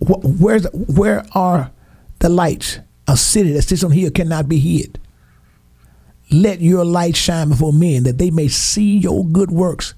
Where's 0.00 0.66
where 0.72 1.24
are 1.32 1.70
the 2.18 2.28
lights? 2.28 2.78
A 3.06 3.16
city 3.16 3.52
that 3.52 3.62
sits 3.62 3.82
on 3.82 3.92
hill 3.92 4.10
cannot 4.10 4.48
be 4.48 4.58
hid. 4.58 5.00
Let 6.30 6.60
your 6.60 6.84
light 6.84 7.16
shine 7.16 7.48
before 7.48 7.72
men 7.72 8.02
that 8.02 8.18
they 8.18 8.30
may 8.30 8.48
see 8.48 8.98
your 8.98 9.24
good 9.24 9.50
works 9.50 9.94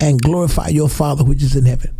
and 0.00 0.20
glorify 0.20 0.68
your 0.68 0.88
Father 0.88 1.22
which 1.22 1.42
is 1.42 1.54
in 1.54 1.66
heaven. 1.66 1.94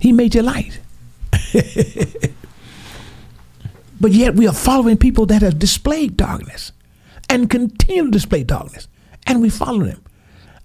He 0.00 0.12
made 0.12 0.34
your 0.34 0.44
light. 0.44 0.80
but 4.00 4.12
yet 4.12 4.34
we 4.34 4.48
are 4.48 4.54
following 4.54 4.96
people 4.96 5.26
that 5.26 5.42
have 5.42 5.58
displayed 5.58 6.16
darkness 6.16 6.72
and 7.28 7.50
continue 7.50 8.04
to 8.04 8.10
display 8.10 8.44
darkness. 8.44 8.88
And 9.26 9.42
we 9.42 9.50
follow 9.50 9.84
them. 9.84 10.02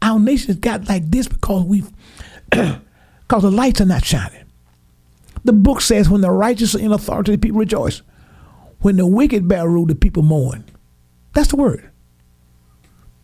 Our 0.02 0.20
nation's 0.20 0.58
got 0.58 0.88
like 0.88 1.10
this 1.10 1.28
because 1.28 1.64
we've 1.66 1.90
because 2.50 3.42
the 3.42 3.52
lights 3.52 3.82
are 3.82 3.86
not 3.86 4.06
shining. 4.06 4.44
The 5.44 5.54
book 5.54 5.82
says 5.82 6.10
when 6.10 6.22
the 6.22 6.32
righteous 6.32 6.76
are 6.76 6.80
in 6.80 6.92
authority, 6.92 7.34
the 7.34 7.38
people 7.38 7.60
rejoice. 7.60 8.02
When 8.80 8.98
the 8.98 9.08
wicked 9.08 9.48
bear 9.48 9.68
rule, 9.68 9.86
the 9.86 9.96
people 9.96 10.24
mourn. 10.24 10.66
That's 11.34 11.50
the 11.50 11.56
word. 11.56 11.90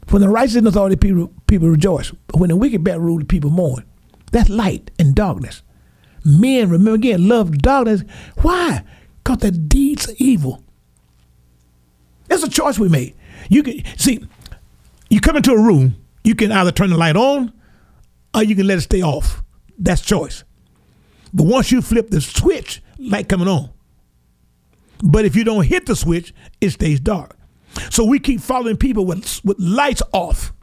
When 0.09 0.21
the 0.21 0.29
righteous 0.29 0.55
in 0.55 0.67
authority, 0.67 0.95
people, 0.95 1.31
people 1.47 1.69
rejoice. 1.69 2.11
When 2.33 2.49
the 2.49 2.55
wicked 2.55 2.83
bear 2.83 2.99
rule, 2.99 3.19
the 3.19 3.25
people 3.25 3.51
mourn. 3.51 3.85
That's 4.31 4.49
light 4.49 4.91
and 4.97 5.13
darkness. 5.13 5.61
Men, 6.25 6.69
remember 6.69 6.95
again, 6.95 7.27
love 7.27 7.57
darkness. 7.59 8.03
Why? 8.41 8.83
Because 9.23 9.39
the 9.39 9.51
deeds 9.51 10.09
are 10.09 10.15
evil. 10.17 10.63
That's 12.27 12.43
a 12.43 12.49
choice 12.49 12.79
we 12.79 12.89
made. 12.89 13.15
You 13.49 13.63
can 13.63 13.83
see, 13.97 14.25
you 15.09 15.21
come 15.21 15.37
into 15.37 15.51
a 15.51 15.61
room, 15.61 15.95
you 16.23 16.35
can 16.35 16.51
either 16.51 16.71
turn 16.71 16.89
the 16.89 16.97
light 16.97 17.15
on 17.15 17.53
or 18.33 18.43
you 18.43 18.55
can 18.55 18.67
let 18.67 18.77
it 18.77 18.81
stay 18.81 19.01
off. 19.01 19.43
That's 19.77 20.01
choice. 20.01 20.43
But 21.33 21.45
once 21.45 21.71
you 21.71 21.81
flip 21.81 22.09
the 22.09 22.21
switch, 22.21 22.81
light 22.97 23.29
coming 23.29 23.47
on. 23.47 23.69
But 25.01 25.25
if 25.25 25.35
you 25.35 25.43
don't 25.43 25.65
hit 25.65 25.85
the 25.85 25.95
switch, 25.95 26.33
it 26.59 26.71
stays 26.71 26.99
dark. 26.99 27.37
So 27.89 28.03
we 28.03 28.19
keep 28.19 28.41
following 28.41 28.77
people 28.77 29.05
with, 29.05 29.43
with 29.45 29.57
lights 29.59 30.01
off 30.11 30.53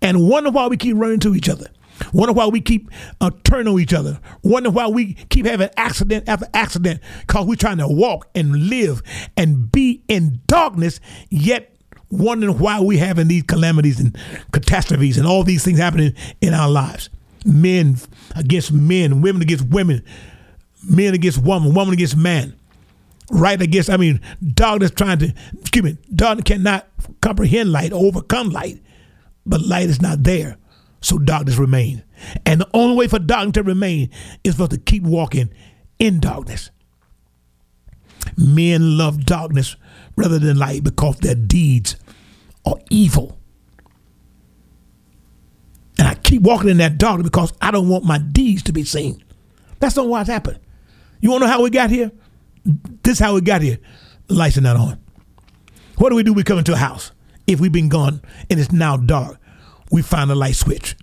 and 0.00 0.28
wonder 0.28 0.50
why 0.50 0.68
we 0.68 0.76
keep 0.76 0.96
running 0.96 1.20
to 1.20 1.34
each 1.34 1.48
other. 1.48 1.66
Wonder 2.12 2.32
why 2.32 2.46
we 2.46 2.60
keep 2.60 2.90
uh, 3.20 3.30
turning 3.44 3.72
on 3.72 3.80
each 3.80 3.94
other. 3.94 4.20
Wonder 4.42 4.70
why 4.70 4.88
we 4.88 5.14
keep 5.14 5.46
having 5.46 5.70
accident 5.76 6.28
after 6.28 6.46
accident 6.54 7.00
because 7.20 7.46
we're 7.46 7.54
trying 7.54 7.78
to 7.78 7.88
walk 7.88 8.28
and 8.34 8.68
live 8.68 9.02
and 9.36 9.70
be 9.70 10.02
in 10.08 10.40
darkness, 10.46 11.00
yet 11.30 11.76
wondering 12.12 12.58
why 12.58 12.80
we 12.80 12.98
having 12.98 13.26
these 13.26 13.42
calamities 13.42 13.98
and 13.98 14.16
catastrophes 14.52 15.18
and 15.18 15.26
all 15.26 15.42
these 15.42 15.64
things 15.64 15.78
happening 15.78 16.14
in 16.40 16.54
our 16.54 16.70
lives. 16.70 17.10
Men 17.44 17.96
against 18.36 18.70
men, 18.72 19.22
women 19.22 19.42
against 19.42 19.66
women, 19.66 20.04
men 20.88 21.14
against 21.14 21.42
woman, 21.42 21.74
woman 21.74 21.94
against 21.94 22.16
man 22.16 22.54
right 23.32 23.60
against, 23.60 23.90
I 23.90 23.96
mean, 23.96 24.20
darkness 24.54 24.90
trying 24.90 25.18
to, 25.20 25.32
excuse 25.58 25.82
me, 25.82 25.96
darkness 26.14 26.44
cannot 26.44 26.86
comprehend 27.20 27.72
light 27.72 27.92
overcome 27.92 28.50
light, 28.50 28.80
but 29.46 29.62
light 29.62 29.88
is 29.88 30.02
not 30.02 30.22
there. 30.22 30.58
So 31.00 31.18
darkness 31.18 31.56
remains. 31.56 32.02
And 32.46 32.60
the 32.60 32.68
only 32.74 32.96
way 32.96 33.08
for 33.08 33.18
darkness 33.18 33.54
to 33.54 33.62
remain 33.62 34.10
is 34.44 34.54
for 34.54 34.64
us 34.64 34.68
to 34.68 34.78
keep 34.78 35.02
walking 35.02 35.50
in 35.98 36.20
darkness. 36.20 36.70
Men 38.36 38.96
love 38.96 39.24
darkness 39.24 39.76
rather 40.14 40.38
than 40.38 40.58
light 40.58 40.84
because 40.84 41.18
their 41.18 41.34
deeds 41.34 41.96
are 42.64 42.76
evil. 42.90 43.38
And 45.98 46.08
I 46.08 46.14
keep 46.14 46.42
walking 46.42 46.70
in 46.70 46.78
that 46.78 46.98
darkness 46.98 47.28
because 47.28 47.52
I 47.60 47.70
don't 47.70 47.88
want 47.88 48.04
my 48.04 48.18
deeds 48.18 48.62
to 48.64 48.72
be 48.72 48.84
seen. 48.84 49.22
That's 49.78 49.96
not 49.96 50.06
why 50.06 50.20
it's 50.20 50.30
happened. 50.30 50.58
You 51.20 51.30
want 51.30 51.42
to 51.42 51.46
know 51.46 51.52
how 51.52 51.62
we 51.62 51.70
got 51.70 51.90
here? 51.90 52.10
This 52.64 53.14
is 53.14 53.18
how 53.18 53.34
we 53.34 53.40
got 53.40 53.62
here. 53.62 53.78
Lights 54.28 54.58
are 54.58 54.62
not 54.62 54.76
on. 54.76 54.98
What 55.96 56.10
do 56.10 56.16
we 56.16 56.22
do? 56.22 56.32
We 56.32 56.42
come 56.42 56.58
into 56.58 56.72
a 56.72 56.76
house. 56.76 57.12
If 57.46 57.60
we've 57.60 57.72
been 57.72 57.88
gone 57.88 58.22
and 58.48 58.58
it's 58.58 58.72
now 58.72 58.96
dark, 58.96 59.38
we 59.90 60.02
find 60.02 60.30
a 60.30 60.34
light 60.34 60.56
switch 60.56 60.96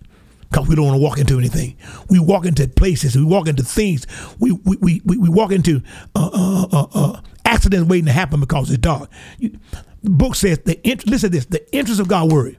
because 0.49 0.67
we 0.67 0.75
don't 0.75 0.85
want 0.85 0.95
to 0.97 1.01
walk 1.01 1.17
into 1.19 1.37
anything. 1.37 1.77
We 2.09 2.19
walk 2.19 2.45
into 2.45 2.67
places. 2.67 3.15
We 3.15 3.23
walk 3.23 3.47
into 3.47 3.63
things. 3.63 4.07
We 4.39 4.51
we 4.51 5.01
we, 5.05 5.17
we 5.17 5.29
walk 5.29 5.51
into 5.51 5.81
uh, 6.15 6.29
uh, 6.33 6.67
uh, 6.71 6.87
uh, 6.93 7.21
accidents 7.45 7.87
waiting 7.89 8.07
to 8.07 8.11
happen 8.11 8.39
because 8.39 8.69
it's 8.69 8.79
dark. 8.79 9.09
You, 9.37 9.59
the 10.03 10.09
book 10.09 10.35
says 10.35 10.59
the 10.59 10.79
listen 10.83 11.29
to 11.31 11.37
this: 11.37 11.45
the 11.45 11.75
interest 11.75 11.99
of 11.99 12.07
God 12.07 12.31
word, 12.31 12.57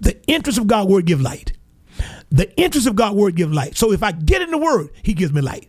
the 0.00 0.20
interest 0.26 0.58
of 0.58 0.66
God 0.66 0.88
word 0.88 1.06
give 1.06 1.20
light. 1.20 1.52
The 2.30 2.54
interest 2.58 2.86
of 2.86 2.96
God 2.96 3.16
word 3.16 3.34
give 3.34 3.52
light. 3.52 3.76
So 3.76 3.92
if 3.92 4.02
I 4.02 4.12
get 4.12 4.42
in 4.42 4.50
the 4.50 4.58
word, 4.58 4.90
He 5.02 5.14
gives 5.14 5.32
me 5.32 5.40
light. 5.40 5.68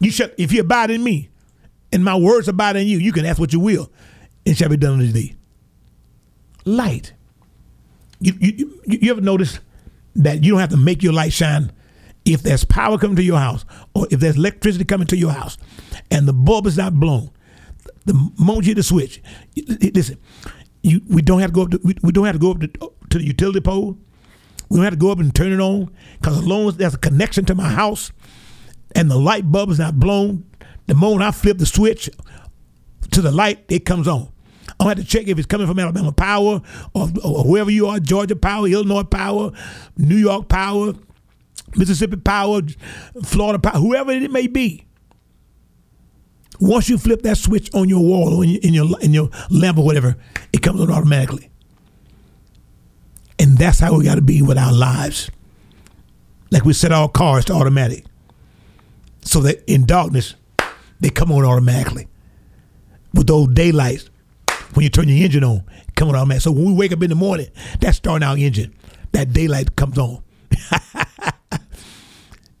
You 0.00 0.10
shall, 0.10 0.28
if 0.36 0.52
you 0.52 0.60
abide 0.60 0.90
in 0.90 1.02
me, 1.02 1.30
and 1.92 2.04
my 2.04 2.16
words 2.16 2.48
abide 2.48 2.76
in 2.76 2.86
you, 2.86 2.98
you 2.98 3.12
can 3.12 3.24
ask 3.24 3.38
what 3.38 3.52
you 3.52 3.60
will, 3.60 3.90
it 4.44 4.56
shall 4.56 4.68
be 4.68 4.76
done 4.76 4.94
unto 4.94 5.12
thee. 5.12 5.36
Light. 6.64 7.12
You, 8.20 8.32
you, 8.40 8.82
you 8.84 9.10
ever 9.10 9.20
notice 9.20 9.60
that 10.16 10.42
you 10.42 10.52
don't 10.52 10.60
have 10.60 10.70
to 10.70 10.76
make 10.76 11.02
your 11.02 11.12
light 11.12 11.32
shine 11.32 11.72
if 12.24 12.42
there's 12.42 12.64
power 12.64 12.98
coming 12.98 13.16
to 13.16 13.22
your 13.22 13.38
house 13.38 13.64
or 13.94 14.06
if 14.10 14.20
there's 14.20 14.36
electricity 14.36 14.84
coming 14.84 15.06
to 15.08 15.16
your 15.16 15.30
house 15.32 15.58
and 16.10 16.26
the 16.26 16.32
bulb 16.32 16.66
is 16.66 16.76
not 16.76 16.94
blown, 16.94 17.30
the 18.04 18.14
moment 18.38 18.66
you 18.66 18.70
hit 18.70 18.76
the 18.76 18.82
switch, 18.82 19.22
listen, 19.56 20.18
you, 20.82 21.00
we 21.08 21.22
don't 21.22 21.40
have 21.40 21.50
to 21.50 21.54
go 21.54 21.62
up 21.62 21.70
to, 21.70 21.80
we, 21.82 21.94
we 22.02 22.12
don't 22.12 22.26
have 22.26 22.34
to 22.34 22.38
go 22.38 22.52
up 22.52 22.60
to, 22.60 22.68
to 23.10 23.18
the 23.18 23.24
utility 23.24 23.60
pole. 23.60 23.98
We 24.68 24.78
don't 24.78 24.84
have 24.84 24.94
to 24.94 24.98
go 24.98 25.10
up 25.10 25.18
and 25.18 25.34
turn 25.34 25.52
it 25.52 25.60
on 25.60 25.94
because 26.20 26.38
as 26.38 26.46
long 26.46 26.68
as 26.68 26.76
there's 26.76 26.94
a 26.94 26.98
connection 26.98 27.44
to 27.46 27.54
my 27.54 27.68
house, 27.68 28.12
and 28.94 29.10
the 29.10 29.18
light 29.18 29.50
bulb 29.50 29.70
is 29.70 29.78
not 29.78 29.98
blown, 29.98 30.44
the 30.86 30.94
moment 30.94 31.22
I 31.22 31.30
flip 31.30 31.58
the 31.58 31.66
switch 31.66 32.08
to 33.10 33.20
the 33.20 33.30
light, 33.30 33.64
it 33.68 33.84
comes 33.84 34.08
on. 34.08 34.30
I 34.80 34.88
have 34.88 34.96
to 34.96 35.04
check 35.04 35.28
if 35.28 35.38
it's 35.38 35.46
coming 35.46 35.66
from 35.66 35.78
Alabama 35.78 36.12
Power 36.12 36.60
or, 36.94 37.08
or 37.22 37.44
whoever 37.44 37.70
you 37.70 37.86
are, 37.86 38.00
Georgia 38.00 38.36
Power, 38.36 38.66
Illinois 38.66 39.04
Power, 39.04 39.52
New 39.96 40.16
York 40.16 40.48
Power, 40.48 40.94
Mississippi 41.76 42.16
Power, 42.16 42.62
Florida 43.22 43.58
Power, 43.58 43.80
whoever 43.80 44.12
it 44.12 44.30
may 44.30 44.46
be. 44.46 44.86
Once 46.60 46.88
you 46.88 46.98
flip 46.98 47.22
that 47.22 47.36
switch 47.36 47.68
on 47.74 47.88
your 47.88 48.02
wall 48.02 48.42
in 48.42 48.50
your, 48.50 48.60
in 48.62 48.74
your, 48.74 49.00
in 49.00 49.14
your 49.14 49.30
lamp 49.50 49.78
or 49.78 49.84
whatever, 49.84 50.16
it 50.52 50.62
comes 50.62 50.80
on 50.80 50.90
automatically. 50.90 51.50
And 53.38 53.58
that's 53.58 53.80
how 53.80 53.96
we 53.96 54.04
got 54.04 54.14
to 54.14 54.22
be 54.22 54.42
with 54.42 54.56
our 54.56 54.72
lives. 54.72 55.30
Like 56.50 56.64
we 56.64 56.72
set 56.72 56.92
our 56.92 57.08
cars 57.08 57.44
to 57.46 57.54
automatic 57.54 58.04
so 59.22 59.40
that 59.40 59.64
in 59.70 59.86
darkness 59.86 60.34
they 61.00 61.10
come 61.10 61.32
on 61.32 61.44
automatically. 61.44 62.08
With 63.12 63.26
those 63.26 63.48
daylights, 63.48 64.10
when 64.74 64.84
you 64.84 64.88
turn 64.90 65.08
your 65.08 65.24
engine 65.24 65.44
on, 65.44 65.64
come 65.96 66.08
on 66.08 66.16
automatic. 66.16 66.42
So 66.42 66.52
when 66.52 66.64
we 66.66 66.72
wake 66.72 66.92
up 66.92 67.02
in 67.02 67.10
the 67.10 67.16
morning, 67.16 67.48
that's 67.80 67.96
starting 67.98 68.26
our 68.26 68.36
engine. 68.36 68.74
That 69.12 69.32
daylight 69.32 69.76
comes 69.76 69.98
on. 69.98 70.22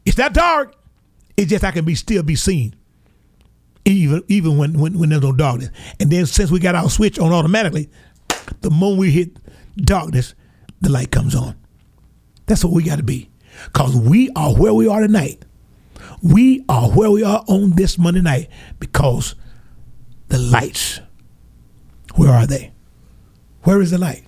it's 0.04 0.18
not 0.18 0.32
dark. 0.32 0.74
It's 1.36 1.50
just 1.50 1.64
I 1.64 1.72
can 1.72 1.84
be 1.84 1.94
still 1.94 2.22
be 2.22 2.36
seen. 2.36 2.74
Even 3.84 4.22
even 4.28 4.56
when, 4.56 4.78
when, 4.78 4.98
when 4.98 5.10
there's 5.10 5.22
no 5.22 5.32
darkness. 5.32 5.70
And 6.00 6.10
then 6.10 6.26
since 6.26 6.50
we 6.50 6.58
got 6.58 6.74
our 6.74 6.88
switch 6.88 7.18
on 7.18 7.32
automatically, 7.32 7.90
the 8.60 8.70
moment 8.70 8.98
we 9.00 9.10
hit 9.10 9.36
darkness, 9.76 10.34
the 10.80 10.90
light 10.90 11.10
comes 11.10 11.34
on. 11.34 11.54
That's 12.46 12.64
what 12.64 12.72
we 12.72 12.82
got 12.82 12.96
to 12.96 13.02
be. 13.02 13.30
Because 13.64 13.94
we 13.94 14.30
are 14.36 14.54
where 14.54 14.74
we 14.74 14.88
are 14.88 15.00
tonight 15.00 15.44
we 16.24 16.64
are 16.68 16.90
where 16.90 17.10
we 17.10 17.22
are 17.22 17.44
on 17.48 17.72
this 17.72 17.98
Monday 17.98 18.22
night 18.22 18.48
because 18.80 19.34
the 20.28 20.38
lights, 20.38 21.00
where 22.14 22.32
are 22.32 22.46
they? 22.46 22.72
Where 23.62 23.80
is 23.82 23.90
the 23.90 23.98
light? 23.98 24.24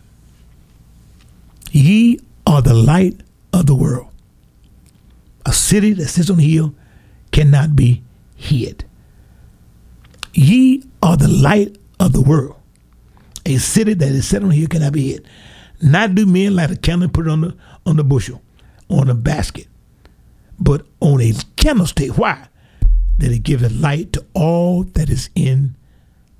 Ye 1.72 2.20
are 2.46 2.62
the 2.62 2.74
light 2.74 3.20
of 3.52 3.66
the 3.66 3.74
world. 3.74 4.09
A 5.44 5.52
city 5.52 5.92
that 5.94 6.09
sits 6.09 6.30
on 6.30 6.38
a 6.38 6.42
hill 6.42 6.74
cannot 7.32 7.76
be 7.76 8.02
hid. 8.36 8.84
Ye 10.37 10.84
are 11.03 11.16
the 11.16 11.28
light 11.28 11.78
of 11.99 12.12
the 12.12 12.20
world. 12.20 12.57
A 13.47 13.57
city 13.57 13.95
that 13.95 14.09
is 14.09 14.28
set 14.28 14.43
on 14.43 14.51
a 14.51 14.55
hill 14.55 14.68
cannot 14.68 14.93
be 14.93 15.12
hid. 15.12 15.26
Not 15.80 16.14
do 16.14 16.26
men 16.26 16.55
light 16.55 16.70
a 16.70 16.76
candle 16.76 17.05
and 17.05 17.14
put 17.14 17.26
it 17.26 17.30
on 17.30 17.41
the 17.41 17.57
on 17.87 17.97
the 17.97 18.05
bushel, 18.05 18.43
on 18.91 19.09
a 19.09 19.14
basket, 19.14 19.66
but 20.61 20.84
on 21.01 21.22
a 21.22 21.32
candlestick. 21.57 22.18
Why? 22.18 22.49
That 23.16 23.32
it 23.32 23.45
giveth 23.45 23.72
light 23.72 24.12
to 24.12 24.26
all 24.34 24.84
that 24.84 25.09
is 25.09 25.30
in 25.34 25.74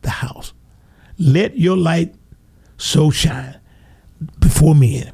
the 0.03 0.11
house. 0.11 0.53
Let 1.19 1.57
your 1.57 1.79
light 1.79 2.15
so 2.77 3.11
shine 3.11 3.59
before 4.39 4.75
men 4.75 5.11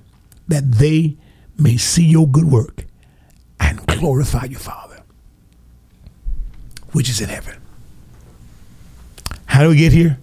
that 0.48 0.72
they 0.72 1.16
may 1.56 1.76
see 1.76 2.04
your 2.04 2.26
good 2.26 2.46
work 2.46 2.86
and 3.60 3.86
glorify 3.86 4.46
your 4.46 4.58
Father, 4.58 5.02
which 6.90 7.08
is 7.08 7.20
in 7.20 7.28
heaven. 7.28 7.61
How 9.52 9.64
do 9.64 9.68
we 9.68 9.76
get 9.76 9.92
here? 9.92 10.18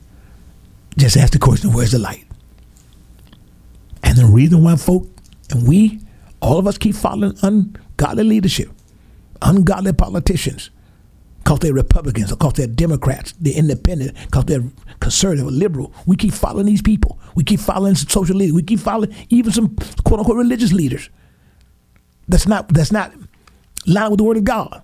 Just 0.98 1.16
ask 1.16 1.34
the 1.34 1.38
question, 1.38 1.72
where's 1.72 1.92
the 1.92 2.00
light? 2.00 2.26
And 4.02 4.18
the 4.18 4.26
reason 4.26 4.64
why 4.64 4.76
folk 4.76 5.08
and 5.52 5.68
we, 5.68 6.00
all 6.42 6.58
of 6.58 6.66
us 6.66 6.80
keep 6.80 6.96
following 6.96 7.38
ungodly 7.44 8.24
leadership, 8.24 8.72
ungodly 9.44 9.94
politicians, 9.94 10.72
because 11.38 11.60
they're 11.60 11.76
Republicans, 11.76 12.32
because 12.32 12.54
they're 12.54 12.66
Democrats, 12.66 13.36
they're 13.40 13.54
independent, 13.54 14.18
because 14.26 14.46
they're 14.46 14.64
conservative 15.00 15.46
or 15.46 15.52
liberal. 15.52 15.94
We 16.08 16.16
keep 16.16 16.34
following 16.34 16.66
these 16.66 16.82
people. 16.82 17.20
We 17.36 17.44
keep 17.44 17.60
following 17.60 17.94
some 17.94 18.10
social 18.10 18.36
leaders. 18.36 18.56
We 18.56 18.64
keep 18.64 18.80
following 18.80 19.14
even 19.30 19.52
some 19.52 19.76
quote 20.06 20.22
unquote 20.22 20.38
religious 20.38 20.74
leaders. 20.74 21.08
That's 22.28 22.48
not 22.48 22.68
that's 22.70 22.92
not 22.92 23.14
line 23.86 24.10
with 24.10 24.18
the 24.18 24.24
word 24.24 24.38
of 24.38 24.44
God. 24.44 24.82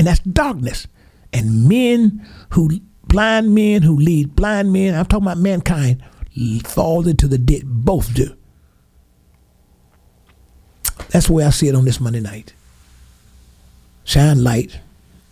And 0.00 0.08
that's 0.08 0.18
darkness. 0.18 0.88
And 1.32 1.68
men 1.68 2.26
who 2.50 2.80
blind 3.08 3.54
men 3.54 3.82
who 3.82 3.96
lead 3.96 4.36
blind 4.36 4.72
men, 4.72 4.94
I'm 4.94 5.06
talking 5.06 5.26
about 5.26 5.38
mankind, 5.38 6.02
fall 6.64 7.08
into 7.08 7.26
the 7.26 7.38
ditch. 7.38 7.62
Both 7.64 8.14
do. 8.14 8.36
That's 11.10 11.26
the 11.26 11.32
way 11.32 11.44
I 11.44 11.50
see 11.50 11.68
it 11.68 11.74
on 11.74 11.84
this 11.84 12.00
Monday 12.00 12.20
night. 12.20 12.52
Shine 14.04 14.42
light. 14.42 14.78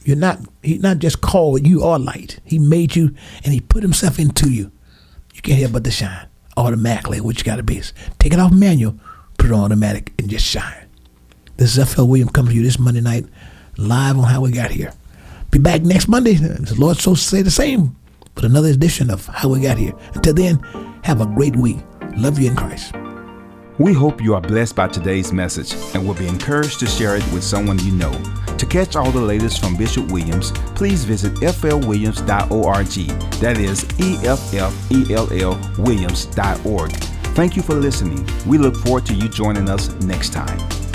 You're 0.04 0.16
not 0.16 0.40
he 0.62 0.78
not 0.78 0.98
just 0.98 1.20
called, 1.20 1.66
you 1.66 1.82
are 1.82 1.98
light. 1.98 2.38
He 2.44 2.58
made 2.58 2.94
you 2.94 3.14
and 3.44 3.52
he 3.52 3.60
put 3.60 3.82
himself 3.82 4.18
into 4.18 4.50
you. 4.50 4.70
You 5.34 5.42
can't 5.42 5.58
help 5.58 5.72
but 5.72 5.84
to 5.84 5.90
shine 5.90 6.28
automatically, 6.56 7.20
which 7.20 7.38
you 7.38 7.44
gotta 7.44 7.62
be. 7.62 7.82
Take 8.18 8.32
it 8.32 8.38
off 8.38 8.52
manual, 8.52 8.98
put 9.38 9.46
it 9.46 9.52
on 9.52 9.60
automatic, 9.60 10.12
and 10.18 10.30
just 10.30 10.46
shine. 10.46 10.86
This 11.56 11.76
is 11.76 11.92
FL 11.92 12.04
William 12.04 12.28
coming 12.28 12.52
to 12.52 12.56
you 12.56 12.62
this 12.62 12.78
Monday 12.78 13.00
night, 13.00 13.26
live 13.76 14.18
on 14.18 14.24
how 14.24 14.42
we 14.42 14.52
got 14.52 14.70
here. 14.70 14.92
Be 15.56 15.62
back 15.62 15.80
next 15.84 16.06
Monday. 16.06 16.34
The 16.34 16.74
Lord 16.76 16.98
so 16.98 17.14
say 17.14 17.40
the 17.40 17.50
same 17.50 17.96
with 18.34 18.44
another 18.44 18.68
edition 18.68 19.10
of 19.10 19.24
How 19.24 19.48
We 19.48 19.62
Got 19.62 19.78
Here. 19.78 19.94
Until 20.12 20.34
then, 20.34 20.56
have 21.02 21.22
a 21.22 21.26
great 21.26 21.56
week. 21.56 21.78
Love 22.14 22.38
you 22.38 22.50
in 22.50 22.56
Christ. 22.56 22.94
We 23.78 23.94
hope 23.94 24.20
you 24.20 24.34
are 24.34 24.42
blessed 24.42 24.76
by 24.76 24.88
today's 24.88 25.32
message 25.32 25.74
and 25.94 26.06
will 26.06 26.12
be 26.12 26.28
encouraged 26.28 26.78
to 26.80 26.86
share 26.86 27.16
it 27.16 27.24
with 27.32 27.42
someone 27.42 27.78
you 27.78 27.92
know. 27.92 28.12
To 28.58 28.66
catch 28.66 28.96
all 28.96 29.10
the 29.10 29.18
latest 29.18 29.62
from 29.62 29.78
Bishop 29.78 30.12
Williams, 30.12 30.52
please 30.74 31.04
visit 31.04 31.32
flwilliams.org. 31.36 32.86
That 33.40 33.56
is 33.56 33.84
E 33.98 34.18
F 34.26 34.52
F 34.52 34.92
E 34.92 35.14
L 35.14 35.32
L 35.32 35.72
Williams.org. 35.78 36.92
Thank 37.34 37.56
you 37.56 37.62
for 37.62 37.76
listening. 37.76 38.28
We 38.44 38.58
look 38.58 38.76
forward 38.76 39.06
to 39.06 39.14
you 39.14 39.30
joining 39.30 39.70
us 39.70 39.90
next 40.02 40.34
time. 40.34 40.85